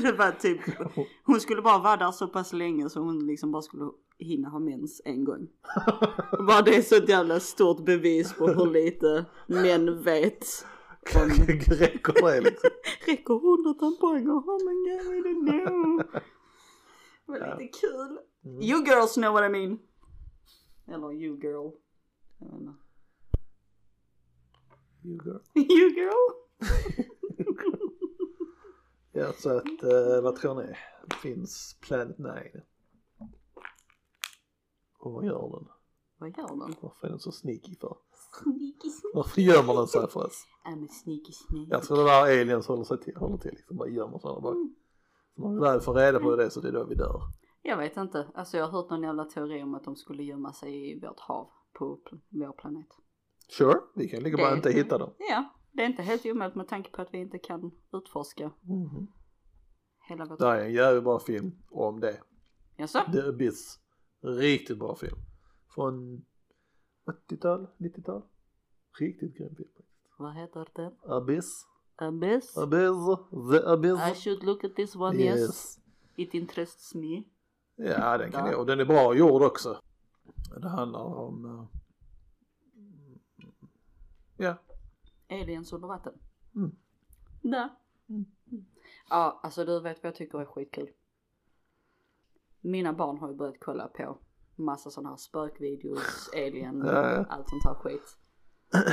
det 0.02 0.12
var 0.12 0.32
typ, 0.32 0.60
hon 1.24 1.40
skulle 1.40 1.62
bara 1.62 1.78
vara 1.78 1.96
där 1.96 2.12
så 2.12 2.28
pass 2.28 2.52
länge 2.52 2.90
så 2.90 3.00
hon 3.00 3.26
liksom 3.26 3.52
bara 3.52 3.62
skulle 3.62 3.90
hinna 4.18 4.48
ha 4.48 4.58
mens 4.58 5.02
en 5.04 5.24
gång. 5.24 5.48
Och 6.32 6.44
bara 6.46 6.62
det 6.62 6.76
är 6.76 6.82
så 6.82 6.96
ett 6.96 7.08
jävla 7.08 7.40
stort 7.40 7.84
bevis 7.84 8.32
på 8.32 8.46
hur 8.46 8.70
lite 8.70 9.24
män 9.46 10.02
vet. 10.02 10.46
Om, 11.16 11.28
Räcker 11.46 11.74
det 12.22 12.40
liksom? 12.40 12.70
räcker 13.06 13.34
100 13.34 13.74
tamponger? 13.74 14.30
Oh 14.30 14.58
my 14.64 14.74
god, 14.90 15.14
I 15.14 15.20
don't 15.28 15.46
know. 15.46 16.02
Det 17.26 17.40
var 17.40 17.58
lite 17.58 17.78
kul. 17.78 18.18
Mm. 18.44 18.62
You 18.62 18.84
girls 18.84 19.14
know 19.14 19.32
what 19.32 19.44
I 19.44 19.48
mean. 19.48 19.78
Eller 20.88 21.12
you 21.12 21.36
girl. 21.40 21.70
You 25.02 25.18
girl. 25.24 25.40
You 25.54 25.94
girl. 25.94 26.34
Ja, 29.12 29.32
så 29.32 29.56
att 29.56 29.82
eh, 29.82 30.22
vad 30.22 30.36
tror 30.36 30.54
ni? 30.54 30.76
Finns 31.22 31.78
Planet 31.80 32.18
9? 32.18 32.26
Och 34.98 35.12
vad 35.12 35.24
gör 35.24 35.50
den? 35.50 35.68
Vad 36.18 36.38
gör 36.38 36.48
den? 36.48 36.74
Varför 36.80 37.06
är 37.06 37.10
den 37.10 37.20
så 37.20 37.32
sneaky 37.32 37.76
för? 37.76 37.96
Sneaky 38.42 38.90
sneaky. 38.90 39.14
Varför 39.14 39.40
gömmer 39.40 39.74
den 39.74 39.86
sig 39.86 40.08
för 40.08 40.26
oss? 40.26 40.46
I'm 40.66 40.84
a 40.84 40.88
sneaky 40.88 41.32
sneaky. 41.32 41.70
Jag 41.70 41.82
tror 41.82 41.96
det 41.96 42.04
där 42.04 42.22
aliens 42.22 42.66
håller 42.66 42.84
sig 42.84 43.00
till, 43.00 43.16
håller 43.16 43.38
till 43.38 43.50
liksom, 43.50 43.76
bara 43.76 43.88
gömmer 43.88 44.18
sig 44.18 44.30
där 44.34 44.40
bak. 44.40 44.54
Mm. 44.54 44.74
När 45.34 45.50
vi 45.54 45.60
väl 45.60 45.80
får 45.80 45.94
reda 45.94 46.20
på 46.20 46.36
det 46.36 46.50
så 46.50 46.60
det 46.60 46.68
är 46.68 46.72
då 46.72 46.84
vi 46.84 46.94
dör. 46.94 47.20
Jag 47.62 47.76
vet 47.76 47.96
inte. 47.96 48.28
Alltså 48.34 48.56
jag 48.56 48.64
har 48.64 48.72
hört 48.72 48.90
någon 48.90 49.02
jävla 49.02 49.24
teori 49.24 49.62
om 49.62 49.74
att 49.74 49.84
de 49.84 49.96
skulle 49.96 50.22
gömma 50.22 50.52
sig 50.52 50.92
i 50.92 51.00
vårt 51.00 51.20
hav 51.20 51.50
på 51.72 51.98
vår 52.28 52.52
planet. 52.52 52.88
Sure, 53.48 53.80
vi 53.94 54.08
kan 54.08 54.22
lika 54.22 54.36
bra 54.36 54.56
inte 54.56 54.70
hitta 54.70 54.98
dem. 54.98 55.10
Ja, 55.18 55.44
det 55.72 55.82
är 55.82 55.86
inte 55.86 56.02
helt 56.02 56.26
omöjligt 56.26 56.56
med 56.56 56.68
tanke 56.68 56.90
på 56.90 57.02
att 57.02 57.14
vi 57.14 57.18
inte 57.18 57.38
kan 57.38 57.70
utforska 57.92 58.50
Mhm. 58.60 59.06
hela 60.08 60.24
vårt... 60.24 60.38
Det 60.38 60.46
är 60.46 60.64
en 60.64 60.72
jävligt 60.72 61.04
bra 61.04 61.18
film 61.18 61.52
om 61.70 62.00
det. 62.00 62.20
Jaså? 62.76 63.00
The 63.12 63.20
Abyss. 63.28 63.78
Riktigt 64.22 64.78
bra 64.78 64.94
film. 64.94 65.16
Från 65.74 66.24
80-tal, 67.30 67.66
90-tal. 67.78 68.22
Riktigt 69.00 69.36
grym 69.38 69.56
film. 69.56 69.68
Vad 70.18 70.34
heter 70.34 70.68
den? 70.74 70.92
Abyss. 71.04 71.66
Abyss? 71.96 72.56
Abyss. 72.56 72.90
The 73.52 73.66
Abyss. 73.66 74.00
I 74.10 74.14
should 74.14 74.42
look 74.42 74.64
at 74.64 74.74
this 74.76 74.96
one, 74.96 75.16
yes. 75.22 75.38
Yes. 75.40 75.78
It 76.16 76.34
interests 76.34 76.94
me. 76.94 77.22
Ja 77.76 78.18
den 78.18 78.32
kan 78.32 78.46
Ja. 78.46 78.50
jag. 78.52 78.60
Och 78.60 78.66
den 78.66 78.80
är 78.80 78.84
bra 78.84 79.14
gjord 79.14 79.42
också. 79.42 79.80
Det 80.60 80.68
handlar 80.68 81.00
om... 81.04 81.44
eh, 81.44 81.66
Ja. 84.36 84.54
Aliens 85.30 85.72
under 85.72 85.88
vatten. 85.88 86.12
Mm. 86.56 86.70
Där. 87.42 87.68
Mm. 88.08 88.24
Ja, 89.10 89.40
alltså 89.42 89.64
du 89.64 89.80
vet 89.80 90.02
vad 90.02 90.08
jag 90.08 90.16
tycker 90.16 90.40
är 90.40 90.44
skitkul. 90.44 90.90
Mina 92.60 92.92
barn 92.92 93.18
har 93.18 93.28
ju 93.28 93.34
börjat 93.34 93.60
kolla 93.60 93.88
på 93.88 94.18
massa 94.56 94.90
sådana 94.90 95.08
här 95.08 95.16
spökvideos, 95.16 96.30
alien, 96.36 96.82
Ja, 96.86 97.24
allt 97.28 97.48
sånt 97.48 97.64
här 97.64 97.74
skit. 97.74 98.16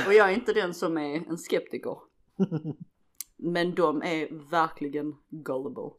Och 0.06 0.14
jag 0.14 0.30
är 0.30 0.34
inte 0.34 0.52
den 0.52 0.74
som 0.74 0.98
är 0.98 1.28
en 1.28 1.38
skeptiker. 1.38 1.96
Men 3.36 3.74
de 3.74 4.02
är 4.02 4.50
verkligen 4.50 5.16
gullible. 5.28 5.90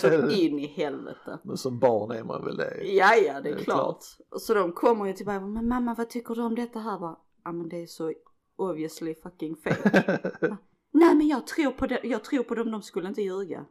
Så 0.00 0.30
in 0.30 0.58
i 0.58 0.66
helvete. 0.66 1.38
Men 1.42 1.56
som 1.56 1.78
barn 1.78 2.10
är 2.10 2.24
man 2.24 2.44
väl 2.44 2.56
det. 2.56 2.82
Ja, 2.84 3.14
ja, 3.14 3.40
det 3.40 3.48
är 3.48 3.54
Det 3.54 3.60
är 3.60 3.64
klart. 3.64 4.04
Så 4.40 4.54
de 4.54 4.72
kommer 4.72 5.06
ju 5.06 5.12
till 5.12 5.26
mig 5.26 5.36
och 5.36 5.42
bara, 5.42 5.50
men 5.50 5.68
mamma 5.68 5.94
vad 5.94 6.10
tycker 6.10 6.34
du 6.34 6.42
om 6.42 6.54
detta 6.54 6.78
här? 6.78 7.16
Ja 7.44 7.52
men 7.52 7.68
det 7.68 7.82
är 7.82 7.86
så 7.86 8.12
obviously 8.56 9.14
fucking 9.14 9.56
fake. 9.56 10.18
Nej 10.92 11.14
men 11.14 11.28
jag 11.28 11.46
tror 11.46 11.70
på 11.70 11.86
det, 11.86 12.00
jag 12.02 12.24
tror 12.24 12.42
på 12.42 12.54
dem, 12.54 12.70
de 12.70 12.82
skulle 12.82 13.08
inte 13.08 13.22
ljuga. 13.22 13.64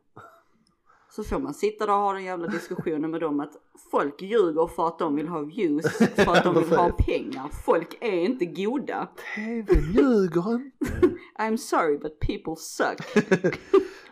Så 1.09 1.23
får 1.23 1.39
man 1.39 1.53
sitta 1.53 1.85
där 1.85 1.93
och 1.93 1.99
ha 1.99 2.13
den 2.13 2.23
jävla 2.23 2.47
diskussionen 2.47 3.11
med 3.11 3.21
dem 3.21 3.39
att 3.39 3.51
folk 3.91 4.21
ljuger 4.21 4.67
för 4.67 4.87
att 4.87 4.99
de 4.99 5.15
vill 5.15 5.27
ha 5.27 5.41
views, 5.41 5.97
för 5.97 6.31
att 6.35 6.43
de 6.43 6.55
vill 6.55 6.77
ha 6.77 6.91
pengar. 6.91 7.49
Folk 7.65 7.97
är 8.01 8.11
inte 8.11 8.45
goda. 8.45 9.09
TV 9.35 9.73
ljuger 9.73 10.53
inte. 10.55 11.17
I'm 11.39 11.57
sorry 11.57 11.97
but 11.97 12.19
people 12.19 12.55
suck. 12.55 13.25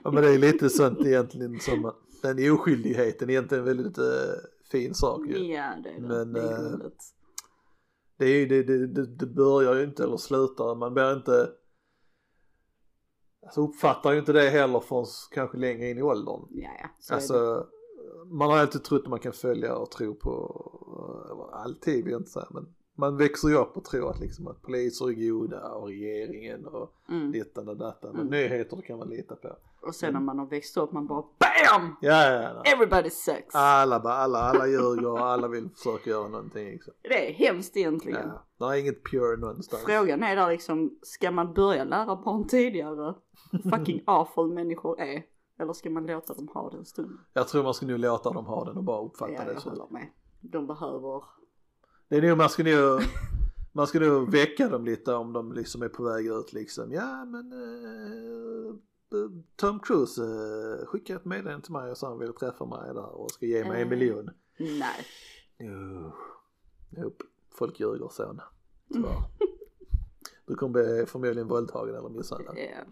Ja 0.04 0.12
men 0.12 0.24
det 0.24 0.34
är 0.34 0.38
lite 0.38 0.70
sånt 0.70 1.06
egentligen 1.06 1.60
som 1.60 1.94
den 2.22 2.52
oskyldigheten 2.52 3.30
är 3.30 3.34
egentligen 3.34 3.68
en 3.68 3.78
väldigt 3.78 3.98
eh, 3.98 4.04
fin 4.72 4.94
sak 4.94 5.28
ju. 5.28 5.54
Ja 5.54 5.74
det 5.84 5.90
är 5.90 5.94
det. 5.94 6.08
Men, 6.08 6.34
det 6.34 6.42
är 6.42 6.72
gulligt. 6.72 7.04
Det, 8.22 8.28
är 8.28 8.48
det, 8.48 8.64
det, 8.88 9.06
det, 9.06 9.26
börjar 9.26 9.76
ju 9.76 9.84
inte 9.84 10.04
eller 10.04 10.18
slutar, 10.18 10.76
man 10.76 10.94
blir 10.94 11.14
inte 11.14 11.50
Alltså 13.44 13.62
uppfattar 13.62 14.12
ju 14.12 14.20
inte 14.20 14.34
det 14.34 14.50
heller 14.50 14.80
förrän 14.80 15.06
kanske 15.32 15.58
längre 15.58 15.90
in 15.90 15.98
i 15.98 16.02
åldern. 16.02 16.48
Ja 16.50 16.70
ja. 16.82 16.90
Så 17.00 17.14
är 17.14 17.16
det. 17.16 17.22
Alltså 17.22 17.68
man 18.26 18.50
har 18.50 18.58
alltid 18.58 18.84
trott 18.84 19.02
att 19.04 19.10
man 19.10 19.20
kan 19.20 19.34
följa 19.34 19.76
och 19.76 19.92
tro 19.92 20.16
på, 20.16 20.32
eller 21.32 21.64
alltid 21.64 22.04
vill 22.04 22.12
jag 22.12 22.22
inte 22.22 22.32
säga 22.32 22.48
men 22.50 22.76
man 22.96 23.18
växer 23.18 23.48
ju 23.50 23.56
upp 23.56 23.78
och 23.78 23.84
tror 23.86 24.10
att 24.10 24.20
liksom 24.20 24.48
att 24.48 24.62
poliser 24.62 25.10
är 25.10 25.30
goda 25.30 25.70
och 25.74 25.88
regeringen 25.88 26.66
och 26.66 26.94
Mm. 27.10 27.32
dittan 27.32 27.70
och 27.70 27.78
dattan 27.78 28.10
och 28.10 28.16
Mm. 28.16 28.28
nyheter 28.28 28.82
kan 28.82 29.00
man 29.00 29.10
lita 29.10 29.36
på. 29.36 29.50
Och 29.82 29.96
sen 29.96 30.14
när 30.14 30.20
man 30.20 30.40
har 30.40 30.46
växt 30.46 30.78
upp 30.78 30.92
man 30.92 31.08
bara 31.08 31.22
BAM! 31.22 31.96
Ja, 32.02 32.32
ja, 32.32 32.42
ja. 32.42 32.62
Everybody 32.74 33.10
sucks. 33.10 33.56
Alla, 33.56 33.96
alla, 33.96 34.38
alla 34.40 34.68
ljuger 34.68 35.08
och 35.12 35.20
alla 35.20 35.48
vill 35.48 35.70
försöka 35.76 36.10
göra 36.10 36.28
någonting 36.28 36.66
liksom. 36.72 36.94
Det 37.02 37.30
är 37.30 37.34
hemskt 37.34 37.78
egentligen. 37.78 38.32
Ja, 38.58 38.68
det 38.68 38.76
är 38.76 38.80
inget 38.82 39.04
pure 39.12 39.38
någonstans. 39.38 39.84
Frågan 39.86 40.24
är 40.24 40.36
där 40.36 40.50
liksom, 40.50 40.98
ska 41.02 41.32
man 41.32 41.54
börja 41.54 41.84
lära 41.84 42.16
barn 42.16 42.48
tidigare 42.48 43.16
fucking 43.72 44.04
awful 44.08 44.54
människor 44.54 45.00
är? 45.00 45.24
Eller 45.60 45.74
ska 45.74 45.90
man 45.90 46.06
låta 46.06 46.34
dem 46.34 46.48
ha 46.54 46.70
den 46.70 46.86
stunden? 46.86 47.18
Jag 47.34 47.48
tror 47.48 47.64
man 47.64 47.74
ska 47.74 47.86
nu 47.86 47.98
låta 47.98 48.30
dem 48.30 48.46
ha 48.46 48.66
den 48.66 48.78
och 48.78 48.84
bara 48.84 49.02
uppfatta 49.06 49.34
Ja, 49.34 49.44
det 49.46 49.54
jag 49.54 49.62
så. 49.62 49.70
håller 49.70 49.88
med. 49.90 50.08
De 50.42 50.68
behöver, 50.68 51.24
Det 52.12 52.18
är 52.18 52.22
nog 52.22 52.38
man 52.38 52.50
ska 52.50 52.64
nog, 52.64 53.02
man 53.72 53.88
ska 53.88 54.00
nog 54.00 54.32
väcka 54.32 54.70
dem 54.70 54.86
lite 54.86 55.14
om 55.14 55.34
de 55.34 55.52
liksom 55.54 55.82
är 55.82 55.90
på 55.90 56.04
väg 56.04 56.28
ut 56.28 56.54
liksom. 56.54 56.92
Ja 56.92 57.26
men 57.26 57.52
eh, 57.52 58.76
Tom 59.56 59.80
Cruise 59.80 60.22
eh, 60.24 60.86
skickade 60.86 61.20
ett 61.20 61.26
meddelande 61.26 61.64
till 61.66 61.74
mig 61.74 61.92
och 61.92 61.98
sa 61.98 62.08
han 62.10 62.20
ville 62.20 62.34
träffa 62.34 62.66
mig 62.66 62.94
där 62.94 63.16
och 63.16 63.32
ska 63.32 63.46
ge 63.46 63.64
mig 63.66 63.82
en 63.82 63.88
Eh. 63.88 63.90
miljon. 63.90 64.30
nej. 64.58 65.06
Jo, 65.60 66.12
nope. 66.90 67.26
folk 67.54 67.80
ljuger 67.80 68.08
sån. 68.12 68.26
Mm. 68.30 68.42
Tyvärr. 68.94 69.16
Du 70.46 70.56
kommer 70.56 70.74
bli 70.84 71.06
förmodligen 71.08 71.48
våldtagen 71.48 71.96
eller 71.96 72.10
misshandlad. 72.10 72.58
Ja, 72.58 72.84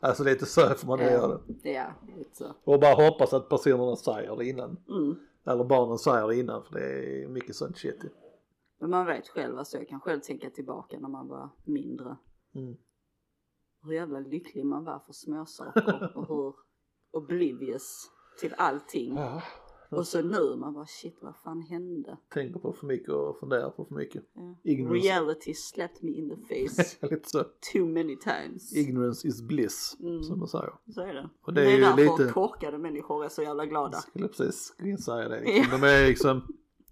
Alltså 0.00 0.24
lite 0.24 0.46
så 0.46 0.60
får 0.68 0.86
man 0.86 0.98
nog 0.98 1.08
göra 1.08 1.40
det. 1.46 1.70
ja, 1.70 1.86
lite 2.18 2.36
så. 2.36 2.54
Och 2.64 2.80
bara 2.80 2.94
hoppas 3.08 3.32
att 3.32 3.48
personerna 3.48 3.96
säger 3.96 4.36
det 4.36 4.44
innan. 4.46 4.76
Mm. 4.88 5.14
Eller 5.46 5.64
barnen 5.64 5.98
säger 5.98 6.28
det 6.28 6.36
innan 6.36 6.62
för 6.64 6.74
det 6.74 7.22
är 7.24 7.28
mycket 7.28 7.56
sånt 7.56 7.78
shit. 7.78 8.00
Men 8.80 8.90
man 8.90 9.06
vet 9.06 9.28
själv, 9.28 9.58
alltså 9.58 9.76
jag 9.76 9.88
kan 9.88 10.00
själv 10.00 10.20
tänka 10.20 10.50
tillbaka 10.50 10.98
när 11.00 11.08
man 11.08 11.28
var 11.28 11.50
mindre. 11.64 12.16
Mm. 12.54 12.76
Hur 13.82 13.92
jävla 13.92 14.18
lycklig 14.20 14.66
man 14.66 14.84
var 14.84 14.98
för 15.06 15.12
småsaker 15.12 16.12
och 16.18 16.28
hur 16.28 16.54
oblivious 17.12 18.10
till 18.40 18.54
allting. 18.58 19.14
Ja, 19.16 19.42
Och 19.90 20.06
så 20.06 20.22
nu 20.22 20.56
man 20.56 20.74
bara 20.74 20.86
shit 20.86 21.18
vad 21.22 21.36
fan 21.36 21.60
hände? 21.62 22.18
tänker 22.28 22.60
på 22.60 22.72
för 22.72 22.86
mycket 22.86 23.08
och 23.08 23.38
funderar 23.40 23.70
på 23.70 23.84
för 23.84 23.94
mycket. 23.94 24.24
Ja. 24.34 24.56
Ignorance. 24.64 25.06
Reality 25.08 25.54
slapped 25.54 26.02
me 26.04 26.10
in 26.12 26.28
the 26.28 26.36
face 26.36 26.96
lite 27.10 27.28
så. 27.28 27.44
too 27.72 27.86
many 27.86 28.16
times. 28.16 28.76
Ignorance 28.76 29.28
is 29.28 29.42
bliss, 29.42 29.96
Mm. 30.00 30.22
som 30.22 30.38
man 30.38 30.48
säger. 30.48 30.72
Så 30.94 31.00
är 31.00 31.14
det. 31.14 31.30
Och 31.42 31.54
det 31.54 31.60
det 31.60 31.72
är, 31.72 31.76
är 31.76 31.80
därför 31.80 32.18
lite- 32.22 32.32
korkade 32.32 32.78
människor 32.78 33.24
är 33.24 33.28
så 33.28 33.42
jävla 33.42 33.66
glada. 33.66 33.92
Jag 33.92 34.02
skulle 34.02 34.28
precis 34.28 35.04
säga 35.04 35.28
det. 35.28 35.40
Liksom. 35.44 35.80
De 35.80 35.86
är 35.86 36.08
liksom, 36.08 36.42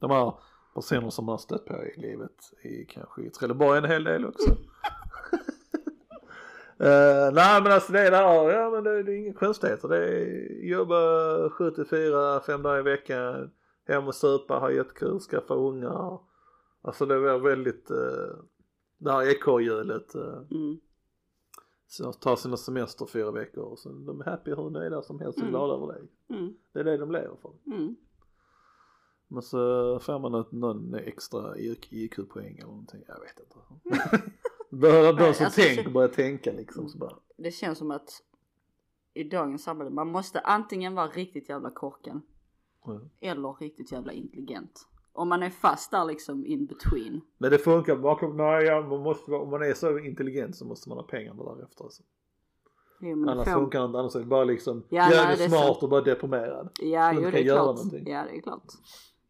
de 0.01 0.11
här 0.11 0.35
personer 0.79 1.11
som 1.11 1.25
man 1.27 1.33
har 1.33 1.39
stött 1.39 1.67
på 1.67 1.75
i 1.85 2.01
livet 2.01 2.53
i 2.63 2.85
kanske 2.85 3.23
i 3.23 3.31
Trelleborg 3.31 3.79
en 3.79 3.85
hel 3.85 4.05
del 4.05 4.27
också. 4.27 4.51
Uh, 6.81 7.33
nej 7.33 7.63
men 7.63 7.73
alltså 7.73 7.93
det 7.93 8.01
är 8.01 8.11
det 8.11 8.17
här, 8.17 8.51
ja 8.51 8.71
men 8.71 8.85
det, 8.85 9.03
det 9.03 9.13
är 9.13 9.17
inga 9.17 9.33
konstigheter. 9.35 9.89
Det 9.89 9.97
är 10.09 10.65
jobba 10.65 11.51
74, 11.51 12.41
fem 12.41 12.63
dagar 12.63 12.79
i 12.79 12.83
veckan, 12.83 13.51
hem 13.89 14.07
och 14.07 14.15
supa, 14.15 14.55
ha 14.59 14.71
jättekul, 14.71 15.19
skaffa 15.21 15.55
ungar. 15.55 16.21
Alltså 16.83 17.07
det 17.07 17.19
var 17.19 17.39
väldigt, 17.39 17.91
uh, 17.91 18.37
det 18.99 19.13
här 19.13 19.31
ekorrhjulet. 19.31 20.15
Uh, 20.17 20.39
Mm. 20.51 20.79
så 21.87 22.13
ta 22.13 22.37
sina 22.37 22.57
semester 22.57 23.07
fyra 23.07 23.31
veckor 23.31 23.65
och 23.65 23.79
sen 23.79 24.05
de 24.07 24.21
är 24.21 24.25
happy 24.25 24.55
hur 24.55 24.71
nöjda 24.71 25.03
som 25.03 25.21
helst 25.21 25.39
och 25.39 25.43
Mm. 25.43 25.53
glada 25.53 25.75
över 25.75 25.87
det. 25.87 26.35
Mm. 26.35 26.55
Det 26.73 26.81
är 26.81 26.85
det 26.85 26.97
de 26.97 27.11
lever 27.13 27.37
för. 27.43 27.53
Mm. 27.67 27.97
Men 29.29 29.43
så 29.43 29.99
får 30.03 30.19
man 30.19 30.35
ett, 30.41 30.53
någon 30.53 30.95
extra 30.95 31.59
IQ-poäng 31.91 32.57
eller 32.59 32.67
någonting, 32.67 33.03
jag 33.09 33.21
vet 33.21 33.41
inte. 33.41 33.59
Behöver 34.71 35.13
de 35.13 35.23
Nej, 35.23 35.35
som 35.35 35.45
alltså, 35.47 35.61
tänker 35.61 35.85
så- 35.85 35.91
börja 35.91 36.09
tänka 36.09 36.53
liksom 36.53 36.89
så 36.89 36.99
bara. 36.99 37.17
Det 37.37 37.51
känns 37.51 37.79
som 37.79 37.91
att 37.91 38.23
i 39.15 39.25
dagens 39.25 39.63
samhälle, 39.63 39.91
man 39.91 40.09
måste 40.09 40.41
antingen 40.41 40.95
vara 40.95 41.07
riktigt 41.09 41.49
jävla 41.49 41.71
korken 41.71 42.23
Mm. 42.87 43.09
eller 43.21 43.53
riktigt 43.61 43.93
jävla 43.93 44.13
intelligent. 44.13 44.89
Om 45.13 45.29
man 45.29 45.43
är 45.43 45.51
fast 45.51 45.91
där 45.91 46.05
liksom 46.05 46.47
in 46.47 46.67
between. 46.67 47.21
Men 47.39 47.51
det 47.51 47.59
funkar 47.59 47.97
bakom, 47.97 48.37
nej 48.37 48.83
man 48.83 49.01
måste, 49.03 49.33
om 49.33 49.51
man 49.51 49.63
är 49.63 49.75
så 49.75 49.99
intelligent 49.99 50.57
så 50.57 50.65
måste 50.65 50.89
man 50.89 50.99
ha 50.99 51.03
pengarna 51.05 51.55
därefter 51.55 51.85
alltså. 51.85 52.03
Jo, 53.01 53.29
Annars 53.29 53.45
får- 53.49 53.53
funkar 53.55 53.79
det 53.81 53.85
inte, 53.87 53.99
annars 53.99 54.15
är 54.17 54.21
det 54.21 54.27
bara 54.27 54.45
liksom 54.45 54.85
Ja, 54.89 55.03
nej, 55.09 55.15
jävligt 55.17 55.39
det 55.39 55.45
är 55.45 55.49
smart 55.49 55.65
sant. 55.67 55.83
och 55.83 55.89
bara 55.89 56.01
deprimerad. 56.01 56.69
Ja, 56.81 57.13
jo 57.15 57.23
kan 57.23 57.31
det 57.31 57.39
är 57.41 57.45
klart. 57.45 57.59
någonting. 57.77 58.09
Ja, 58.09 58.25
det 58.31 58.37
är 58.39 58.43
klart. 58.43 58.65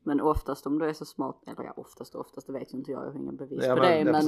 Men 0.08 0.20
oftast 0.20 0.66
om 0.66 0.78
du 0.78 0.86
är 0.88 0.92
så 0.92 1.04
smart, 1.04 1.42
eller 1.46 1.64
ja 1.64 1.72
oftast 1.76 2.14
och 2.14 2.20
oftast, 2.20 2.46
det 2.46 2.52
vet 2.52 2.74
ju 2.74 2.78
inte 2.78 2.90
jag, 2.92 3.04
jag 3.06 3.10
har 3.10 3.18
ingen 3.18 3.36
bevis 3.36 3.64
Ja, 3.64 3.74
på 3.74 3.80
men- 3.82 4.06
det. 4.06 4.12
Men 4.12 4.26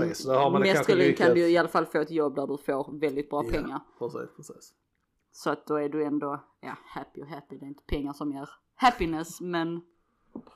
mest 0.62 0.84
troligen 0.86 1.16
kan 1.16 1.34
du 1.34 1.48
i 1.48 1.56
alla 1.58 1.68
fall 1.68 1.86
få 1.86 1.98
ett 1.98 2.10
jobb 2.10 2.34
där 2.34 2.46
du 2.46 2.58
får 2.58 2.98
väldigt 3.00 3.30
bra 3.30 3.44
Ja. 3.44 3.50
pengar. 3.50 3.80
Precis, 3.98 4.36
precis. 4.36 4.74
Så 5.32 5.50
att 5.50 5.66
då 5.66 5.74
är 5.76 5.88
du 5.88 6.04
ändå, 6.04 6.40
ja 6.60 6.76
happy 6.86 7.22
och 7.22 7.26
happy, 7.28 7.56
det 7.58 7.64
är 7.64 7.68
inte 7.68 7.82
pengar 7.86 8.12
som 8.12 8.32
ger 8.32 8.48
happiness 8.74 9.40
men 9.40 9.80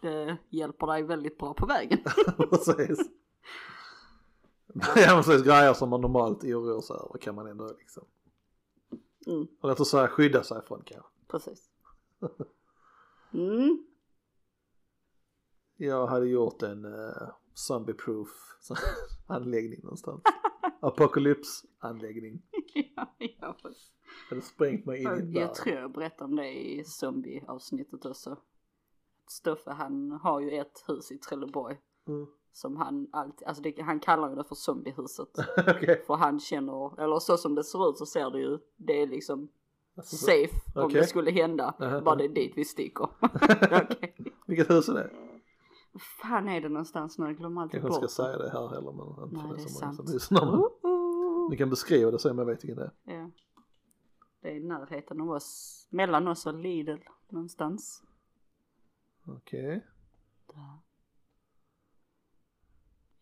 det 0.01 0.37
hjälper 0.51 0.87
dig 0.87 1.03
väldigt 1.03 1.39
bra 1.39 1.55
på 1.55 1.67
vägen. 1.67 1.99
precis. 2.51 2.99
Ja 4.97 5.23
precis, 5.25 5.43
grejer 5.43 5.75
som 5.75 5.89
man 5.91 6.01
normalt 6.01 6.45
oroar 6.45 6.81
sig 6.81 6.97
över 6.97 7.19
kan 7.21 7.35
man 7.35 7.47
ändå 7.47 7.71
liksom, 7.79 8.05
Mm, 9.27 9.47
eller 9.63 9.73
att 9.73 9.87
säga 9.87 10.09
skydda 10.09 10.43
sig 10.43 10.63
från 10.67 10.83
kanske. 10.85 11.11
precis. 11.29 11.69
Mm, 13.33 13.87
Jag 15.85 16.07
hade 16.07 16.27
gjort 16.27 16.63
en, 16.63 16.85
eh, 16.85 17.29
zombie-proof 17.55 18.29
anläggning 19.27 19.81
någonstans. 19.83 20.23
Apocalypse-anläggning. 20.81 22.43
ja, 22.97 23.15
ja. 23.19 23.57
Hade 24.31 24.43
sprängt 24.43 24.87
mig 24.87 25.03
in 25.03 25.09
i 25.09 25.21
en 25.21 25.33
Jag 25.33 25.55
tror 25.55 25.77
jag 25.77 25.93
berättade 25.93 26.25
om 26.25 26.37
det 26.37 26.53
i 26.53 26.85
zombie-avsnittet 26.85 28.07
också. 28.07 28.37
Stoffe 29.29 29.71
han 29.71 30.13
har 30.13 30.41
ju 30.41 30.51
ett 30.51 30.85
hus 30.87 31.13
i 31.13 31.19
Trelleborg. 31.19 31.77
Mm. 32.09 32.27
Som 32.53 32.77
han 32.77 33.09
alltid, 33.13 33.49
alltså 33.49 33.63
det, 33.63 33.81
han 33.83 34.01
kallar 34.01 34.31
ju 34.31 34.37
det 34.37 34.45
för 34.45 34.55
zombiehuset. 34.55 35.29
Okej. 35.69 36.03
För 36.07 36.15
han 36.15 36.41
känner, 36.41 37.01
eller 37.01 37.19
så 37.19 37.37
som 37.37 37.55
det 37.55 37.65
ser 37.65 37.91
ut 37.91 37.99
så 37.99 38.07
ser 38.07 38.31
det 38.31 38.39
ju, 38.41 38.59
det 38.77 39.03
är 39.03 39.07
liksom 39.07 39.49
Alltså, 39.97 40.17
safe 40.17 40.55
om 40.75 40.85
Okej. 40.85 41.01
det 41.01 41.07
skulle 41.07 41.31
hända. 41.31 41.75
Aha. 41.81 42.01
Bara 42.01 42.17
det 42.17 42.25
är 42.25 42.29
dit 42.29 42.53
vi 42.57 42.65
sticker. 42.65 43.09
Vilket 44.47 44.71
hus 44.71 44.89
är 44.89 44.95
det? 44.95 45.11
Fan 45.99 46.49
är 46.49 46.61
det 46.61 46.69
någonstans 46.69 47.19
nu? 47.19 47.27
Jag 47.27 47.37
glömmer 47.37 47.63
alltid 47.63 47.81
Kanske 47.81 48.01
bort 48.01 48.11
ska 48.11 48.23
säga 48.23 48.39
det 48.39 48.51
här 48.51 48.69
heller 48.69 48.93
men 48.93 49.25
inte 49.25 49.37
Nej, 49.37 49.49
för 49.49 49.57
det 49.57 49.63
är 49.63 49.67
så 49.69 49.85
många 49.85 49.95
som 49.95 50.07
sant. 50.07 50.15
lyssnar. 50.15 50.47
Men 50.47 50.61
Oh, 50.83 51.51
Ni 51.51 51.57
kan 51.57 51.71
beskriva 51.71 52.11
det 52.11 52.19
så 52.19 52.31
om 52.31 52.39
jag 52.39 52.45
vet 52.47 52.65
vilken 52.65 52.77
det 52.77 52.91
är. 53.05 53.15
Ja. 53.15 53.31
Det 54.41 54.49
är 54.51 54.55
i 54.55 54.61
närheten 54.61 55.21
av 55.21 55.31
oss, 55.31 55.87
mellan 55.91 56.29
oss 56.29 56.47
och 56.47 56.55
Lidl 56.55 56.97
någonstans. 57.29 58.03
Okej. 59.27 59.87
Där. 60.47 60.79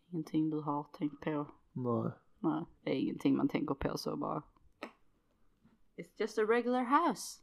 Ingenting 0.09 0.49
du 0.49 0.59
har 0.59 0.83
tänkt 0.83 1.21
på? 1.23 1.45
Nej. 1.71 2.11
Nej, 2.39 2.65
det 2.83 2.89
är 2.91 2.95
ingenting 2.99 3.37
man 3.37 3.47
tänker 3.49 3.75
på 3.75 3.97
så 3.97 4.15
bara. 4.15 4.43
It's 5.97 6.11
just 6.17 6.37
a 6.37 6.41
regular 6.41 6.83
house. 6.83 7.41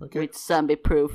Okej. 0.00 0.20
With 0.20 0.34
zombie 0.38 0.76
proof 0.76 1.12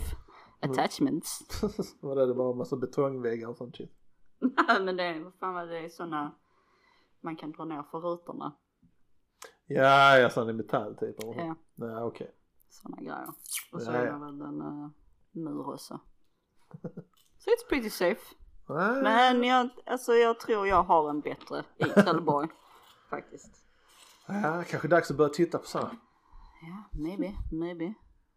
attachments. 0.71 1.39
Vad 2.01 2.17
är 2.17 2.27
det? 2.27 2.33
bara 2.33 2.51
en 2.51 2.57
massa 2.57 2.75
betongväggar 2.75 3.47
och 3.47 3.57
sånt 3.57 3.75
shit. 3.77 3.91
Nej 4.39 4.81
men 4.83 4.97
det 4.97 5.03
är, 5.03 5.19
vad 5.19 5.33
fan 5.33 5.53
var 5.53 5.65
det, 5.65 5.89
såna 5.93 6.35
man 7.21 7.35
kan 7.35 7.51
dra 7.51 7.65
ner 7.65 7.83
för 7.91 7.99
rutorna. 7.99 8.55
Ja, 9.67 10.17
ja 10.17 10.29
sån 10.29 10.49
i 10.49 10.53
metall 10.53 10.95
typ. 10.95 11.15
Ja, 11.19 11.55
Nej 11.75 12.03
okej. 12.03 12.31
såna 12.69 12.97
grejer. 12.97 13.27
Och 13.71 13.81
så 13.81 13.91
Ja, 13.91 13.97
är 13.97 14.05
ja. 14.05 14.13
det 14.13 14.19
väl 14.19 14.41
en 14.41 14.61
uh, 14.61 14.89
mur 15.31 15.73
också. 15.73 15.99
Så 17.37 17.49
it's 17.49 17.69
pretty 17.69 17.89
safe. 17.89 18.35
Nej. 18.69 19.03
Men 19.03 19.43
jag, 19.43 19.69
alltså 19.85 20.13
jag 20.13 20.39
tror 20.39 20.67
jag 20.67 20.83
har 20.83 21.09
en 21.09 21.21
bättre 21.21 21.63
i 21.77 21.83
Trelleborg. 21.83 22.49
Faktiskt. 23.09 23.65
Ja, 24.27 24.63
kanske 24.69 24.87
dags 24.87 25.11
att 25.11 25.17
börja 25.17 25.29
titta 25.29 25.57
på 25.57 25.65
sådana. 25.65 25.95
Ja, 26.61 26.99
maybe, 26.99 27.33
maybe. 27.51 27.93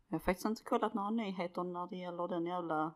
Jag 0.08 0.14
har 0.14 0.18
faktiskt 0.20 0.46
inte 0.46 0.62
kollat 0.62 0.94
några 0.94 1.10
nyheter 1.10 1.64
när 1.64 1.86
det 1.86 1.96
gäller 1.96 2.28
den 2.28 2.46
jävla 2.46 2.92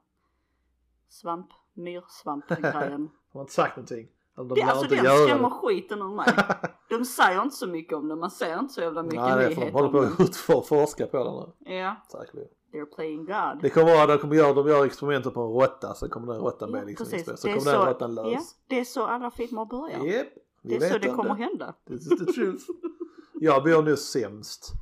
svamp, 1.08 1.46
myrsvamp-grejen. 1.72 3.10
De 3.32 3.38
har 3.38 3.40
inte 3.40 3.52
sagt 3.52 3.76
någonting. 3.76 4.08
Eller 4.38 4.48
de 4.48 4.54
Det, 4.54 4.62
alltså 4.62 4.88
den 4.94 4.98
skrämmer 5.26 5.50
skiten 5.50 5.98
ur 5.98 6.14
mig. 6.14 6.26
De 6.88 7.04
säger 7.04 7.42
inte 7.42 7.56
så 7.56 7.66
mycket 7.66 7.94
om 7.98 8.08
det, 8.08 8.16
man 8.16 8.30
ser 8.30 8.58
inte 8.58 8.74
så 8.74 8.80
jävla 8.80 9.02
mycket 9.02 9.20
Nej, 9.20 9.36
det 9.36 9.44
är 9.44 9.48
för 9.48 9.54
de 9.54 9.60
nyheter 9.60 9.72
håller 9.78 10.16
på 10.48 10.58
att 10.58 10.66
forska 10.66 11.06
på 11.06 11.24
det 11.24 11.32
nu. 11.70 11.74
Ja, 11.74 11.96
Säkerligen. 12.12 12.50
they're 12.72 12.94
playing 12.94 13.24
God. 13.24 13.62
Det 13.62 13.70
kommer 13.70 13.94
vara, 13.96 14.06
de 14.06 14.18
kommer 14.18 14.36
göra, 14.36 14.52
de 14.54 14.68
gör 14.68 14.84
experimenten 14.84 15.32
på 15.32 15.40
en 15.40 15.48
råtta 15.52 15.94
så 15.94 16.08
kommer 16.08 16.32
den 16.32 16.42
råttan 16.42 16.70
Ja, 16.72 16.78
bli 16.80 16.86
liksom 16.90 17.06
precis. 17.10 17.40
Så 17.40 17.46
Det 17.48 17.54
kommer 17.58 17.72
den 17.72 17.86
råttan 17.86 18.14
Ja, 18.16 18.22
lös. 18.22 18.54
det 18.66 18.80
är 18.80 18.84
så 18.84 19.06
alla 19.06 19.30
filmer 19.30 19.64
börjar. 19.64 19.98
Vi 20.00 20.28
det 20.62 20.86
är 20.86 20.90
så 20.92 20.98
det 20.98 21.10
om 21.10 21.16
kommer 21.16 21.34
det. 21.36 21.42
hända. 21.44 21.74
This 21.88 22.12
is 22.12 22.18
the 22.18 22.32
truth. 22.32 22.64
Jag 23.32 23.64
bor 23.64 23.82
nu 23.82 23.96
sämst. 23.96 24.72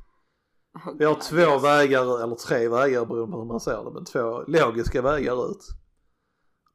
Vi 0.97 1.05
har 1.05 1.15
två 1.15 1.59
vägar, 1.59 2.23
eller 2.23 2.35
tre 2.35 2.67
vägar 2.67 3.05
beroende 3.05 3.31
på 3.31 3.37
hur 3.39 3.45
man 3.45 3.59
ser 3.59 3.83
det, 3.83 3.91
men 3.91 4.05
två 4.05 4.43
logiska 4.47 5.01
vägar 5.01 5.51
ut. 5.51 5.65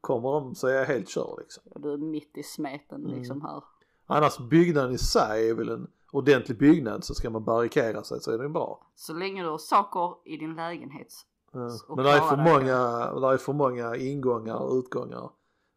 Kommer 0.01 0.31
de 0.31 0.55
så 0.55 0.67
är 0.67 0.73
jag 0.73 0.85
helt 0.85 1.09
körd 1.09 1.39
liksom. 1.39 1.63
Du 1.75 1.93
är 1.93 1.97
mitt 1.97 2.37
i 2.37 2.43
smeten 2.43 3.05
Mm. 3.05 3.17
liksom 3.17 3.41
här. 3.41 3.63
Annars 4.05 4.37
byggnaden 4.37 4.91
i 4.91 4.97
sig 4.97 5.49
är 5.49 5.53
väl 5.53 5.69
en 5.69 5.87
ordentlig 6.11 6.57
byggnad 6.57 7.03
så 7.03 7.13
ska 7.13 7.29
man 7.29 7.43
barrikera 7.43 8.03
sig 8.03 8.19
så 8.21 8.31
är 8.31 8.37
den 8.37 8.53
bra. 8.53 8.87
Så 8.95 9.13
länge 9.13 9.43
du 9.43 9.49
har 9.49 9.57
saker 9.57 10.15
i 10.25 10.37
din 10.37 10.55
lägenhet. 10.55 11.13
Ja. 11.51 11.69
Men 11.95 12.05
det 12.05 12.11
är 12.11 12.19
för 12.19 12.37
många, 12.37 12.75
det 13.19 13.33
är 13.33 13.37
för 13.37 13.53
många 13.53 13.95
ingångar 13.95 14.55
och 14.55 14.75
utgångar. 14.75 15.29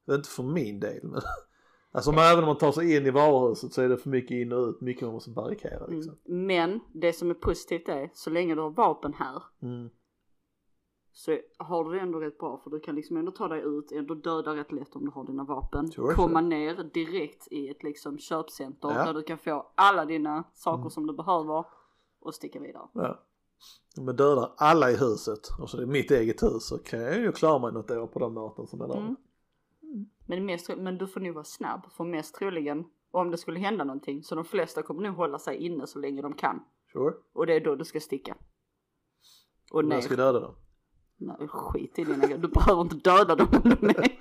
Det 0.07 0.13
är 0.13 0.17
inte 0.17 0.29
för 0.29 0.43
min 0.43 0.81
del 0.81 1.01
men 1.03 1.21
Alltså 1.93 2.11
om 2.11 2.19
även 2.19 2.39
om 2.45 2.47
man 2.47 2.59
tar 2.59 2.73
sig 2.73 2.97
in 2.97 3.07
i 3.07 3.11
varuhuset 3.11 3.73
så 3.73 3.83
är 3.83 3.89
det 3.89 3.97
för 3.99 4.11
mycket 4.11 4.31
in 4.31 4.53
och 4.53 4.69
ut, 4.69 4.81
mycket 4.81 5.03
man 5.03 5.13
måste 5.13 5.31
barrikera 5.31 5.87
liksom. 5.87 6.17
Mm. 6.29 6.47
Men 6.47 6.81
det 6.93 7.13
som 7.13 7.31
är 7.31 7.35
positivt 7.35 7.89
är, 7.89 8.11
så 8.15 8.31
länge 8.31 8.55
du 8.55 8.61
har 8.61 8.71
vapen 8.71 9.13
här 9.15 9.43
Mm. 9.63 9.89
så 11.13 11.39
har 11.59 11.85
du 11.85 11.91
det 11.95 12.01
ändå 12.01 12.21
rätt 12.21 12.39
bra 12.39 12.61
för 12.65 12.71
du 12.71 12.81
kan 12.81 12.95
liksom 12.95 13.17
ändå 13.17 13.33
ta 13.33 13.49
dig 13.49 13.63
ut, 13.63 13.93
ändå 13.93 14.15
döda 14.15 14.57
rätt 14.57 14.73
lätt 14.73 14.97
om 14.97 15.05
du 15.05 15.11
har 15.11 15.25
dina 15.27 15.45
vapen. 15.45 15.93
Sure, 15.93 16.15
Komma 16.15 16.41
ner 16.41 16.75
direkt 16.95 17.49
i 17.51 17.69
ett 17.69 17.83
liksom 17.83 18.19
köpcenter 18.19 18.89
Ja. 18.89 19.05
där 19.05 19.15
du 19.15 19.23
kan 19.23 19.39
få 19.39 19.73
alla 19.75 20.05
dina 20.05 20.45
saker 20.55 20.79
Mm. 20.81 20.91
som 20.91 21.07
du 21.07 21.13
behöver 21.17 21.65
och 22.21 22.35
sticka 22.35 22.61
vidare. 22.61 22.89
Ja. 22.95 23.25
Om 23.99 24.07
jag 24.07 24.17
dödar 24.17 24.53
alla 24.57 24.91
i 24.91 24.97
huset 24.97 25.41
och 25.61 25.71
så 25.71 25.77
är 25.77 25.81
det 25.81 25.87
mitt 25.87 26.11
eget 26.11 26.43
hus 26.43 26.69
så 26.69 26.79
kan 26.79 27.01
jag 27.01 27.17
ju 27.19 27.33
klara 27.33 27.59
mig 27.59 27.73
något 27.73 27.91
år 27.91 28.07
på 28.07 28.19
den 28.19 28.33
maten 28.35 28.67
som 28.67 28.81
är 28.81 28.89
där. 28.89 28.97
Mm. 28.97 29.17
Men, 30.31 30.47
mest, 30.47 30.71
men 30.77 30.99
du 30.99 31.07
får 31.07 31.21
nog 31.21 31.35
vara 31.35 31.45
snabb 31.45 31.93
för 31.97 32.05
mest 32.05 32.35
troligen 32.35 32.85
om 33.11 33.31
det 33.31 33.39
skulle 33.39 33.61
hända 33.61 33.85
någonting 33.85 34.23
så 34.23 34.35
de 34.35 34.45
flesta 34.45 34.83
kommer 34.83 35.03
nog 35.03 35.17
hålla 35.17 35.39
sig 35.39 35.57
inne 35.57 35.87
så 35.87 35.99
länge 35.99 36.23
de 36.23 36.33
kan. 36.33 36.61
Sure. 36.93 37.15
Och 37.33 37.47
det 37.47 37.55
är 37.55 37.61
då 37.61 37.75
du 37.75 37.85
ska 37.85 38.01
sticka. 38.01 38.37
Och 39.73 39.85
ner. 39.85 39.97
jag 39.97 40.05
ska 40.05 40.17
döda 40.17 40.41
dem. 40.41 40.55
Nej, 41.17 41.49
skit 41.49 41.99
i 41.99 42.05
dina 42.05 42.37
Du 42.37 42.49
behöver 42.49 42.81
inte 42.83 42.97
döda 42.97 43.37
dem 43.37 43.49
om 43.65 43.71
de 43.81 43.89
är. 43.89 44.19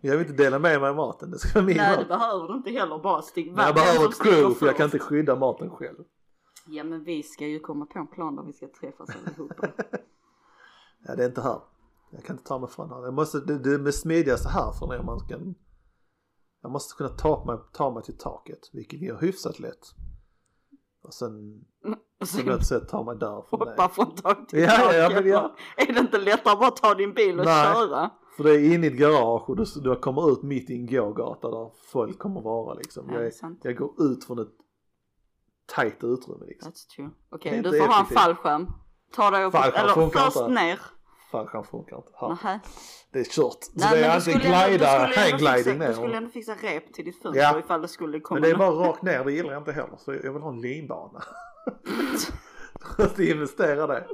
Jag 0.00 0.16
vill 0.16 0.26
inte 0.26 0.42
dela 0.42 0.58
med 0.58 0.80
mig 0.80 0.90
av 0.90 0.96
maten, 0.96 1.30
det 1.30 1.38
ska 1.38 1.58
vara 1.58 1.66
min 1.66 1.76
Nej 1.76 1.90
det 1.90 1.98
mat. 1.98 2.08
behöver 2.08 2.48
du 2.48 2.54
inte 2.54 2.70
heller 2.70 2.98
bara 2.98 3.22
stick. 3.22 3.46
Jag 3.46 3.74
behöver 3.74 4.08
ett 4.08 4.22
crew 4.22 4.54
för 4.54 4.66
jag 4.66 4.76
kan 4.76 4.84
inte 4.84 4.98
skydda 4.98 5.36
maten 5.36 5.70
själv. 5.70 6.04
Ja 6.66 6.84
men 6.84 7.04
vi 7.04 7.22
ska 7.22 7.46
ju 7.46 7.60
komma 7.60 7.86
på 7.86 7.98
en 7.98 8.06
plan 8.06 8.36
där 8.36 8.42
vi 8.42 8.52
ska 8.52 8.68
träffas 8.80 9.08
allihopa. 9.10 9.68
Ja, 11.08 11.16
det 11.16 11.22
är 11.22 11.28
inte 11.28 11.42
här. 11.42 11.60
Jag 12.16 12.24
kan 12.24 12.36
inte 12.36 12.48
ta 12.48 12.58
mig 12.58 12.68
från 12.70 12.90
här. 12.90 13.04
Jag 13.04 13.14
måste, 13.14 13.40
det, 13.40 13.58
det 13.58 13.74
är 13.74 13.78
med 13.78 13.94
smidigaste 13.94 14.48
här 14.48 14.72
för 14.72 14.86
när 14.86 15.02
man 15.02 15.20
kan. 15.28 15.54
Jag 16.62 16.70
måste 16.72 16.94
kunna 16.96 17.08
ta 17.08 17.44
mig, 17.44 17.58
ta 17.72 17.90
mig 17.94 18.02
till 18.02 18.18
taket, 18.18 18.70
vilket 18.72 19.02
är 19.02 19.16
hyfsat 19.20 19.58
lätt. 19.58 19.86
Och 21.02 21.14
sen 21.14 21.64
Och 22.20 22.42
på 22.44 22.50
något 22.50 22.66
sätt 22.66 22.88
ta 22.88 23.04
mig 23.04 23.16
därifrån. 23.16 23.60
hoppa 23.68 23.88
från 23.88 24.14
tak 24.14 24.48
till 24.48 24.58
Ja, 24.58 24.70
tak. 24.76 24.94
ja, 24.94 25.10
men 25.14 25.26
ja. 25.28 25.56
Är 25.76 25.92
det 25.92 26.00
inte 26.00 26.18
lättare 26.18 26.52
att 26.52 26.60
bara 26.60 26.70
ta 26.70 26.94
din 26.94 27.14
bil 27.14 27.38
och 27.40 27.46
Nej. 27.46 27.74
köra? 27.74 28.10
För 28.36 28.44
det 28.44 28.50
är 28.50 28.74
inne 28.74 28.86
i 28.86 28.90
ett 28.90 28.98
garage 28.98 29.50
och 29.50 29.56
du, 29.56 29.64
du 29.82 29.96
kommer 29.96 30.32
ut 30.32 30.42
mitt 30.42 30.70
i 30.70 30.74
en 30.74 30.86
gågata 30.86 31.50
där 31.50 31.70
folk 31.92 32.18
kommer 32.18 32.40
vara 32.40 32.74
liksom. 32.74 33.10
Ja, 33.10 33.14
Jag, 33.22 33.32
det 33.42 33.68
jag 33.68 33.76
går 33.76 34.02
ut 34.02 34.24
från 34.24 34.38
ett 34.38 34.48
tajt 35.66 36.04
utrymme 36.04 36.44
liksom. 36.46 36.72
That's 36.72 36.86
true. 36.96 37.06
Det 37.30 37.36
Okej, 37.36 37.58
är 37.58 37.62
du 37.62 37.70
får 37.70 37.78
ha 37.78 37.84
en 37.84 37.90
effektivt. 37.92 38.18
fallskärm. 38.18 38.66
Ta 39.12 39.30
dig 39.30 39.44
upp, 39.44 39.52
Fallskärm 39.52 39.84
eller 39.84 40.08
först 40.10 40.36
inte. 40.36 40.78
Ner. 41.32 41.38
Fallskärm 41.40 41.64
funkar 41.64 41.96
inte. 41.96 42.10
Här. 42.14 42.28
Nähä. 42.28 42.60
Det 43.12 43.18
är 43.20 43.24
kört. 43.24 43.64
Så 43.64 43.70
Nej, 43.74 44.00
det 44.00 44.06
är 44.06 44.14
antingen 44.16 44.40
glida, 44.40 44.86
hanggliding 44.86 45.80
fixa- 45.80 45.86
Du 45.88 45.92
skulle 45.94 46.08
ner. 46.08 46.16
ändå 46.16 46.30
fixa 46.30 46.54
rep 46.54 46.92
till 46.92 47.04
ditt 47.04 47.22
fönster 47.22 47.42
Ja. 47.42 47.58
ifall 47.58 47.82
det 47.82 47.88
skulle 47.88 48.20
komma 48.20 48.40
Men 48.40 48.48
det 48.48 48.54
är 48.54 48.58
bara 48.58 48.88
rakt 48.88 49.02
ner, 49.02 49.24
det 49.24 49.32
gillar 49.32 49.52
jag 49.52 49.60
inte 49.60 49.72
heller. 49.72 49.96
Så 49.96 50.14
jag 50.14 50.32
vill 50.32 50.42
ha 50.42 50.50
en 50.50 50.60
linbana. 50.60 51.22
Måste 52.98 53.24
investera 53.24 53.86
det. 53.86 54.06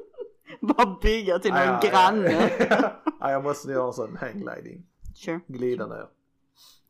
Bara 0.61 0.99
bygga 1.03 1.39
till 1.39 1.51
någon 1.51 1.61
ja, 1.63 1.81
granne. 1.91 2.51
Ja, 3.21 3.31
jag 3.31 3.43
måste 3.43 3.71
göra 3.73 3.87
en 3.87 3.93
sån 3.93 4.17
hanggliding. 4.17 4.87
Sure. 5.15 5.41
Glida 5.47 5.87
ner 5.87 6.07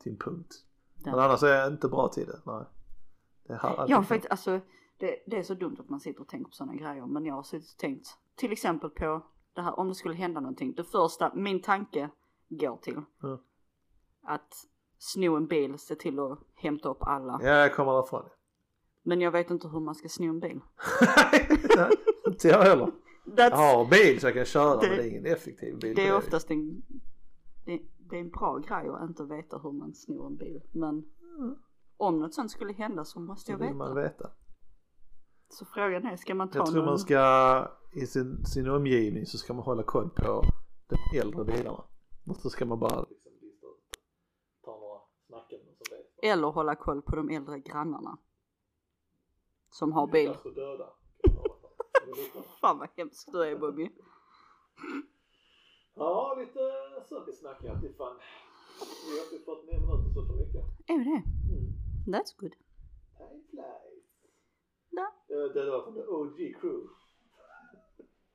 till 0.02 0.12
en 0.12 0.18
punkt. 0.18 0.54
Ja. 1.04 1.10
Men 1.10 1.20
annars 1.20 1.42
är 1.42 1.46
jag 1.54 1.68
inte 1.72 1.88
bra 1.88 2.08
till 2.08 2.26
det. 2.26 2.40
Nej. 2.46 2.64
Det 3.46 3.52
är 3.52 3.58
här 3.58 3.84
Jag 3.88 4.08
faktiskt, 4.08 4.30
alltså 4.30 4.60
det, 4.98 5.16
det 5.26 5.36
är 5.38 5.42
så 5.42 5.54
dumt 5.54 5.76
att 5.80 5.88
man 5.88 6.00
sitter 6.00 6.20
och 6.20 6.28
tänker 6.28 6.48
på 6.50 6.54
sådana 6.54 6.74
grejer 6.74 7.06
men 7.06 7.24
jag 7.26 7.34
har 7.34 7.42
suttit 7.42 7.70
och 7.72 7.78
tänkt 7.78 8.08
till 8.36 8.52
exempel 8.52 8.90
på 8.90 9.26
det 9.54 9.62
här 9.62 9.78
om 9.78 9.88
det 9.88 9.94
skulle 9.94 10.14
hända 10.14 10.40
någonting. 10.40 10.74
Det 10.74 10.84
första, 10.84 11.34
min 11.34 11.62
tanke 11.62 12.10
går 12.48 12.76
till 12.76 13.00
Ja. 13.22 13.38
att 14.22 14.52
sno 14.98 15.36
en 15.36 15.46
bil, 15.46 15.78
se 15.78 15.94
till 15.94 16.18
att 16.18 16.38
hämta 16.54 16.88
upp 16.88 17.02
alla. 17.02 17.40
Ja, 17.42 17.48
jag 17.48 17.74
kommer 17.74 17.92
därifrån. 17.92 18.28
Men 19.02 19.20
jag 19.20 19.30
vet 19.30 19.50
inte 19.50 19.68
hur 19.68 19.80
man 19.80 19.94
ska 19.94 20.08
sno 20.08 20.24
en 20.28 20.40
bil. 20.40 20.60
Inte 22.26 22.48
jag 22.48 22.62
heller. 22.62 22.92
Jag 23.24 23.36
That's, 23.52 23.56
har 23.56 23.84
bil 23.90 24.20
så 24.20 24.26
jag 24.26 24.34
kan 24.34 24.44
köra 24.44 24.80
Det- 24.80 24.88
men 24.88 24.96
det 24.96 25.02
är 25.04 25.08
ingen 25.10 25.26
effektiv 25.26 25.78
bil. 25.78 25.94
det 25.96 26.08
är 26.08 26.16
oftast 26.16 26.50
en, 26.50 26.82
det, 27.64 27.80
det 27.98 28.16
är 28.16 28.20
en 28.20 28.30
bra 28.30 28.58
grej 28.58 28.88
att 28.88 29.08
inte 29.08 29.24
veta 29.24 29.58
hur 29.58 29.72
man 29.72 29.94
snor 29.94 30.26
en 30.26 30.36
bil. 30.36 30.60
Men 30.72 31.04
om 31.96 32.18
något 32.20 32.34
sånt 32.34 32.50
skulle 32.50 32.72
hända 32.72 33.04
så 33.04 33.20
måste 33.20 33.52
jag 33.52 33.58
vill 33.58 33.74
man 33.74 33.94
veta. 33.94 34.30
Så 35.52 35.64
frågan 35.64 36.06
är, 36.06 36.16
ska 36.16 36.34
man 36.34 36.50
ta 36.50 36.58
Jag 36.58 36.66
tror 36.66 36.76
någon... 36.76 36.84
man 36.84 36.98
ska 36.98 37.68
i 37.92 38.06
sin, 38.06 38.44
sin 38.46 38.68
omgivning 38.70 39.26
så 39.26 39.38
ska 39.38 39.52
man 39.52 39.64
hålla 39.64 39.82
koll 39.82 40.10
på 40.10 40.42
de 40.88 41.18
äldre 41.18 41.44
bilarna. 41.44 41.84
Och 42.26 42.36
så 42.36 42.50
ska 42.50 42.66
man 42.66 42.78
bara 42.78 43.06
liksom 43.10 43.32
ta 44.64 44.70
några 44.70 45.00
som 45.48 45.96
vet. 45.96 46.32
Eller 46.32 46.48
hålla 46.48 46.74
koll 46.74 47.02
på 47.02 47.16
de 47.16 47.30
äldre 47.30 47.58
grannarna. 47.58 48.18
Som 49.70 49.92
har 49.92 50.06
bil. 50.06 50.34
Fan 52.60 52.78
vad 52.78 52.88
hemskt 52.96 53.32
du 53.32 53.42
är 53.42 53.58
Bobby. 53.58 53.90
Ja, 55.94 56.36
lite 56.38 56.60
servicesnack 57.08 57.64
alltid 57.64 57.96
fan. 57.96 58.16
Vi 58.80 59.18
är 59.18 59.26
uppe 59.26 59.36
i 59.36 59.44
49 59.44 59.80
minuter 59.80 60.14
så 60.14 60.26
får 60.26 60.34
räcka. 60.34 60.58
Är 60.86 60.98
vi 60.98 61.04
det? 61.04 61.22
Mm. 61.52 61.72
That's 62.06 62.40
good. 62.40 62.54
Time 63.18 63.91
flies. 64.92 65.28
Ja. 65.28 65.48
Det 65.48 65.70
var 65.70 65.82
från 65.82 65.94
the 65.94 66.06
OG 66.06 66.36
crew. 66.60 66.88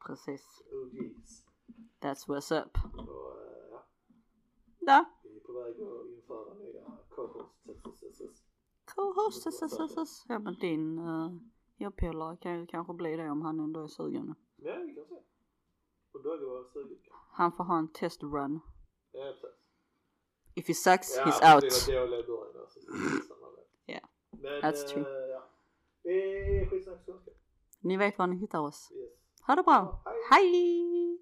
Precis. 0.08 0.62
OGs. 0.72 1.43
That's 1.99 2.28
what's 2.28 2.51
up. 2.62 2.78
Och 2.97 3.41
eh, 3.41 3.68
ja, 3.72 3.86
Ja. 4.80 5.05
vi 5.24 5.36
är 5.36 5.39
på 5.39 5.53
väg 5.53 5.72
att 5.82 6.08
införa 6.08 6.53
nya 6.53 6.84
co-hosts. 7.10 8.43
Co-host. 8.95 10.26
Ja 10.30 10.39
men 10.39 10.53
din 10.60 10.99
uh, 10.99 11.32
jobbpolare 11.78 12.38
kan 12.38 12.60
ju 12.60 12.68
kanske 12.68 12.93
bli 12.93 13.16
det 13.16 13.30
om 13.30 13.41
han 13.41 13.60
ändå 13.60 13.84
är 13.84 13.88
sugen. 13.88 14.36
Ja, 14.55 14.76
vi 14.76 14.95
kan 14.95 15.05
se. 15.05 15.16
Och 16.12 16.24
Dogge 16.24 16.45
var 16.45 16.64
sugen. 16.74 16.97
Han 17.32 17.51
får 17.51 17.64
ha 17.64 17.78
en 17.78 17.88
test 17.88 18.24
run. 18.24 18.60
Ja, 19.12 19.34
precis. 19.41 19.58
If 20.55 20.68
he 20.68 20.74
sucks, 20.74 21.18
Ja, 21.18 21.24
he's 21.26 21.55
out. 21.55 21.86
det 21.88 21.99
var 21.99 22.08
dåliga 22.08 22.28
början 22.28 22.53
då, 22.53 22.68
så 22.70 22.80
samma 23.28 23.51
väg. 23.51 23.66
Ja, 23.86 23.99
Men, 24.32 24.62
that's 24.62 24.84
eh, 24.86 24.89
true. 24.93 25.28
Ja. 25.30 25.49
Det 26.08 26.14
är 26.14 26.66
skitsnack. 26.70 26.99
Ni 27.82 27.97
vet 27.97 28.18
var 28.18 28.28
ni 28.28 28.36
hittar 28.36 28.60
oss. 28.60 28.91
Yes. 28.91 29.10
Ha 29.41 29.55
det 29.55 29.64
bra. 29.64 30.03
Hej. 30.30 30.51
Hej! 30.51 31.20